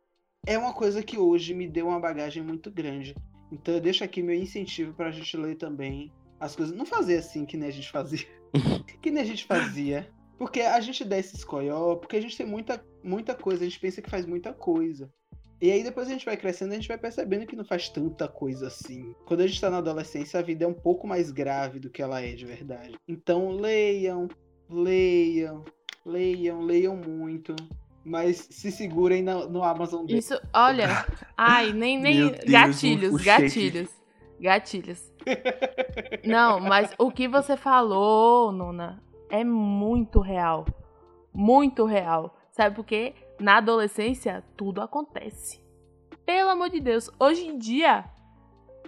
é 0.46 0.58
uma 0.58 0.74
coisa 0.74 1.02
que 1.02 1.16
hoje 1.16 1.54
me 1.54 1.66
deu 1.66 1.88
uma 1.88 1.98
bagagem 1.98 2.42
muito 2.42 2.70
grande. 2.70 3.14
Então 3.50 3.74
eu 3.74 3.80
deixo 3.80 4.04
aqui 4.04 4.22
meu 4.22 4.34
incentivo 4.34 4.92
para 4.92 5.08
a 5.08 5.12
gente 5.12 5.36
ler 5.36 5.56
também 5.56 6.12
as 6.40 6.54
coisas. 6.54 6.76
Não 6.76 6.86
fazer 6.86 7.18
assim 7.18 7.44
que 7.44 7.56
nem 7.56 7.68
a 7.68 7.72
gente 7.72 7.90
fazia. 7.90 8.26
que 9.00 9.10
nem 9.10 9.22
a 9.22 9.26
gente 9.26 9.44
fazia. 9.44 10.08
Porque 10.38 10.60
a 10.60 10.80
gente 10.80 11.04
desce 11.04 11.36
escoió, 11.36 11.96
porque 11.96 12.16
a 12.16 12.20
gente 12.20 12.36
tem 12.36 12.46
muita, 12.46 12.84
muita 13.02 13.34
coisa, 13.34 13.62
a 13.62 13.66
gente 13.66 13.80
pensa 13.80 14.02
que 14.02 14.10
faz 14.10 14.26
muita 14.26 14.52
coisa. 14.52 15.10
E 15.60 15.70
aí 15.70 15.82
depois 15.82 16.06
a 16.06 16.10
gente 16.10 16.26
vai 16.26 16.36
crescendo, 16.36 16.72
a 16.72 16.74
gente 16.74 16.88
vai 16.88 16.98
percebendo 16.98 17.46
que 17.46 17.56
não 17.56 17.64
faz 17.64 17.88
tanta 17.88 18.28
coisa 18.28 18.66
assim. 18.66 19.14
Quando 19.24 19.40
a 19.40 19.46
gente 19.46 19.60
tá 19.60 19.70
na 19.70 19.78
adolescência, 19.78 20.38
a 20.38 20.42
vida 20.42 20.64
é 20.64 20.68
um 20.68 20.74
pouco 20.74 21.06
mais 21.06 21.30
grave 21.30 21.80
do 21.80 21.88
que 21.88 22.02
ela 22.02 22.20
é 22.20 22.34
de 22.34 22.44
verdade. 22.44 22.94
Então 23.08 23.50
leiam, 23.52 24.28
leiam, 24.68 25.64
leiam, 26.04 26.60
leiam 26.60 26.96
muito. 26.96 27.56
Mas 28.08 28.46
se 28.50 28.70
segurem 28.70 29.20
na- 29.20 29.46
no 29.48 29.64
Amazon 29.64 30.06
dele. 30.06 30.20
Isso, 30.20 30.40
olha. 30.54 31.04
Ai, 31.36 31.72
nem, 31.72 31.98
nem. 32.00 32.28
Deus, 32.30 32.44
gatilhos, 32.44 33.12
o- 33.12 33.16
o 33.16 33.18
shake. 33.18 33.42
gatilhos. 33.42 33.90
Gatilhos. 34.40 35.12
Não, 36.24 36.60
mas 36.60 36.92
o 36.98 37.10
que 37.10 37.26
você 37.26 37.56
falou, 37.56 38.52
Nona, 38.52 39.02
é 39.28 39.42
muito 39.42 40.20
real. 40.20 40.64
Muito 41.34 41.84
real. 41.84 42.36
Sabe 42.52 42.76
por 42.76 42.84
quê? 42.84 43.14
Na 43.40 43.56
adolescência, 43.58 44.44
tudo 44.56 44.80
acontece. 44.80 45.60
Pelo 46.24 46.50
amor 46.50 46.70
de 46.70 46.80
Deus, 46.80 47.10
hoje 47.18 47.46
em 47.46 47.58
dia, 47.58 48.04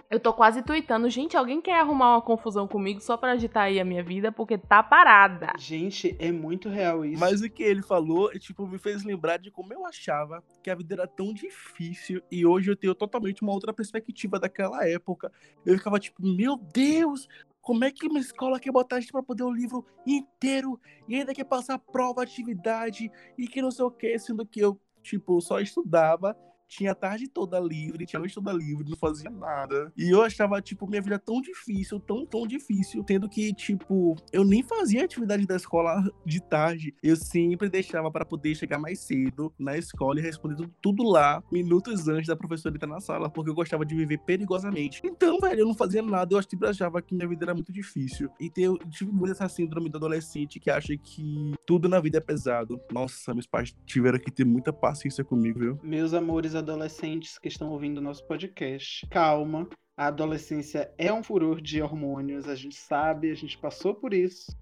eu 0.09 0.19
tô 0.19 0.33
quase 0.33 0.63
tweetando. 0.63 1.09
Gente, 1.09 1.37
alguém 1.37 1.61
quer 1.61 1.79
arrumar 1.79 2.15
uma 2.15 2.21
confusão 2.21 2.67
comigo 2.67 2.99
só 2.99 3.15
pra 3.15 3.33
agitar 3.33 3.65
aí 3.65 3.79
a 3.79 3.85
minha 3.85 4.03
vida? 4.03 4.31
Porque 4.31 4.57
tá 4.57 4.81
parada. 4.81 5.51
Gente, 5.57 6.15
é 6.17 6.31
muito 6.31 6.67
real 6.67 7.05
isso. 7.05 7.19
Mas 7.19 7.41
o 7.41 7.49
que 7.49 7.61
ele 7.61 7.83
falou, 7.83 8.31
é, 8.31 8.39
tipo, 8.39 8.65
me 8.67 8.79
fez 8.79 9.03
lembrar 9.03 9.37
de 9.37 9.51
como 9.51 9.71
eu 9.71 9.85
achava 9.85 10.43
que 10.63 10.69
a 10.71 10.75
vida 10.75 10.95
era 10.95 11.07
tão 11.07 11.31
difícil 11.31 12.21
e 12.31 12.45
hoje 12.45 12.71
eu 12.71 12.75
tenho 12.75 12.95
totalmente 12.95 13.43
uma 13.43 13.53
outra 13.53 13.71
perspectiva 13.71 14.39
daquela 14.39 14.87
época. 14.87 15.31
Eu 15.63 15.77
ficava 15.77 15.99
tipo, 15.99 16.25
meu 16.25 16.57
Deus, 16.57 17.27
como 17.61 17.83
é 17.83 17.91
que 17.91 18.07
uma 18.07 18.19
escola 18.19 18.59
quer 18.59 18.71
botar 18.71 18.95
a 18.95 18.99
gente 18.99 19.11
pra 19.11 19.21
poder 19.21 19.43
o 19.43 19.51
livro 19.51 19.85
inteiro 20.07 20.79
e 21.07 21.15
ainda 21.15 21.35
quer 21.35 21.43
passar 21.43 21.77
prova, 21.77 22.23
atividade 22.23 23.11
e 23.37 23.47
que 23.47 23.61
não 23.61 23.69
sei 23.69 23.85
o 23.85 23.91
que, 23.91 24.17
sendo 24.17 24.43
que 24.43 24.59
eu, 24.59 24.79
tipo, 25.03 25.39
só 25.39 25.59
estudava. 25.59 26.35
Tinha 26.69 26.91
a 26.91 26.95
tarde 26.95 27.27
toda 27.27 27.59
livre, 27.59 28.05
tinha 28.05 28.19
a 28.19 28.21
noite 28.21 28.35
toda 28.35 28.53
livre, 28.53 28.87
não 28.87 28.95
fazia 28.95 29.29
nada. 29.29 29.91
E 29.97 30.09
eu 30.09 30.21
achava, 30.21 30.61
tipo, 30.61 30.87
minha 30.87 31.01
vida 31.01 31.17
tão 31.19 31.41
difícil, 31.41 31.99
tão, 31.99 32.25
tão 32.25 32.45
difícil. 32.47 33.03
Tendo 33.03 33.27
que, 33.27 33.53
tipo, 33.53 34.15
eu 34.31 34.43
nem 34.43 34.61
fazia 34.63 35.03
atividade 35.03 35.45
da 35.45 35.55
escola 35.55 36.03
de 36.25 36.41
tarde. 36.41 36.93
Eu 37.01 37.15
sempre 37.15 37.69
deixava 37.69 38.11
para 38.11 38.23
poder 38.23 38.55
chegar 38.55 38.77
mais 38.77 38.99
cedo 38.99 39.51
na 39.57 39.77
escola 39.77 40.19
e 40.19 40.23
responder 40.23 40.69
tudo, 40.81 41.03
lá, 41.03 41.41
minutos 41.51 42.07
antes 42.07 42.27
da 42.27 42.35
professora 42.35 42.75
entrar 42.75 42.87
na 42.87 42.99
sala, 42.99 43.29
porque 43.29 43.49
eu 43.49 43.55
gostava 43.55 43.85
de 43.85 43.95
viver 43.95 44.19
perigosamente. 44.19 45.01
Então, 45.03 45.39
velho, 45.39 45.61
eu 45.61 45.65
não 45.65 45.73
fazia 45.73 46.01
nada. 46.01 46.35
Eu 46.35 46.43
sempre 46.43 46.69
achava 46.69 47.01
que 47.01 47.15
minha 47.15 47.27
vida 47.27 47.45
era 47.45 47.53
muito 47.53 47.71
difícil. 47.71 48.29
E 48.39 48.51
eu 48.57 48.77
tive 48.77 49.11
muito 49.11 49.31
essa 49.31 49.49
síndrome 49.49 49.89
do 49.89 49.97
adolescente 49.97 50.59
que 50.59 50.69
acha 50.69 50.95
que 50.95 51.53
tudo 51.65 51.89
na 51.89 51.99
vida 51.99 52.17
é 52.17 52.21
pesado. 52.21 52.79
Nossa, 52.91 53.33
meus 53.33 53.47
pais 53.47 53.75
tiveram 53.85 54.19
que 54.19 54.31
ter 54.31 54.45
muita 54.45 54.71
paciência 54.71 55.23
comigo, 55.23 55.59
viu? 55.59 55.79
Meus 55.83 56.13
amores 56.13 56.55
adolescentes 56.59 57.39
que 57.39 57.47
estão 57.47 57.69
ouvindo 57.69 58.01
nosso 58.01 58.25
podcast, 58.25 59.07
calma. 59.07 59.67
A 59.97 60.07
adolescência 60.07 60.93
é 60.97 61.11
um 61.11 61.23
furor 61.23 61.59
de 61.59 61.81
hormônios, 61.81 62.47
a 62.47 62.55
gente 62.55 62.75
sabe, 62.75 63.31
a 63.31 63.35
gente 63.35 63.57
passou 63.57 63.93
por 63.93 64.13
isso. 64.13 64.55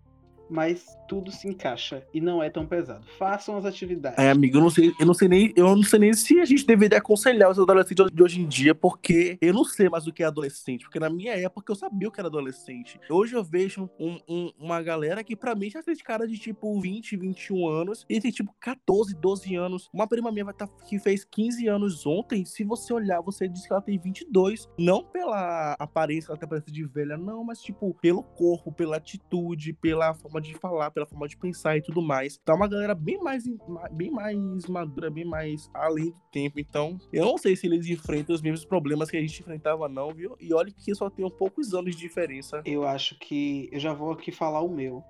Mas 0.50 0.86
tudo 1.08 1.32
se 1.32 1.48
encaixa 1.48 2.04
e 2.14 2.22
não 2.22 2.42
é 2.42 2.50
tão 2.50 2.66
pesado. 2.66 3.06
Façam 3.18 3.58
as 3.58 3.66
atividades. 3.66 4.18
É, 4.18 4.30
amigo, 4.32 4.58
eu 4.58 4.62
não 4.62 4.70
sei, 4.70 4.94
eu 5.00 5.06
não 5.06 5.14
sei 5.14 5.28
nem, 5.28 5.54
eu 5.56 5.76
não 5.76 5.84
sei 5.84 6.00
nem 6.00 6.14
se 6.14 6.40
a 6.40 6.46
gente 6.46 6.66
deveria 6.66 6.98
aconselhar 6.98 7.50
os 7.50 7.60
adolescentes 7.60 8.06
de 8.12 8.24
hoje 8.24 8.42
em 8.42 8.48
dia, 8.48 8.74
porque 8.76 9.38
eu 9.42 9.54
não 9.54 9.64
sei 9.64 9.90
mais 9.90 10.08
o 10.08 10.14
que 10.14 10.24
é 10.24 10.26
adolescente, 10.26 10.84
porque 10.84 11.00
na 11.00 11.10
minha 11.10 11.34
época 11.34 11.72
eu 11.72 11.76
sabia 11.76 12.08
o 12.08 12.12
que 12.12 12.20
era 12.20 12.28
adolescente. 12.28 13.00
Hoje 13.10 13.36
eu 13.36 13.44
vejo 13.44 13.90
um- 14.00 14.20
um- 14.28 14.52
uma 14.60 14.82
galera 14.82 15.24
que 15.24 15.36
pra 15.36 15.56
mim 15.56 15.70
já 15.70 15.82
tem 15.84 15.96
cara 15.98 16.28
de 16.28 16.38
tipo 16.38 16.80
20, 16.80 17.16
21 17.18 17.68
anos, 17.68 18.06
e 18.10 18.20
tem 18.22 18.32
tipo 18.32 18.54
14, 18.60 19.16
12 19.16 19.56
anos. 19.56 19.90
Uma 19.94 20.08
prima 20.08 20.32
minha 20.32 20.46
tá, 20.54 20.68
que 20.88 21.00
fez 21.00 21.24
15 21.26 21.68
anos 21.68 22.06
ontem, 22.06 22.46
se 22.46 22.64
você 22.64 22.94
olhar, 22.94 23.22
você 23.22 23.48
diz 23.48 23.66
que 23.66 23.74
ela 23.74 23.82
tem 23.82 23.98
22, 23.98 24.70
não 24.78 25.04
pela 25.04 25.76
aparência, 25.80 26.30
ela 26.32 26.38
tem 26.38 26.46
aparência 26.46 26.72
de 26.72 26.86
velha, 26.86 27.18
não, 27.18 27.44
mas 27.44 27.62
tipo, 27.62 27.94
pelo 28.02 28.24
corpo, 28.24 28.72
pela 28.72 28.98
atitude, 28.98 29.74
pela 29.74 30.14
forma 30.14 30.37
de 30.40 30.54
falar, 30.56 30.92
pela 30.92 31.06
forma 31.06 31.28
de 31.28 31.38
pensar 31.38 31.78
e 31.78 31.82
tudo 31.82 32.02
mais. 32.02 32.38
Tá 32.38 32.54
uma 32.56 32.68
galera 32.68 32.94
bem 32.96 33.18
mais, 33.22 33.44
bem 33.92 34.12
mais 34.12 34.66
madura, 34.68 35.10
bem 35.10 35.26
mais 35.26 35.70
além 35.74 36.12
do 36.12 36.22
tempo. 36.32 36.60
Então, 36.60 36.98
eu 37.12 37.26
não 37.26 37.38
sei 37.38 37.56
se 37.56 37.68
eles 37.68 37.88
enfrentam 37.88 38.36
os 38.36 38.42
mesmos 38.42 38.66
problemas 38.66 39.10
que 39.10 39.18
a 39.18 39.22
gente 39.22 39.40
enfrentava, 39.42 39.88
não, 39.90 40.12
viu? 40.14 40.36
E 40.40 40.54
olha 40.54 40.72
que 40.72 40.94
só 40.96 41.10
tem 41.10 41.30
poucos 41.30 41.74
anos 41.74 41.96
de 41.96 42.02
diferença. 42.02 42.62
Eu 42.66 42.86
acho 42.88 43.18
que 43.20 43.70
eu 43.72 43.80
já 43.80 43.94
vou 43.94 44.12
aqui 44.12 44.32
falar 44.32 44.62
o 44.62 44.70
meu. 44.70 45.04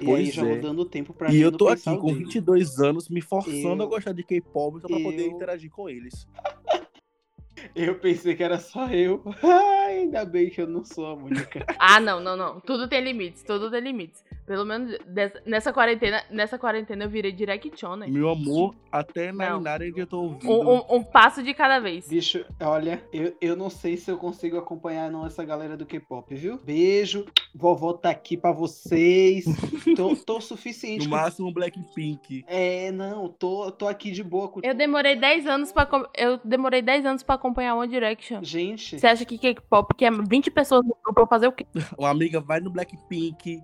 E 0.00 0.04
aí 0.04 0.10
Pois 0.10 0.34
já 0.34 0.44
é. 0.44 0.48
vou 0.48 0.60
dando 0.60 0.84
tempo 0.84 1.14
pra 1.14 1.32
E 1.32 1.40
eu 1.40 1.52
tô 1.52 1.68
aqui 1.68 1.84
com 1.96 2.08
dele. 2.08 2.24
22 2.24 2.80
anos, 2.80 3.08
me 3.08 3.20
forçando 3.20 3.82
Eu- 3.82 3.86
a 3.86 3.90
gostar 3.90 4.12
de 4.12 4.24
K-pop 4.24 4.80
só 4.80 4.88
pra 4.88 4.98
poder 4.98 5.26
eu- 5.26 5.30
interagir 5.30 5.70
com 5.70 5.88
eles. 5.88 6.26
Eu 7.74 7.94
pensei 7.98 8.34
que 8.34 8.42
era 8.42 8.58
só 8.58 8.88
eu. 8.88 9.22
Ai, 9.42 9.98
ainda 10.00 10.24
bem 10.24 10.50
que 10.50 10.60
eu 10.60 10.66
não 10.66 10.84
sou 10.84 11.06
a 11.06 11.14
única. 11.14 11.64
Ah, 11.78 12.00
não, 12.00 12.18
não, 12.18 12.36
não. 12.36 12.60
Tudo 12.60 12.88
tem 12.88 13.00
limites, 13.02 13.42
tudo 13.44 13.70
tem 13.70 13.80
limites. 13.80 14.24
Pelo 14.46 14.64
menos 14.64 14.98
dessa- 15.06 15.40
nessa 15.46 15.72
quarentena, 15.72 16.22
nessa 16.30 16.58
quarentena 16.58 17.04
eu 17.04 17.08
virei 17.08 17.30
direction, 17.32 17.94
né? 17.96 18.06
Meu 18.08 18.28
amor, 18.28 18.74
até 18.90 19.30
na. 19.30 19.56
Inara 19.56 19.86
eu 19.86 20.06
tô 20.06 20.20
ouvindo. 20.22 20.50
Um, 20.50 20.78
um- 20.78 20.96
um 20.96 21.02
passo 21.04 21.42
de 21.42 21.54
cada 21.54 21.78
vez. 21.78 22.08
Bicho, 22.08 22.44
olha, 22.60 23.02
eu, 23.12 23.36
eu 23.40 23.54
não 23.56 23.70
sei 23.70 23.96
se 23.96 24.10
eu 24.10 24.16
consigo 24.18 24.58
acompanhar 24.58 25.10
não 25.10 25.24
essa 25.24 25.44
galera 25.44 25.76
do 25.76 25.86
K-pop, 25.86 26.34
viu? 26.34 26.58
Beijo, 26.64 27.24
vovó 27.54 27.92
tá 27.92 28.10
aqui 28.10 28.36
pra 28.36 28.50
vocês. 28.52 29.44
Tô, 29.96 30.16
tô 30.16 30.38
o 30.38 30.40
suficiente. 30.40 31.04
No 31.04 31.10
com- 31.10 31.16
máximo 31.22 31.52
Blackpink. 31.52 32.44
É, 32.48 32.90
não, 32.90 33.28
tô, 33.28 33.70
tô 33.70 33.86
aqui 33.86 34.10
de 34.10 34.22
boa 34.24 34.48
com. 34.48 34.60
Eu 34.62 34.74
demorei 34.74 35.14
10 35.16 35.46
anos 35.46 35.70
para 35.72 35.88
eu 36.16 36.40
demorei 36.44 36.82
10 36.82 37.04
anos 37.06 37.22
para 37.22 37.34
acompanhar 37.36 37.74
One 37.76 37.88
Direction. 37.90 38.42
Gente, 38.42 38.98
Você 38.98 39.06
acha 39.06 39.24
que 39.24 39.38
K-pop 39.38 39.94
que 39.94 40.04
é 40.04 40.10
20 40.10 40.50
pessoas 40.50 40.82
no 40.84 40.96
grupo 41.04 41.12
pra 41.14 41.26
fazer 41.26 41.46
o 41.46 41.52
quê? 41.52 41.66
Uma 41.98 42.10
amiga 42.10 42.40
vai 42.40 42.58
no 42.60 42.70
Blackpink, 42.70 43.62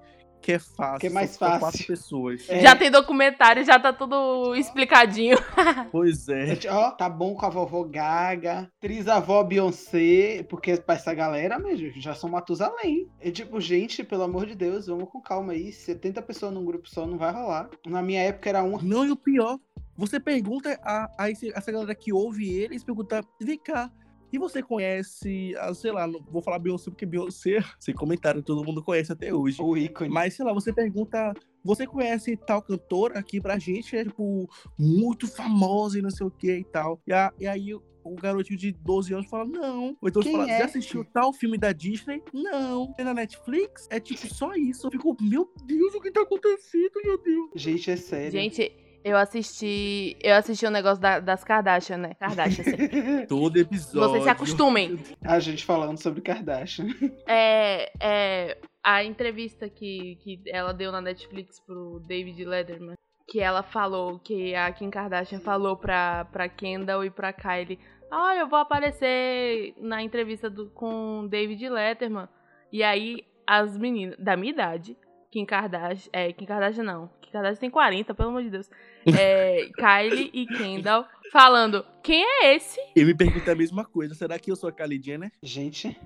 que 0.49 0.53
é 0.53 0.59
fácil. 0.59 0.99
Que 1.01 1.07
é 1.09 1.11
mais 1.11 1.37
fácil. 1.37 1.61
quatro 1.61 1.87
pessoas. 1.87 2.47
É. 2.49 2.61
Já 2.61 2.75
tem 2.75 2.91
documentário, 2.91 3.63
já 3.67 3.79
tá 3.79 3.93
tudo 3.93 4.55
explicadinho. 4.55 5.37
Pois 5.93 6.27
é. 6.29 6.47
gente, 6.47 6.69
ó, 6.69 6.91
tá 6.91 7.07
bom 7.09 7.35
com 7.35 7.45
a 7.45 7.51
vovó 7.51 7.85
Gaga, 7.85 8.71
trisavó 8.81 9.43
Beyoncé, 9.45 10.43
porque 10.49 10.77
pra 10.79 10.95
essa 10.95 11.13
galera, 11.13 11.59
mesmo, 11.59 11.91
já 12.01 12.15
são 12.15 12.31
Matusalém. 12.31 13.09
É 13.21 13.31
tipo, 13.31 13.61
gente, 13.61 14.03
pelo 14.03 14.23
amor 14.23 14.47
de 14.47 14.55
Deus, 14.55 14.87
vamos 14.87 15.09
com 15.11 15.21
calma 15.21 15.53
aí. 15.53 15.71
70 15.71 16.23
pessoas 16.23 16.53
num 16.55 16.65
grupo 16.65 16.89
só 16.89 17.07
não 17.07 17.19
vai 17.19 17.33
rolar. 17.33 17.69
Na 17.87 18.01
minha 18.03 18.23
época 18.23 18.49
era 18.49 18.63
um. 18.63 18.79
Não, 18.81 19.05
e 19.05 19.11
o 19.11 19.17
pior, 19.17 19.59
você 19.97 20.19
pergunta 20.19 20.79
a, 20.83 21.11
a 21.19 21.31
esse- 21.31 21.53
essa 21.55 21.71
galera 21.71 21.95
que 21.95 22.13
ouve 22.13 22.49
eles, 22.49 22.83
pergunta, 22.83 23.21
vem 23.41 23.59
cá, 23.59 23.91
e 24.33 24.39
você 24.39 24.63
conhece, 24.63 25.55
a, 25.59 25.73
sei 25.75 25.93
lá, 25.93 26.07
não 26.07 26.21
vou 26.31 26.43
falar 26.43 26.59
Beyoncé 26.59 26.91
porque 26.91 27.07
Beyoncé, 27.07 27.59
sem 27.81 27.95
comentário, 27.95 28.43
todo 28.43 28.65
mundo 28.65 28.83
conhece 28.83 29.13
até 29.13 29.33
hoje. 29.33 29.61
O 29.63 29.77
ícone. 29.77 30.11
Mas, 30.11 30.35
sei 30.35 30.45
lá, 30.45 30.53
você 30.53 30.73
pergunta, 30.73 31.33
você 31.65 31.87
conhece 31.87 32.37
tal 32.37 32.63
cantora 32.63 33.23
que 33.23 33.41
pra 33.41 33.59
gente 33.59 33.97
é, 33.97 34.05
tipo, 34.05 34.49
muito 34.79 35.27
famosa 35.27 35.99
e 35.99 36.03
não 36.03 36.11
sei 36.11 36.27
o 36.27 36.31
que 36.31 36.51
e 36.59 36.65
tal. 36.65 37.01
E, 37.07 37.13
a- 37.13 37.33
e 37.39 37.47
aí 37.47 37.75
o 37.75 38.15
garotinho 38.15 38.59
de 38.59 38.73
12 38.73 39.13
anos 39.13 39.29
fala, 39.29 39.45
não. 39.45 39.97
Ou 40.01 40.09
então 40.09 40.23
você 40.23 40.31
Quem 40.31 40.39
fala, 40.39 40.51
é? 40.51 40.59
já 40.61 40.65
assistiu 40.65 41.05
tal 41.05 41.31
filme 41.33 41.59
da 41.59 41.73
Disney? 41.73 42.23
Não. 42.33 42.95
É 42.97 43.05
na 43.05 43.13
Netflix? 43.13 43.87
É 43.91 44.01
tipo 44.01 44.27
só 44.35 44.55
isso. 44.55 44.87
Eu 44.87 44.91
fico, 44.91 45.15
meu 45.21 45.53
Deus, 45.67 45.95
o 45.95 46.01
que 46.01 46.11
tá 46.11 46.23
acontecendo, 46.23 46.93
meu 47.05 47.19
Deus? 47.23 47.51
Gente, 47.55 47.91
é 47.91 47.97
sério. 47.97 48.31
Gente, 48.33 48.73
eu 49.09 49.17
assisti. 49.17 50.17
Eu 50.23 50.35
assisti 50.37 50.67
o 50.67 50.71
negócio 50.71 51.01
da- 51.01 51.21
das 51.21 51.43
Kardashian, 51.45 51.97
né? 51.99 52.15
Kardashian, 52.15 52.63
assim. 52.63 53.27
Todo 53.27 53.57
episódio. 53.57 54.01
Vocês 54.09 54.23
se 54.25 54.29
acostumem. 54.31 54.99
A 55.25 55.39
gente 55.41 55.65
falando 55.65 55.99
sobre 56.01 56.21
Kardashian. 56.21 56.87
É, 57.27 57.91
é, 58.01 58.59
a 58.83 59.05
entrevista 59.05 59.69
que, 59.69 60.17
que 60.23 60.41
ela 60.47 60.73
deu 60.73 60.91
na 60.93 61.01
Netflix 61.01 61.61
pro 61.61 62.01
David 62.07 62.45
Letterman, 62.45 62.95
que 63.27 63.41
ela 63.41 63.63
falou, 63.63 64.19
que 64.19 64.55
a 64.55 64.71
Kim 64.73 64.91
Kardashian 64.91 65.41
falou 65.41 65.77
pra, 65.77 66.25
pra 66.27 66.49
Kendall 66.49 67.05
e 67.05 67.11
pra 67.11 67.33
Kylie, 67.33 67.79
ah, 68.11 68.35
eu 68.37 68.49
vou 68.49 68.59
aparecer 68.59 69.75
na 69.79 70.03
entrevista 70.03 70.49
do, 70.49 70.71
com 70.71 71.21
o 71.21 71.29
David 71.29 71.69
Letterman. 71.69 72.27
E 72.73 72.83
aí, 72.83 73.25
as 73.47 73.77
meninas 73.77 74.17
da 74.19 74.37
minha 74.37 74.53
idade, 74.53 74.97
Kim 75.31 75.45
Kardashian, 75.45 76.11
é, 76.13 76.33
Kim 76.33 76.47
Kardashian 76.47 76.85
não, 76.85 77.11
Kim 77.21 77.31
Kardashian 77.33 77.61
tem 77.61 77.71
40, 77.71 78.15
pelo 78.15 78.29
amor 78.31 78.43
de 78.43 78.51
Deus, 78.51 78.71
é, 79.19 79.69
Kylie 79.77 80.31
e 80.33 80.47
Kendall 80.47 81.07
falando, 81.33 81.85
quem 82.03 82.25
é 82.25 82.55
esse? 82.55 82.81
Eu 82.97 83.07
me 83.07 83.15
pergunto 83.15 83.51
a 83.51 83.55
mesma 83.55 83.85
coisa. 83.85 84.15
Será 84.15 84.39
que 84.39 84.51
eu 84.51 84.57
sou 84.57 84.69
a 84.69 84.73
Kylie 84.73 85.03
Jenner? 85.03 85.31
Gente, 85.43 85.99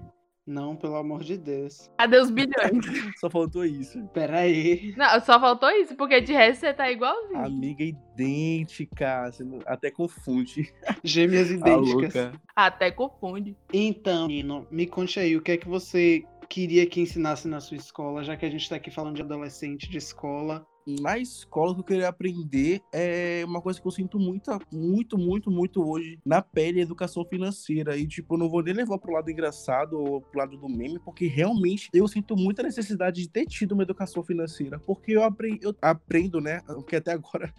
não, 0.44 0.74
pelo 0.74 0.96
amor 0.96 1.22
de 1.22 1.38
Deus. 1.38 1.88
Cadê 1.96 2.18
os 2.18 2.28
bilhões? 2.28 2.52
Só 3.20 3.30
faltou 3.30 3.64
isso. 3.64 4.02
Pera 4.08 4.40
aí. 4.40 4.92
Não, 4.96 5.20
só 5.20 5.38
faltou 5.38 5.70
isso, 5.70 5.94
porque 5.94 6.20
de 6.20 6.32
resto 6.32 6.60
você 6.62 6.74
tá 6.74 6.90
igualzinho. 6.90 7.44
Amiga 7.44 7.84
idêntica. 7.84 9.30
Até 9.64 9.90
confunde. 9.90 10.74
Gêmeas 11.04 11.48
A 11.48 11.54
idênticas. 11.54 12.14
louca. 12.14 12.32
Até 12.56 12.90
confunde. 12.90 13.56
Então, 13.72 14.26
Nino, 14.26 14.66
me 14.68 14.84
conte 14.84 15.20
aí, 15.20 15.36
o 15.36 15.40
que 15.42 15.52
é 15.52 15.56
que 15.56 15.68
você 15.68 16.24
queria 16.52 16.86
que 16.86 17.00
ensinasse 17.00 17.48
na 17.48 17.62
sua 17.62 17.78
escola, 17.78 18.22
já 18.22 18.36
que 18.36 18.44
a 18.44 18.50
gente 18.50 18.68
tá 18.68 18.76
aqui 18.76 18.90
falando 18.90 19.16
de 19.16 19.22
adolescente, 19.22 19.88
de 19.88 19.96
escola. 19.96 20.66
Na 20.86 21.16
escola, 21.16 21.74
que 21.74 21.80
eu 21.80 21.84
queria 21.84 22.08
aprender 22.08 22.82
é 22.92 23.44
uma 23.46 23.62
coisa 23.62 23.80
que 23.80 23.86
eu 23.86 23.90
sinto 23.92 24.18
muito, 24.18 24.50
muito, 24.72 25.16
muito, 25.16 25.50
muito 25.50 25.88
hoje 25.88 26.18
na 26.24 26.42
pele, 26.42 26.80
a 26.80 26.82
educação 26.82 27.24
financeira. 27.24 27.96
E, 27.96 28.06
tipo, 28.06 28.34
eu 28.34 28.38
não 28.38 28.48
vou 28.48 28.62
nem 28.62 28.74
levar 28.74 28.98
pro 28.98 29.12
lado 29.12 29.30
engraçado 29.30 29.96
ou 29.98 30.20
pro 30.20 30.40
lado 30.40 30.56
do 30.56 30.68
meme, 30.68 30.98
porque 30.98 31.26
realmente 31.26 31.88
eu 31.92 32.08
sinto 32.08 32.36
muita 32.36 32.62
necessidade 32.62 33.22
de 33.22 33.28
ter 33.28 33.46
tido 33.46 33.72
uma 33.72 33.84
educação 33.84 34.24
financeira. 34.24 34.80
Porque 34.80 35.12
eu, 35.12 35.22
apre 35.22 35.58
eu 35.62 35.74
aprendo, 35.80 36.40
né? 36.40 36.60
Porque 36.82 36.96
até 36.96 37.12
agora 37.12 37.52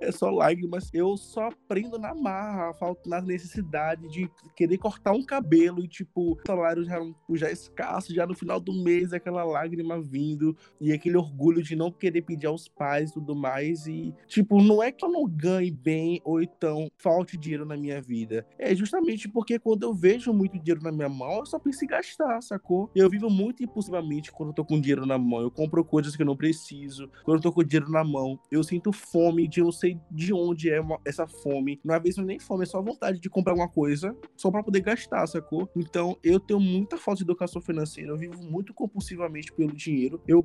é 0.00 0.10
só 0.10 0.30
lágrimas. 0.30 0.88
Eu 0.94 1.16
só 1.16 1.48
aprendo 1.48 1.98
na 1.98 2.14
marra, 2.14 2.74
na 3.04 3.20
necessidade 3.20 4.08
de 4.08 4.30
querer 4.56 4.78
cortar 4.78 5.12
um 5.12 5.22
cabelo 5.22 5.84
e, 5.84 5.88
tipo, 5.88 6.32
o 6.32 6.38
salário 6.46 6.84
já, 6.84 6.98
já 7.34 7.48
é 7.48 7.52
escasso, 7.52 8.14
já 8.14 8.26
no 8.26 8.34
final 8.34 8.58
do 8.58 8.72
mês, 8.72 9.12
aquela 9.12 9.44
lágrima 9.44 10.00
vindo 10.00 10.56
e 10.80 10.92
aquele 10.92 11.16
orgulho 11.16 11.62
de 11.62 11.76
não 11.76 11.90
querer 11.90 12.22
pedir 12.22 12.46
aos 12.46 12.61
pais 12.68 13.10
e 13.10 13.14
tudo 13.14 13.34
mais. 13.34 13.86
E, 13.86 14.14
tipo, 14.26 14.60
não 14.62 14.82
é 14.82 14.90
que 14.92 15.04
eu 15.04 15.10
não 15.10 15.26
ganhe 15.26 15.70
bem 15.70 16.20
ou 16.24 16.42
então 16.42 16.90
falte 16.98 17.36
dinheiro 17.36 17.64
na 17.64 17.76
minha 17.76 18.00
vida. 18.00 18.46
É 18.58 18.74
justamente 18.74 19.28
porque 19.28 19.58
quando 19.58 19.82
eu 19.84 19.94
vejo 19.94 20.32
muito 20.32 20.58
dinheiro 20.58 20.82
na 20.82 20.92
minha 20.92 21.08
mão, 21.08 21.38
eu 21.38 21.46
só 21.46 21.58
penso 21.58 21.84
em 21.84 21.88
gastar, 21.88 22.40
sacou? 22.42 22.90
Eu 22.94 23.08
vivo 23.10 23.28
muito 23.30 23.62
impulsivamente 23.62 24.32
quando 24.32 24.50
eu 24.50 24.54
tô 24.54 24.64
com 24.64 24.80
dinheiro 24.80 25.06
na 25.06 25.18
mão. 25.18 25.40
Eu 25.40 25.50
compro 25.50 25.84
coisas 25.84 26.14
que 26.16 26.22
eu 26.22 26.26
não 26.26 26.36
preciso. 26.36 27.08
Quando 27.24 27.38
eu 27.38 27.42
tô 27.42 27.52
com 27.52 27.62
dinheiro 27.64 27.90
na 27.90 28.04
mão, 28.04 28.38
eu 28.50 28.62
sinto 28.62 28.92
fome 28.92 29.46
de 29.48 29.60
não 29.60 29.72
sei 29.72 29.98
de 30.10 30.32
onde 30.32 30.70
é 30.70 30.80
uma- 30.80 31.00
essa 31.04 31.26
fome. 31.26 31.80
Não 31.84 31.94
é 31.94 32.00
vezes 32.00 32.24
nem 32.24 32.38
fome, 32.38 32.64
é 32.64 32.66
só 32.66 32.80
vontade 32.82 33.20
de 33.20 33.28
comprar 33.30 33.52
alguma 33.52 33.68
coisa 33.68 34.16
só 34.36 34.50
pra 34.50 34.62
poder 34.62 34.80
gastar, 34.80 35.26
sacou? 35.26 35.68
Então 35.76 36.16
eu 36.22 36.38
tenho 36.38 36.60
muita 36.60 36.96
falta 36.96 37.18
de 37.18 37.24
educação 37.24 37.60
financeira. 37.60 38.10
Eu 38.10 38.16
vivo 38.16 38.42
muito 38.42 38.74
compulsivamente 38.74 39.52
pelo 39.52 39.72
dinheiro. 39.72 40.20
Eu 40.26 40.44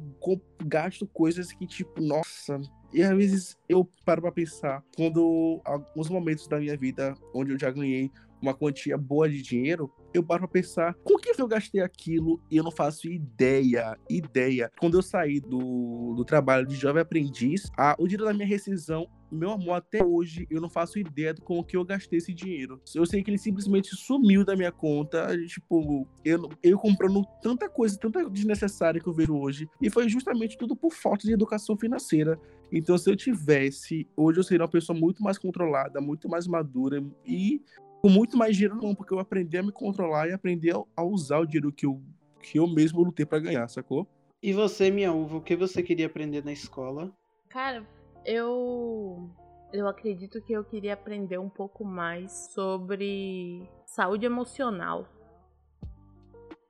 gasto 0.65 1.07
coisas 1.07 1.51
que, 1.51 1.65
tipo, 1.65 2.01
nossa. 2.07 2.59
E 2.93 3.03
às 3.03 3.15
vezes 3.15 3.57
eu 3.67 3.87
paro 4.05 4.21
pra 4.21 4.31
pensar, 4.31 4.83
quando 4.95 5.61
alguns 5.65 6.09
momentos 6.09 6.47
da 6.47 6.59
minha 6.59 6.77
vida 6.77 7.15
onde 7.33 7.51
eu 7.51 7.59
já 7.59 7.69
ganhei 7.69 8.09
uma 8.41 8.53
quantia 8.53 8.97
boa 8.97 9.29
de 9.29 9.41
dinheiro, 9.41 9.91
eu 10.13 10.23
paro 10.23 10.41
pra 10.41 10.47
pensar, 10.47 10.93
com 11.03 11.17
que 11.17 11.39
eu 11.39 11.47
gastei 11.47 11.81
aquilo 11.81 12.41
e 12.49 12.57
eu 12.57 12.63
não 12.63 12.71
faço 12.71 13.07
ideia, 13.07 13.97
ideia. 14.09 14.71
Quando 14.79 14.97
eu 14.97 15.01
saí 15.01 15.39
do, 15.39 16.13
do 16.15 16.23
trabalho 16.23 16.65
de 16.65 16.75
jovem 16.75 17.01
aprendiz, 17.01 17.69
a, 17.77 17.95
o 17.99 18.07
dinheiro 18.07 18.25
da 18.25 18.33
minha 18.33 18.47
rescisão, 18.47 19.07
meu 19.31 19.51
amor, 19.51 19.73
até 19.73 20.03
hoje 20.03 20.47
eu 20.49 20.61
não 20.61 20.69
faço 20.69 20.99
ideia 20.99 21.33
de 21.33 21.41
com 21.41 21.59
o 21.59 21.63
que 21.63 21.75
eu 21.75 21.83
gastei 21.83 22.17
esse 22.17 22.33
dinheiro. 22.33 22.81
Eu 22.95 23.05
sei 23.05 23.23
que 23.23 23.29
ele 23.29 23.37
simplesmente 23.37 23.95
sumiu 23.95 24.45
da 24.45 24.55
minha 24.55 24.71
conta, 24.71 25.33
e, 25.35 25.47
tipo, 25.47 26.07
eu, 26.23 26.49
eu 26.63 26.77
comprando 26.77 27.25
tanta 27.41 27.69
coisa, 27.69 27.97
tanta 27.97 28.29
desnecessária 28.29 29.01
que 29.01 29.07
eu 29.07 29.13
vejo 29.13 29.35
hoje, 29.35 29.69
e 29.81 29.89
foi 29.89 30.07
justamente 30.07 30.57
tudo 30.57 30.75
por 30.75 30.93
falta 30.93 31.25
de 31.25 31.33
educação 31.33 31.77
financeira. 31.77 32.39
Então, 32.71 32.97
se 32.97 33.09
eu 33.09 33.15
tivesse, 33.15 34.07
hoje 34.15 34.39
eu 34.39 34.43
seria 34.43 34.63
uma 34.63 34.71
pessoa 34.71 34.97
muito 34.97 35.23
mais 35.23 35.37
controlada, 35.37 36.01
muito 36.01 36.29
mais 36.29 36.47
madura 36.47 37.03
e 37.25 37.61
com 38.01 38.09
muito 38.09 38.37
mais 38.37 38.55
dinheiro 38.55 38.75
na 38.75 38.81
mão, 38.81 38.95
porque 38.95 39.13
eu 39.13 39.19
aprendi 39.19 39.57
a 39.57 39.63
me 39.63 39.71
controlar 39.71 40.27
e 40.27 40.33
aprendi 40.33 40.71
a, 40.71 40.81
a 40.95 41.03
usar 41.03 41.39
o 41.39 41.45
dinheiro 41.45 41.71
que 41.71 41.85
eu, 41.85 42.01
que 42.41 42.59
eu 42.59 42.67
mesmo 42.67 43.01
lutei 43.01 43.25
pra 43.25 43.39
ganhar, 43.39 43.67
sacou? 43.67 44.07
E 44.41 44.53
você, 44.53 44.91
minha 44.91 45.11
uva, 45.11 45.37
o 45.37 45.41
que 45.41 45.55
você 45.55 45.81
queria 45.81 46.05
aprender 46.05 46.45
na 46.45 46.51
escola? 46.51 47.11
Cara, 47.49 47.83
eu. 48.27 49.29
Eu 49.73 49.87
acredito 49.87 50.41
que 50.41 50.53
eu 50.53 50.63
queria 50.63 50.93
aprender 50.93 51.37
um 51.37 51.49
pouco 51.49 51.83
mais 51.83 52.53
sobre 52.53 53.69
saúde 53.85 54.25
emocional. 54.25 55.05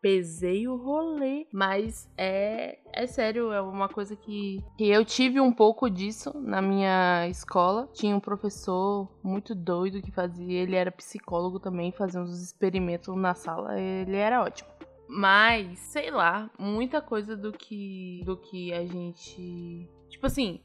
Pesei 0.01 0.67
o 0.67 0.75
rolê, 0.75 1.47
mas 1.51 2.09
é, 2.17 2.79
é 2.93 3.07
sério, 3.07 3.51
é 3.51 3.61
uma 3.61 3.89
coisa 3.89 4.15
que, 4.15 4.63
que 4.77 4.89
eu 4.89 5.03
tive 5.03 5.39
um 5.39 5.51
pouco 5.51 5.89
disso 5.89 6.31
na 6.39 6.61
minha 6.61 7.27
escola. 7.27 7.87
Tinha 7.93 8.15
um 8.15 8.19
professor 8.19 9.11
muito 9.23 9.53
doido 9.53 10.01
que 10.01 10.11
fazia, 10.11 10.61
ele 10.61 10.75
era 10.75 10.91
psicólogo 10.91 11.59
também, 11.59 11.91
fazia 11.91 12.21
uns 12.21 12.41
experimentos 12.41 13.15
na 13.15 13.33
sala, 13.35 13.79
ele 13.79 14.15
era 14.15 14.43
ótimo. 14.43 14.69
Mas, 15.07 15.79
sei 15.79 16.11
lá, 16.11 16.49
muita 16.59 17.01
coisa 17.01 17.35
do 17.35 17.51
que 17.51 18.21
do 18.25 18.37
que 18.37 18.73
a 18.73 18.85
gente, 18.85 19.89
tipo 20.09 20.25
assim, 20.25 20.61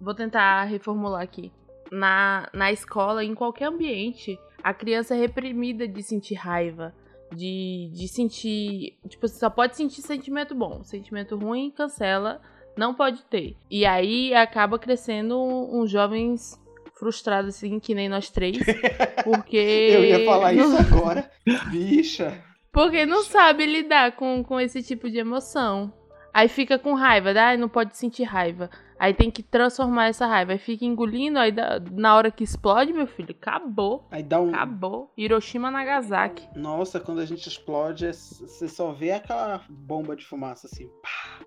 vou 0.00 0.14
tentar 0.14 0.64
reformular 0.64 1.22
aqui. 1.22 1.52
Na, 1.90 2.48
na 2.52 2.72
escola, 2.72 3.24
em 3.24 3.34
qualquer 3.34 3.66
ambiente, 3.66 4.38
a 4.62 4.72
criança 4.74 5.14
é 5.14 5.18
reprimida 5.18 5.86
de 5.86 6.02
sentir 6.02 6.34
raiva, 6.34 6.94
de, 7.34 7.90
de 7.92 8.08
sentir. 8.08 8.96
Tipo, 9.08 9.28
você 9.28 9.38
só 9.38 9.50
pode 9.50 9.76
sentir 9.76 10.02
sentimento 10.02 10.54
bom. 10.54 10.82
Sentimento 10.82 11.36
ruim, 11.36 11.70
cancela, 11.70 12.40
não 12.76 12.94
pode 12.94 13.22
ter. 13.24 13.56
E 13.70 13.84
aí 13.86 14.34
acaba 14.34 14.78
crescendo 14.78 15.38
uns 15.40 15.90
jovens 15.90 16.60
frustrados, 16.98 17.56
assim, 17.56 17.78
que 17.78 17.94
nem 17.94 18.08
nós 18.08 18.30
três. 18.30 18.58
Porque. 19.22 19.56
Eu 19.56 20.04
ia 20.04 20.24
falar 20.24 20.52
não- 20.52 20.64
isso 20.64 20.76
agora. 20.94 21.30
Bicha. 21.70 22.42
porque 22.72 23.04
não 23.06 23.22
sabe 23.22 23.66
lidar 23.66 24.16
com, 24.16 24.42
com 24.42 24.58
esse 24.58 24.82
tipo 24.82 25.08
de 25.10 25.18
emoção. 25.18 25.92
Aí 26.32 26.48
fica 26.48 26.78
com 26.78 26.94
raiva, 26.94 27.30
ah, 27.30 27.56
não 27.56 27.68
pode 27.68 27.96
sentir 27.96 28.24
raiva. 28.24 28.68
Aí 29.04 29.12
tem 29.12 29.30
que 29.30 29.42
transformar 29.42 30.06
essa 30.06 30.26
raiva. 30.26 30.52
Aí 30.52 30.58
fica 30.58 30.82
engolindo, 30.86 31.38
aí 31.38 31.52
dá- 31.52 31.78
na 31.92 32.16
hora 32.16 32.30
que 32.30 32.42
explode, 32.42 32.90
meu 32.90 33.06
filho, 33.06 33.32
acabou. 33.32 34.06
Aí 34.10 34.22
dá 34.22 34.40
um. 34.40 34.48
Acabou. 34.48 35.12
Hiroshima 35.14 35.70
Nagasaki. 35.70 36.48
Nossa, 36.58 36.98
quando 36.98 37.20
a 37.20 37.26
gente 37.26 37.46
explode, 37.46 38.06
é- 38.06 38.12
você 38.14 38.66
só 38.66 38.92
vê 38.92 39.10
aquela 39.12 39.62
bomba 39.68 40.16
de 40.16 40.24
fumaça 40.24 40.66
assim. 40.66 40.88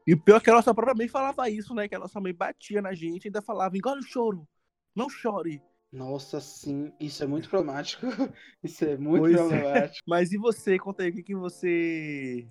E 0.06 0.14
o 0.14 0.22
pior 0.22 0.38
é 0.38 0.40
que 0.40 0.52
a 0.52 0.54
nossa 0.54 0.72
própria 0.72 0.94
mãe 0.96 1.08
falava 1.08 1.50
isso, 1.50 1.74
né? 1.74 1.88
Que 1.88 1.96
a 1.96 2.00
nossa 2.00 2.22
mãe 2.22 2.32
batia 2.32 2.80
na 2.80 2.94
gente 2.94 3.26
e 3.26 3.28
ainda 3.30 3.42
falava, 3.42 3.76
engole 3.76 4.02
o 4.02 4.04
choro, 4.04 4.48
não 4.96 5.10
chore. 5.10 5.60
Nossa, 5.92 6.40
sim, 6.40 6.92
isso 7.00 7.24
é 7.24 7.28
muito 7.28 7.50
problemático. 7.50 8.06
Isso 8.64 8.86
é 8.86 8.98
muito 8.98 9.22
Pois 9.22 9.34
é. 9.36 9.38
problemático. 9.38 10.04
Mas 10.08 10.32
e 10.32 10.38
você? 10.38 10.78
Conta 10.78 11.02
aí, 11.02 11.10
o 11.10 11.14
que, 11.14 11.24
que 11.24 11.36
você... 11.36 12.46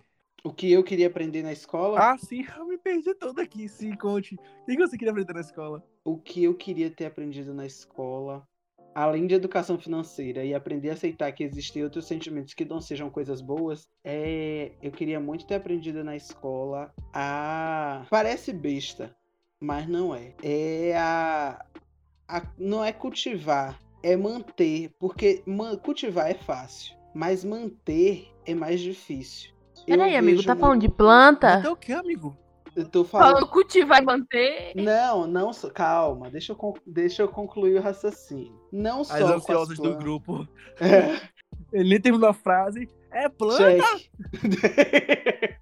O 0.47 0.53
que 0.53 0.71
eu 0.71 0.85
queria 0.85 1.09
aprender 1.09 1.43
na 1.43 1.53
escola, 1.53 1.99
Ah, 1.99 2.17
sim, 2.17 2.45
eu 2.57 2.65
me 2.67 2.79
perdi 2.79 3.13
todo 3.15 3.41
aqui, 3.41 3.69
sim, 3.69 3.97
conte. 3.97 4.37
O 4.37 4.67
que 4.67 4.77
que 4.77 4.79
você 4.79 4.97
queria 4.97 5.11
aprender 5.11 5.33
na 5.35 5.41
escola? 5.41 5.83
o 6.05 6.17
que 6.19 6.45
eu 6.45 6.55
queria 6.55 6.89
ter 6.89 7.07
aprendido 7.07 7.53
na 7.53 7.67
escola, 7.67 8.47
além 8.95 9.27
de 9.27 9.35
educação 9.35 9.77
financeira 9.77 10.45
e 10.45 10.55
aprender 10.55 10.91
a 10.91 10.93
aceitar 10.93 11.33
que 11.33 11.43
existem 11.43 11.83
outros 11.83 12.07
sentimentos 12.07 12.55
que 12.55 12.65
não 12.65 12.81
sejam 12.81 13.11
coisas 13.11 13.41
boas, 13.41 13.89
é, 14.05 14.71
eu 14.81 14.93
queria 14.93 15.19
muito 15.19 15.45
ter 15.49 15.57
aprendido 15.57 16.05
na 16.05 16.15
escola 16.15 16.95
a. 17.13 18.07
Parece 18.09 18.53
besta, 18.53 19.17
mas 19.61 19.89
não 19.89 20.15
é. 20.15 20.33
É 20.45 20.97
a. 20.97 21.67
a- 22.29 22.47
não 22.57 22.85
é 22.85 22.93
cultivar, 22.93 23.83
é 24.01 24.17
manter. 24.17 24.91
Porque 25.01 25.43
man- 25.45 25.77
cultivar 25.77 26.31
é 26.31 26.35
fácil, 26.35 26.95
mas 27.13 27.45
manter 27.45 28.29
é 28.47 28.55
mais 28.55 28.81
difícil. 28.81 29.56
Peraí, 29.87 30.17
amigo, 30.17 30.43
tá 30.43 30.57
falando 30.57 30.81
de 30.81 30.89
planta? 30.89 31.59
Então 31.61 31.73
o 31.73 31.77
que, 31.77 31.93
amigo? 31.93 32.37
Eu 32.75 32.87
tô 32.87 33.05
falando. 33.05 33.29
Falando 33.29 33.49
cultivar 33.49 34.03
e 34.03 34.05
manter. 34.05 34.73
Não, 34.77 35.27
não 35.27 35.53
só. 35.53 35.71
Calma, 35.71 36.31
deixa 36.31 36.53
eu, 36.53 36.75
deixa 36.87 37.23
eu 37.23 37.29
concluir 37.29 37.79
o 37.79 37.83
raciocínio. 37.83 38.61
Não 38.71 39.03
só. 39.03 39.15
As 39.15 39.23
ansiosas 39.23 39.77
do 39.77 39.83
plantas- 39.83 40.03
grupo. 40.03 40.49
É. 40.79 41.21
Ele 41.73 41.89
nem 41.89 42.01
terminou 42.01 42.29
a 42.29 42.35
frase. 42.35 42.89
É 43.11 43.29
planta? 43.31 43.83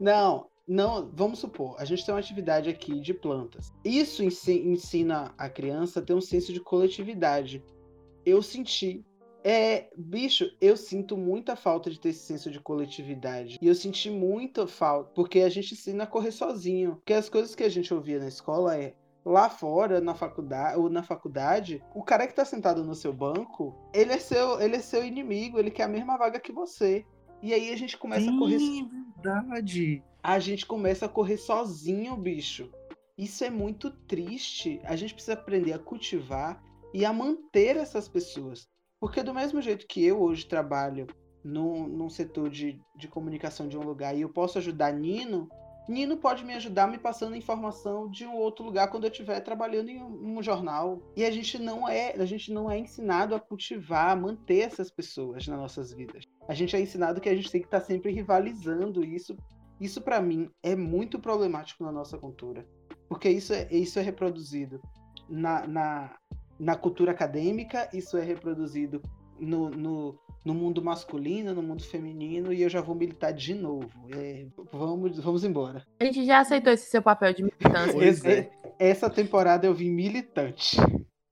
não, 0.00 0.48
não, 0.66 1.10
vamos 1.12 1.38
supor, 1.38 1.76
a 1.78 1.84
gente 1.84 2.04
tem 2.04 2.14
uma 2.14 2.20
atividade 2.20 2.70
aqui 2.70 2.98
de 2.98 3.12
plantas. 3.12 3.70
Isso 3.84 4.22
ensina 4.24 5.34
a 5.36 5.48
criança 5.50 6.00
a 6.00 6.02
ter 6.02 6.14
um 6.14 6.20
senso 6.20 6.52
de 6.52 6.60
coletividade. 6.60 7.62
Eu 8.24 8.40
senti. 8.40 9.04
É, 9.44 9.90
bicho, 9.96 10.50
eu 10.60 10.76
sinto 10.76 11.16
muita 11.16 11.54
falta 11.54 11.90
de 11.90 12.00
ter 12.00 12.08
esse 12.08 12.24
senso 12.24 12.50
de 12.50 12.58
coletividade. 12.58 13.58
E 13.60 13.66
eu 13.66 13.74
senti 13.74 14.10
muita 14.10 14.66
falta, 14.66 15.10
porque 15.14 15.40
a 15.40 15.48
gente 15.50 15.74
ensina 15.74 16.04
a 16.04 16.06
correr 16.06 16.32
sozinho. 16.32 16.96
Porque 16.96 17.12
as 17.12 17.28
coisas 17.28 17.54
que 17.54 17.62
a 17.62 17.68
gente 17.68 17.92
ouvia 17.92 18.18
na 18.18 18.28
escola 18.28 18.76
é 18.76 18.94
lá 19.24 19.50
fora, 19.50 20.00
na 20.00 20.14
faculdade, 20.14 20.78
ou 20.78 20.88
na 20.88 21.02
faculdade, 21.02 21.82
o 21.94 22.02
cara 22.02 22.26
que 22.26 22.34
tá 22.34 22.44
sentado 22.44 22.82
no 22.82 22.94
seu 22.94 23.12
banco, 23.12 23.74
ele 23.92 24.12
é 24.12 24.18
seu, 24.18 24.60
ele 24.60 24.76
é 24.76 24.80
seu 24.80 25.04
inimigo, 25.04 25.58
ele 25.58 25.70
quer 25.70 25.84
a 25.84 25.88
mesma 25.88 26.16
vaga 26.16 26.40
que 26.40 26.52
você. 26.52 27.04
E 27.42 27.52
aí 27.52 27.70
a 27.70 27.76
gente 27.76 27.98
começa 27.98 28.24
Sim, 28.24 28.36
a 28.36 28.38
correr. 28.38 28.58
verdade 29.22 30.02
a 30.24 30.38
gente 30.38 30.64
começa 30.64 31.04
a 31.04 31.08
correr 31.08 31.36
sozinho, 31.36 32.16
bicho. 32.16 32.70
Isso 33.16 33.44
é 33.44 33.50
muito 33.50 33.90
triste. 33.90 34.80
A 34.84 34.96
gente 34.96 35.12
precisa 35.12 35.34
aprender 35.34 35.74
a 35.74 35.78
cultivar 35.78 36.64
e 36.94 37.04
a 37.04 37.12
manter 37.12 37.76
essas 37.76 38.08
pessoas. 38.08 38.66
Porque 39.04 39.22
do 39.22 39.34
mesmo 39.34 39.60
jeito 39.60 39.86
que 39.86 40.02
eu 40.02 40.18
hoje 40.22 40.46
trabalho 40.46 41.06
num, 41.44 41.86
num 41.86 42.08
setor 42.08 42.48
de, 42.48 42.80
de 42.96 43.06
comunicação 43.06 43.68
de 43.68 43.76
um 43.76 43.82
lugar 43.82 44.16
e 44.16 44.22
eu 44.22 44.30
posso 44.30 44.56
ajudar 44.56 44.94
Nino, 44.94 45.46
Nino 45.86 46.16
pode 46.16 46.42
me 46.42 46.54
ajudar 46.54 46.86
me 46.86 46.96
passando 46.96 47.36
informação 47.36 48.08
de 48.08 48.24
um 48.24 48.34
outro 48.34 48.64
lugar 48.64 48.88
quando 48.88 49.04
eu 49.04 49.10
estiver 49.10 49.38
trabalhando 49.40 49.90
em 49.90 50.02
um, 50.02 50.38
um, 50.38 50.42
jornal. 50.42 51.02
E 51.14 51.22
a 51.22 51.30
gente 51.30 51.58
não 51.58 51.86
é, 51.86 52.14
a 52.14 52.24
gente 52.24 52.50
não 52.50 52.70
é 52.70 52.78
ensinado 52.78 53.34
a 53.34 53.40
cultivar, 53.40 54.12
a 54.12 54.16
manter 54.16 54.60
essas 54.60 54.90
pessoas 54.90 55.46
nas 55.46 55.58
nossas 55.58 55.92
vidas. 55.92 56.24
A 56.48 56.54
gente 56.54 56.74
é 56.74 56.80
ensinado 56.80 57.20
que 57.20 57.28
a 57.28 57.36
gente 57.36 57.50
tem 57.50 57.60
que 57.60 57.66
estar 57.66 57.80
sempre 57.80 58.10
rivalizando 58.10 59.04
isso 59.04 59.36
isso 59.78 60.00
para 60.00 60.18
mim 60.18 60.50
é 60.62 60.74
muito 60.74 61.18
problemático 61.18 61.84
na 61.84 61.92
nossa 61.92 62.16
cultura, 62.16 62.66
porque 63.06 63.28
isso 63.28 63.52
é, 63.52 63.68
isso 63.70 63.98
é 63.98 64.02
reproduzido 64.02 64.80
na, 65.28 65.66
na, 65.66 66.16
na 66.58 66.76
cultura 66.76 67.12
acadêmica, 67.12 67.88
isso 67.92 68.16
é 68.16 68.22
reproduzido 68.22 69.02
no, 69.38 69.70
no, 69.70 70.18
no, 70.44 70.54
mundo 70.54 70.82
masculino, 70.82 71.54
no 71.54 71.62
mundo 71.62 71.82
feminino, 71.82 72.52
e 72.52 72.62
eu 72.62 72.68
já 72.68 72.80
vou 72.80 72.94
militar 72.94 73.32
de 73.32 73.54
novo. 73.54 73.90
É, 74.14 74.46
vamos, 74.72 75.18
vamos 75.18 75.44
embora. 75.44 75.84
A 76.00 76.04
gente 76.04 76.24
já 76.24 76.40
aceitou 76.40 76.72
esse 76.72 76.90
seu 76.90 77.02
papel 77.02 77.32
de 77.32 77.42
militância. 77.42 78.04
Esse, 78.04 78.28
é. 78.28 78.50
Essa 78.78 79.10
temporada 79.10 79.66
eu 79.66 79.74
vim 79.74 79.90
militante. 79.90 80.76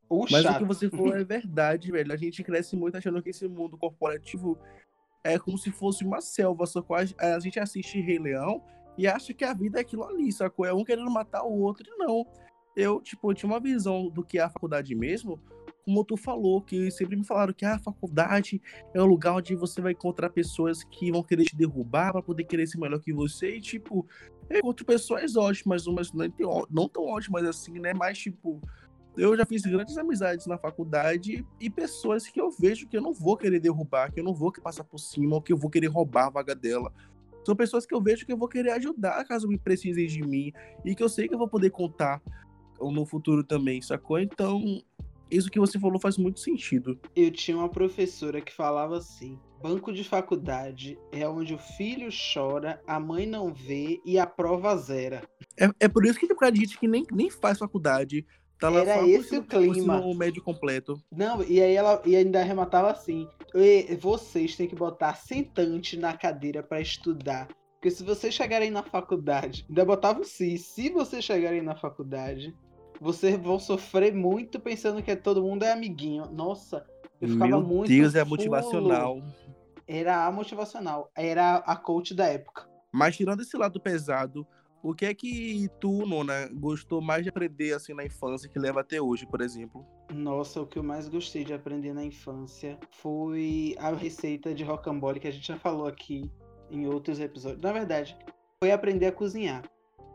O 0.08 0.26
Mas 0.30 0.42
chato. 0.42 0.56
o 0.56 0.58
que 0.58 0.64
você 0.64 0.90
falou 0.90 1.16
é 1.16 1.24
verdade, 1.24 1.90
velho. 1.90 2.12
A 2.12 2.16
gente 2.16 2.44
cresce 2.44 2.76
muito 2.76 2.96
achando 2.96 3.22
que 3.22 3.30
esse 3.30 3.48
mundo 3.48 3.78
corporativo 3.78 4.58
é 5.24 5.38
como 5.38 5.56
se 5.56 5.70
fosse 5.70 6.04
uma 6.04 6.20
selva, 6.20 6.66
só 6.66 6.82
que 6.82 6.92
a 7.18 7.38
gente 7.40 7.58
assiste 7.58 8.00
Rei 8.00 8.18
Leão 8.18 8.62
e 8.98 9.06
acha 9.06 9.32
que 9.32 9.44
a 9.44 9.54
vida 9.54 9.78
é 9.78 9.82
aquilo 9.82 10.04
ali, 10.04 10.30
sacou? 10.30 10.66
É 10.66 10.72
um 10.72 10.84
querendo 10.84 11.10
matar 11.10 11.44
o 11.44 11.60
outro, 11.60 11.84
e 11.86 11.96
não. 11.96 12.26
Eu, 12.74 13.00
tipo, 13.00 13.32
tinha 13.34 13.50
uma 13.50 13.60
visão 13.60 14.08
do 14.08 14.24
que 14.24 14.38
é 14.38 14.42
a 14.42 14.50
faculdade 14.50 14.94
mesmo, 14.94 15.40
como 15.84 16.04
tu 16.04 16.16
falou, 16.16 16.62
que 16.62 16.90
sempre 16.90 17.16
me 17.16 17.24
falaram 17.24 17.52
que 17.52 17.64
ah, 17.64 17.74
a 17.74 17.78
faculdade 17.78 18.62
é 18.94 19.02
o 19.02 19.06
lugar 19.06 19.34
onde 19.34 19.54
você 19.54 19.80
vai 19.80 19.92
encontrar 19.92 20.30
pessoas 20.30 20.84
que 20.84 21.10
vão 21.10 21.22
querer 21.22 21.44
te 21.44 21.56
derrubar 21.56 22.12
para 22.12 22.22
poder 22.22 22.44
querer 22.44 22.66
ser 22.66 22.78
melhor 22.78 23.00
que 23.00 23.12
você, 23.12 23.56
e, 23.56 23.60
tipo, 23.60 24.06
eu 24.48 24.58
encontro 24.58 24.86
pessoas 24.86 25.36
ótimas, 25.36 25.86
umas 25.86 26.12
não, 26.12 26.32
não 26.70 26.88
tão 26.88 27.04
ótimas 27.04 27.44
assim, 27.44 27.78
né, 27.78 27.92
mas, 27.92 28.18
tipo, 28.18 28.60
eu 29.16 29.36
já 29.36 29.44
fiz 29.44 29.62
grandes 29.62 29.98
amizades 29.98 30.46
na 30.46 30.56
faculdade 30.56 31.44
e 31.60 31.68
pessoas 31.68 32.26
que 32.26 32.40
eu 32.40 32.50
vejo 32.50 32.88
que 32.88 32.96
eu 32.96 33.02
não 33.02 33.12
vou 33.12 33.36
querer 33.36 33.60
derrubar, 33.60 34.10
que 34.10 34.20
eu 34.20 34.24
não 34.24 34.32
vou 34.32 34.50
passar 34.52 34.84
por 34.84 34.98
cima, 34.98 35.34
ou 35.34 35.42
que 35.42 35.52
eu 35.52 35.56
vou 35.56 35.68
querer 35.68 35.88
roubar 35.88 36.26
a 36.26 36.30
vaga 36.30 36.54
dela. 36.54 36.92
São 37.44 37.56
pessoas 37.56 37.84
que 37.84 37.94
eu 37.94 38.00
vejo 38.00 38.24
que 38.24 38.32
eu 38.32 38.38
vou 38.38 38.48
querer 38.48 38.70
ajudar 38.70 39.24
caso 39.24 39.48
me 39.48 39.58
precisem 39.58 40.06
de 40.06 40.22
mim 40.22 40.52
e 40.84 40.94
que 40.94 41.02
eu 41.02 41.08
sei 41.08 41.26
que 41.28 41.34
eu 41.34 41.38
vou 41.38 41.48
poder 41.48 41.70
contar 41.70 42.22
no 42.90 43.06
futuro 43.06 43.44
também, 43.44 43.80
sacou? 43.80 44.18
Então, 44.18 44.82
isso 45.30 45.50
que 45.50 45.60
você 45.60 45.78
falou 45.78 46.00
faz 46.00 46.18
muito 46.18 46.40
sentido. 46.40 46.98
Eu 47.14 47.30
tinha 47.30 47.56
uma 47.56 47.68
professora 47.68 48.40
que 48.40 48.52
falava 48.52 48.96
assim: 48.96 49.38
banco 49.62 49.92
de 49.92 50.04
faculdade 50.04 50.98
é 51.10 51.28
onde 51.28 51.54
o 51.54 51.58
filho 51.58 52.08
chora, 52.10 52.82
a 52.86 52.98
mãe 52.98 53.26
não 53.26 53.52
vê 53.52 54.00
e 54.04 54.18
a 54.18 54.26
prova 54.26 54.76
zera. 54.76 55.22
É, 55.58 55.68
é 55.80 55.88
por 55.88 56.04
isso 56.04 56.18
que 56.18 56.26
tem 56.26 56.34
um 56.34 56.38
cara 56.38 56.52
de 56.52 56.60
gente 56.60 56.78
que 56.78 56.88
nem, 56.88 57.04
nem 57.12 57.30
faz 57.30 57.58
faculdade, 57.58 58.26
Tá 58.62 58.70
Era 58.70 59.08
esse 59.08 59.36
o 59.36 59.42
clima. 59.42 60.00
O 60.00 60.14
médio 60.14 60.40
completo. 60.40 61.02
Não, 61.10 61.42
e 61.42 61.60
aí 61.60 61.74
ela 61.74 62.00
e 62.06 62.14
ainda 62.14 62.38
arrematava 62.38 62.92
assim: 62.92 63.26
vocês 63.98 64.54
têm 64.54 64.68
que 64.68 64.76
botar 64.76 65.16
sentante 65.16 65.96
na 65.96 66.16
cadeira 66.16 66.62
para 66.62 66.80
estudar. 66.80 67.48
Porque 67.74 67.90
se 67.90 68.04
vocês 68.04 68.32
chegarem 68.32 68.70
na 68.70 68.84
faculdade, 68.84 69.66
ainda 69.68 69.84
botava 69.84 70.20
o 70.20 70.24
si, 70.24 70.56
se 70.56 70.90
vocês 70.90 71.24
chegarem 71.24 71.60
na 71.60 71.74
faculdade, 71.74 72.54
vocês 73.02 73.36
vão 73.36 73.58
sofrer 73.58 74.14
muito 74.14 74.60
pensando 74.60 75.02
que 75.02 75.14
todo 75.16 75.42
mundo 75.42 75.64
é 75.64 75.72
amiguinho. 75.72 76.26
Nossa, 76.30 76.86
eu 77.20 77.28
ficava 77.30 77.48
Meu 77.50 77.60
muito. 77.60 77.88
Deus, 77.88 78.14
é 78.14 78.24
motivacional. 78.24 79.20
Era 79.88 80.24
a 80.24 80.30
motivacional. 80.30 81.10
Era 81.16 81.56
a 81.56 81.74
coach 81.74 82.14
da 82.14 82.26
época. 82.26 82.68
Mas 82.92 83.16
tirando 83.16 83.40
esse 83.40 83.56
lado 83.56 83.80
pesado, 83.80 84.46
o 84.80 84.94
que 84.94 85.04
é 85.04 85.12
que 85.12 85.68
tu, 85.80 86.06
Nona, 86.06 86.48
gostou 86.52 87.00
mais 87.00 87.24
de 87.24 87.28
aprender 87.28 87.72
assim 87.72 87.92
na 87.92 88.04
infância 88.04 88.48
que 88.48 88.58
leva 88.58 88.82
até 88.82 89.02
hoje, 89.02 89.26
por 89.26 89.40
exemplo? 89.40 89.84
Nossa, 90.14 90.60
o 90.60 90.66
que 90.66 90.78
eu 90.78 90.84
mais 90.84 91.08
gostei 91.08 91.44
de 91.44 91.52
aprender 91.52 91.92
na 91.92 92.04
infância 92.04 92.78
foi 92.92 93.74
a 93.80 93.90
receita 93.90 94.54
de 94.54 94.62
rocambole 94.62 95.18
que 95.18 95.26
a 95.26 95.32
gente 95.32 95.48
já 95.48 95.58
falou 95.58 95.88
aqui 95.88 96.30
em 96.70 96.86
outros 96.86 97.18
episódios. 97.18 97.60
Na 97.60 97.72
verdade, 97.72 98.16
foi 98.62 98.70
aprender 98.70 99.06
a 99.06 99.12
cozinhar. 99.12 99.64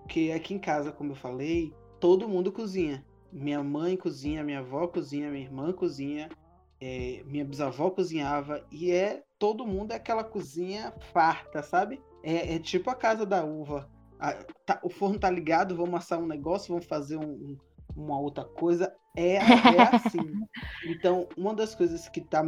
Porque 0.04 0.32
aqui 0.34 0.54
em 0.54 0.60
casa, 0.60 0.90
como 0.90 1.12
eu 1.12 1.16
falei, 1.18 1.74
todo 2.00 2.28
mundo 2.28 2.52
cozinha. 2.52 3.06
Minha 3.32 3.64
mãe 3.64 3.98
cozinha, 3.98 4.44
minha 4.44 4.60
avó 4.60 4.88
cozinha, 4.88 5.30
minha 5.30 5.44
irmã 5.44 5.74
cozinha, 5.74 6.30
é, 6.80 7.24
minha 7.26 7.44
bisavó 7.44 7.90
cozinhava 7.90 8.66
e 8.72 8.92
é 8.92 9.24
todo 9.38 9.66
mundo 9.68 9.92
é 9.92 9.96
aquela 9.96 10.24
cozinha 10.24 10.94
farta, 11.12 11.62
sabe? 11.62 12.02
É, 12.24 12.56
é 12.56 12.60
tipo 12.60 12.90
a 12.90 12.96
casa 12.96 13.26
da 13.26 13.44
uva 13.44 13.90
a, 14.20 14.34
tá, 14.66 14.80
o 14.84 14.90
forno 14.90 15.20
tá 15.20 15.30
ligado, 15.30 15.76
vamos 15.76 15.96
assar 15.96 16.20
um 16.20 16.28
negócio, 16.28 16.70
vamos 16.70 16.86
fazer 16.86 17.18
um, 17.18 17.30
um, 17.30 17.58
uma 17.96 18.20
outra 18.20 18.44
coisa. 18.44 18.94
É, 19.16 19.36
é 19.36 19.42
assim. 19.94 20.20
então, 20.86 21.28
uma 21.38 21.54
das 21.54 21.76
coisas 21.76 22.08
que 22.10 22.22
tá, 22.22 22.44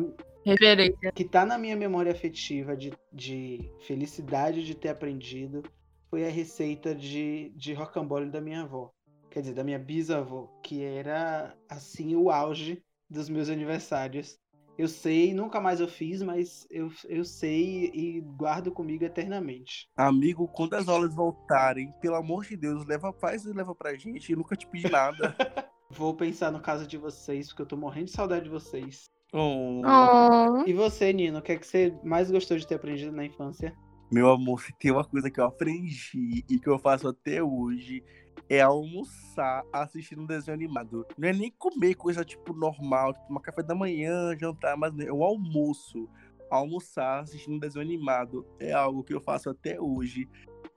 Referência. 0.46 1.12
que 1.12 1.24
tá 1.24 1.46
na 1.46 1.58
minha 1.58 1.76
memória 1.76 2.12
afetiva 2.12 2.76
de, 2.76 2.94
de 3.12 3.72
felicidade 3.82 4.66
de 4.66 4.76
ter 4.76 4.90
aprendido 4.90 5.64
foi 6.10 6.26
a 6.26 6.30
receita 6.30 6.96
de, 6.96 7.52
de 7.56 7.74
rocambole 7.74 8.30
da 8.30 8.42
minha 8.42 8.62
avó. 8.64 8.92
Quer 9.30 9.42
dizer, 9.42 9.54
da 9.54 9.64
minha 9.64 9.80
bisavó, 9.80 10.48
que 10.64 10.84
era 10.84 11.56
assim 11.70 12.16
o 12.16 12.32
auge 12.32 12.82
dos 13.10 13.30
meus 13.30 13.50
aniversários. 13.50 14.40
Eu 14.78 14.88
sei, 14.88 15.34
nunca 15.34 15.60
mais 15.60 15.82
eu 15.82 15.88
fiz, 15.90 16.22
mas 16.24 16.66
eu, 16.72 16.90
eu 17.10 17.26
sei 17.26 17.92
e 17.94 18.22
guardo 18.22 18.72
comigo 18.72 19.04
eternamente. 19.04 19.90
Amigo, 19.96 20.48
quando 20.48 20.76
as 20.76 20.88
aulas 20.88 21.14
voltarem, 21.14 21.94
pelo 22.00 22.16
amor 22.16 22.46
de 22.46 22.56
Deus, 22.56 22.86
leva 22.86 23.12
paz 23.12 23.44
e 23.44 23.52
leva 23.52 23.76
pra 23.76 23.96
gente. 23.96 24.32
Eu 24.32 24.38
nunca 24.38 24.56
te 24.56 24.66
pedi 24.66 24.90
nada. 24.90 25.36
Vou 25.92 26.14
pensar 26.16 26.52
no 26.52 26.62
caso 26.62 26.88
de 26.88 26.98
vocês, 26.98 27.48
porque 27.48 27.64
eu 27.64 27.66
tô 27.66 27.76
morrendo 27.76 28.06
de 28.06 28.12
saudade 28.12 28.46
de 28.46 28.50
vocês. 28.50 29.10
Oh. 29.34 29.82
Oh. 29.84 30.64
E 30.66 30.74
você, 30.74 31.12
Nino, 31.12 31.40
o 31.40 31.42
que 31.42 31.52
é 31.52 31.58
que 31.58 31.68
você 31.68 31.94
mais 32.04 32.32
gostou 32.32 32.58
de 32.58 32.66
ter 32.66 32.76
aprendido 32.76 33.12
na 33.12 33.26
infância? 33.26 33.76
Meu 34.12 34.30
amor, 34.30 34.62
se 34.62 34.74
tem 34.80 34.92
uma 34.92 35.04
coisa 35.04 35.30
que 35.30 35.40
eu 35.40 35.46
aprendi 35.46 36.44
e 36.50 36.60
que 36.60 36.68
eu 36.68 36.80
faço 36.80 37.08
até 37.08 37.44
hoje, 37.44 38.04
é 38.48 38.62
almoçar 38.62 39.64
assistindo 39.74 40.22
um 40.22 40.26
desenho 40.26 40.56
animado. 40.56 41.06
Não 41.18 41.28
é 41.28 41.34
nem 41.34 41.52
comer 41.52 41.96
coisa 41.96 42.24
tipo 42.24 42.54
normal, 42.54 43.14
tipo 43.14 43.28
tomar 43.28 43.42
café 43.42 43.64
da 43.64 43.76
manhã, 43.76 44.36
jantar, 44.40 44.78
mas 44.78 44.98
é 45.00 45.12
o 45.12 45.24
almoço. 45.24 46.10
Almoçar 46.50 47.20
assistindo 47.20 47.56
um 47.56 47.60
desenho 47.60 47.86
animado 47.86 48.46
é 48.60 48.72
algo 48.72 49.04
que 49.04 49.14
eu 49.14 49.22
faço 49.22 49.50
até 49.50 49.80
hoje. 49.80 50.28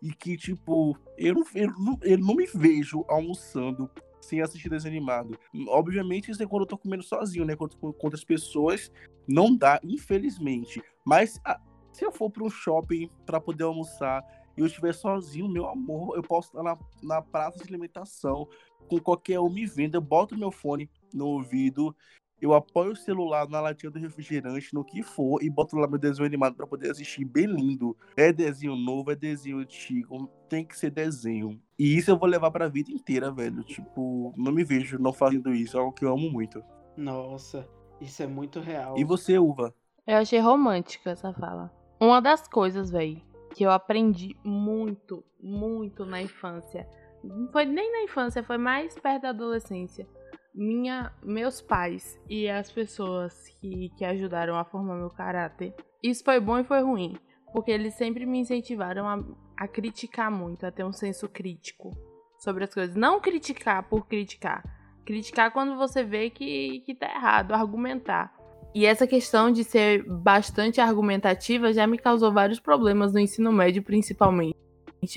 E 0.03 0.13
que, 0.13 0.37
tipo, 0.37 0.99
eu 1.17 1.35
não, 1.35 1.45
eu 1.55 1.69
não, 1.79 1.99
eu 2.03 2.19
não 2.19 2.35
me 2.35 2.47
vejo 2.47 3.05
almoçando 3.09 3.91
sem 4.21 4.41
assistir 4.41 4.69
desenho 4.69 4.95
animado. 4.97 5.39
Obviamente, 5.69 6.31
isso 6.31 6.43
é 6.43 6.47
quando 6.47 6.63
eu 6.63 6.69
tô 6.69 6.79
comendo 6.79 7.03
sozinho, 7.03 7.45
né? 7.45 7.57
Quando 7.57 7.77
com 7.77 7.95
outras 8.03 8.25
pessoas, 8.25 8.91
não 9.27 9.57
dá, 9.57 9.81
infelizmente. 9.83 10.83
Mas 11.05 11.41
a, 11.45 11.61
se 11.93 12.05
eu 12.05 12.13
for 12.13 12.31
para 12.31 12.45
um 12.45 12.51
shopping 12.51 13.11
para 13.27 13.41
poder 13.41 13.65
almoçar 13.65 14.25
e 14.57 14.61
eu 14.61 14.67
estiver 14.67 14.93
sozinho, 14.93 15.49
meu 15.49 15.69
amor, 15.69 16.17
eu 16.17 16.23
posso 16.23 16.49
estar 16.49 16.63
na, 16.63 16.79
na 17.03 17.23
praça 17.23 17.59
de 17.59 17.69
alimentação 17.69 18.49
com 18.89 18.99
qualquer 18.99 19.41
um 19.41 19.51
me 19.51 19.67
vendo, 19.67 19.95
eu 19.95 20.01
boto 20.01 20.37
meu 20.37 20.51
fone 20.51 20.91
no 21.13 21.27
ouvido, 21.27 21.95
eu 22.43 22.53
apoio 22.53 22.91
o 22.91 22.97
celular 22.97 23.49
na 23.49 23.61
latinha 23.61 23.89
do 23.89 24.01
refrigerante, 24.01 24.75
no 24.75 24.85
que 24.85 25.01
for, 25.01 25.41
e 25.41 25.49
boto 25.49 25.77
lá 25.77 25.87
meu 25.87 25.99
desenho 25.99 26.27
animado 26.27 26.57
para 26.57 26.67
poder 26.67 26.91
assistir 26.91 27.25
bem 27.25 27.47
lindo. 27.47 27.97
É 28.17 28.33
desenho 28.33 28.75
novo, 28.75 29.13
é 29.13 29.15
desenho 29.15 29.59
antigo, 29.59 30.29
tem 30.49 30.65
que 30.65 30.77
ser 30.77 30.91
desenho. 30.91 31.61
E 31.79 31.97
isso 31.97 32.11
eu 32.11 32.19
vou 32.19 32.29
levar 32.29 32.51
pra 32.51 32.67
vida 32.67 32.91
inteira, 32.91 33.31
velho. 33.31 33.63
Tipo, 33.63 34.35
não 34.37 34.51
me 34.51 34.65
vejo 34.65 34.99
não 34.99 35.13
fazendo 35.13 35.55
isso, 35.55 35.77
é 35.77 35.81
algo 35.81 35.93
que 35.93 36.05
eu 36.05 36.13
amo 36.13 36.29
muito. 36.29 36.61
Nossa, 36.97 37.69
isso 38.01 38.21
é 38.25 38.27
muito 38.27 38.59
real. 38.59 38.99
E 38.99 39.05
você, 39.05 39.39
Uva? 39.39 39.73
Eu 40.05 40.17
achei 40.17 40.41
romântica 40.41 41.11
essa 41.11 41.33
fala. 41.33 41.73
Uma 42.01 42.21
das 42.21 42.49
coisas, 42.49 42.91
velho, 42.91 43.23
que 43.55 43.65
eu 43.65 43.71
aprendi 43.71 44.37
muito, 44.45 45.25
muito 45.41 46.05
na 46.05 46.21
infância. 46.21 46.89
Não 47.23 47.51
foi 47.53 47.65
nem 47.65 47.93
na 47.93 48.03
infância, 48.03 48.43
foi 48.43 48.59
mais 48.59 48.99
perto 48.99 49.23
da 49.23 49.29
adolescência. 49.31 50.07
Minha, 50.55 51.13
meus 51.23 51.63
pais 51.63 52.21
e 52.29 52.49
as 52.49 52.71
pessoas 52.71 53.49
que, 53.61 53.91
que 53.97 54.05
ajudaram 54.05 54.57
a 54.57 54.65
formar 54.65 54.97
meu 54.97 55.11
caráter. 55.11 55.75
Isso 56.03 56.25
foi 56.25 56.41
bom 56.41 56.59
e 56.59 56.65
foi 56.65 56.83
ruim. 56.83 57.17
Porque 57.53 57.71
eles 57.71 57.95
sempre 57.95 58.27
me 58.27 58.39
incentivaram 58.39 59.07
a, 59.07 59.23
a 59.57 59.69
criticar 59.69 60.31
muito, 60.31 60.67
a 60.67 60.73
ter 60.73 60.85
um 60.85 60.93
senso 60.93 61.29
crítico 61.29 61.91
sobre 62.39 62.65
as 62.65 62.75
coisas. 62.75 62.97
Não 62.97 63.21
criticar 63.21 63.83
por 63.89 64.07
criticar. 64.07 64.63
Criticar 65.05 65.53
quando 65.53 65.77
você 65.77 66.03
vê 66.03 66.31
que, 66.31 66.81
que 66.81 66.95
tá 66.95 67.07
errado, 67.07 67.53
argumentar. 67.53 68.33
E 68.75 68.87
essa 68.87 69.07
questão 69.07 69.51
de 69.51 69.65
ser 69.65 70.03
bastante 70.05 70.81
argumentativa 70.81 71.73
já 71.73 71.87
me 71.87 71.99
causou 71.99 72.33
vários 72.33 72.59
problemas 72.59 73.13
no 73.13 73.19
ensino 73.19 73.53
médio, 73.53 73.83
principalmente. 73.83 74.57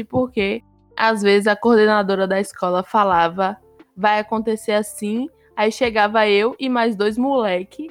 Porque 0.10 0.62
às 0.96 1.22
vezes 1.22 1.48
a 1.48 1.56
coordenadora 1.56 2.28
da 2.28 2.40
escola 2.40 2.84
falava, 2.84 3.58
vai 3.96 4.20
acontecer 4.20 4.74
assim, 4.74 5.30
aí 5.56 5.72
chegava 5.72 6.28
eu 6.28 6.56
e 6.60 6.68
mais 6.68 6.96
dois 6.96 7.18
moleque, 7.18 7.90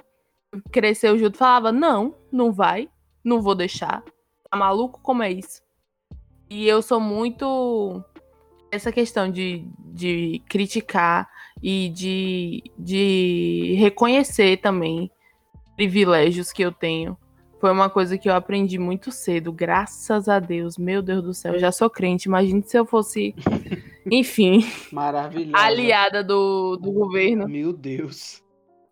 cresceu 0.71 1.19
junto, 1.19 1.39
falava, 1.39 1.73
não, 1.73 2.15
não 2.31 2.53
vai, 2.53 2.89
não 3.23 3.41
vou 3.41 3.55
deixar. 3.55 4.03
Tá 4.51 4.57
maluco? 4.57 5.01
Como 5.03 5.23
é 5.23 5.33
isso? 5.33 5.63
E 6.51 6.69
eu 6.69 6.83
sou 6.83 7.01
muito 7.01 8.05
essa 8.71 8.93
questão 8.93 9.31
de, 9.31 9.67
de 9.79 10.43
criticar 10.49 11.29
e 11.63 11.89
de, 11.89 12.63
de 12.79 13.77
reconhecer 13.79 14.59
também 14.59 15.11
privilégios 15.77 16.53
que 16.53 16.63
eu 16.63 16.73
tenho. 16.73 17.17
Foi 17.61 17.71
uma 17.71 17.89
coisa 17.89 18.19
que 18.19 18.29
eu 18.29 18.35
aprendi 18.35 18.79
muito 18.79 19.11
cedo, 19.11 19.53
graças 19.53 20.29
a 20.29 20.39
Deus. 20.39 20.77
Meu 20.77 21.01
Deus 21.01 21.23
do 21.23 21.33
céu, 21.33 21.55
eu 21.55 21.59
já 21.59 21.73
sou 21.73 21.89
crente. 21.89 22.29
Imagine 22.29 22.63
se 22.63 22.77
eu 22.79 22.85
fosse, 22.85 23.35
enfim, 24.11 24.65
aliada 25.55 26.23
do, 26.23 26.77
do 26.77 26.93
governo. 26.93 27.49
Meu 27.49 27.73
Deus. 27.73 28.43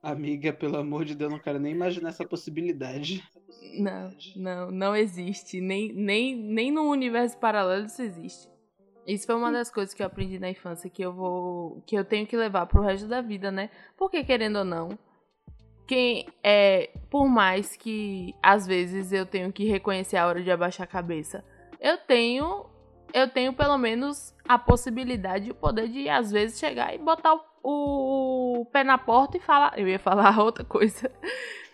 Amiga, 0.03 0.53
pelo 0.53 0.79
amor 0.79 1.05
de 1.05 1.15
Deus, 1.15 1.31
não 1.31 1.39
quero 1.39 1.61
nem 1.61 1.73
imaginar 1.73 2.09
essa 2.09 2.27
possibilidade. 2.27 3.23
Não, 3.79 4.11
não, 4.35 4.71
não 4.71 4.97
existe. 4.97 5.61
Nem, 5.61 5.93
nem, 5.93 6.35
nem 6.35 6.73
no 6.73 6.91
universo 6.91 7.39
paralelo 7.39 7.87
isso 7.87 8.03
existe. 8.03 8.49
Isso 9.07 9.27
foi 9.27 9.35
uma 9.35 9.53
das 9.53 9.71
coisas 9.71 9.93
que 9.95 10.03
eu 10.03 10.07
aprendi 10.07 10.39
na 10.39 10.51
infância 10.51 10.89
que 10.89 11.03
eu 11.03 11.13
vou. 11.13 11.83
que 11.87 11.95
eu 11.95 12.05
tenho 12.05 12.27
que 12.27 12.37
levar 12.37 12.67
pro 12.67 12.83
resto 12.83 13.07
da 13.07 13.21
vida, 13.21 13.51
né? 13.51 13.71
Porque, 13.97 14.25
querendo 14.25 14.61
ou 14.61 14.65
não, 14.65 14.99
quem 15.93 16.27
é. 16.43 16.89
Por 17.11 17.29
mais 17.29 17.77
que 17.77 18.35
às 18.43 18.67
vezes 18.67 19.13
eu 19.13 19.27
tenho 19.27 19.53
que 19.53 19.67
reconhecer 19.67 20.17
a 20.17 20.27
hora 20.27 20.43
de 20.43 20.51
abaixar 20.51 20.85
a 20.85 20.91
cabeça, 20.91 21.45
eu 21.79 21.99
tenho. 21.99 22.65
Eu 23.13 23.29
tenho 23.29 23.53
pelo 23.53 23.77
menos 23.77 24.35
a 24.49 24.59
possibilidade, 24.59 25.51
o 25.51 25.55
poder 25.55 25.87
de, 25.87 26.09
às 26.09 26.33
vezes, 26.33 26.59
chegar 26.59 26.95
e 26.95 26.99
botar 26.99 27.35
o, 27.63 28.61
o 28.61 28.65
pé 28.65 28.83
na 28.83 28.97
porta 28.97 29.37
e 29.37 29.41
falar. 29.41 29.79
Eu 29.79 29.87
ia 29.87 29.99
falar 29.99 30.35
outra 30.41 30.65
coisa. 30.65 31.13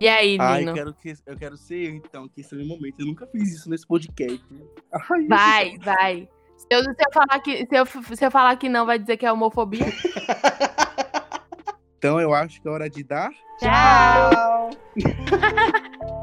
E 0.00 0.08
aí, 0.08 0.36
Ai, 0.40 0.60
Nino? 0.60 0.70
eu 0.70 0.74
quero, 0.74 0.94
que, 0.94 1.14
eu 1.26 1.36
quero 1.36 1.56
ser 1.56 1.90
eu, 1.90 1.94
então, 1.94 2.28
que 2.28 2.40
esse 2.40 2.54
é 2.54 2.56
o 2.56 2.60
meu 2.60 2.68
momento. 2.68 3.00
Eu 3.00 3.06
nunca 3.06 3.26
fiz 3.26 3.54
isso 3.54 3.68
nesse 3.68 3.86
podcast. 3.86 4.42
Ai, 4.92 5.26
Vai, 5.28 5.78
vai. 5.78 6.28
Se 6.56 6.66
eu, 6.70 6.82
se 6.82 6.90
eu 6.90 7.12
falar 7.12 7.40
que, 7.40 7.66
se, 7.66 7.74
eu, 7.76 7.86
se 7.86 8.24
eu 8.24 8.30
falar 8.30 8.56
que 8.56 8.68
não, 8.68 8.84
vai 8.86 8.98
dizer 8.98 9.16
que 9.16 9.26
é 9.26 9.32
homofobia? 9.32 9.86
Então 11.98 12.18
eu 12.18 12.32
acho 12.32 12.62
que 12.62 12.66
é 12.66 12.70
hora 12.70 12.88
de 12.88 13.04
dar. 13.04 13.30
Tchau! 13.58 14.70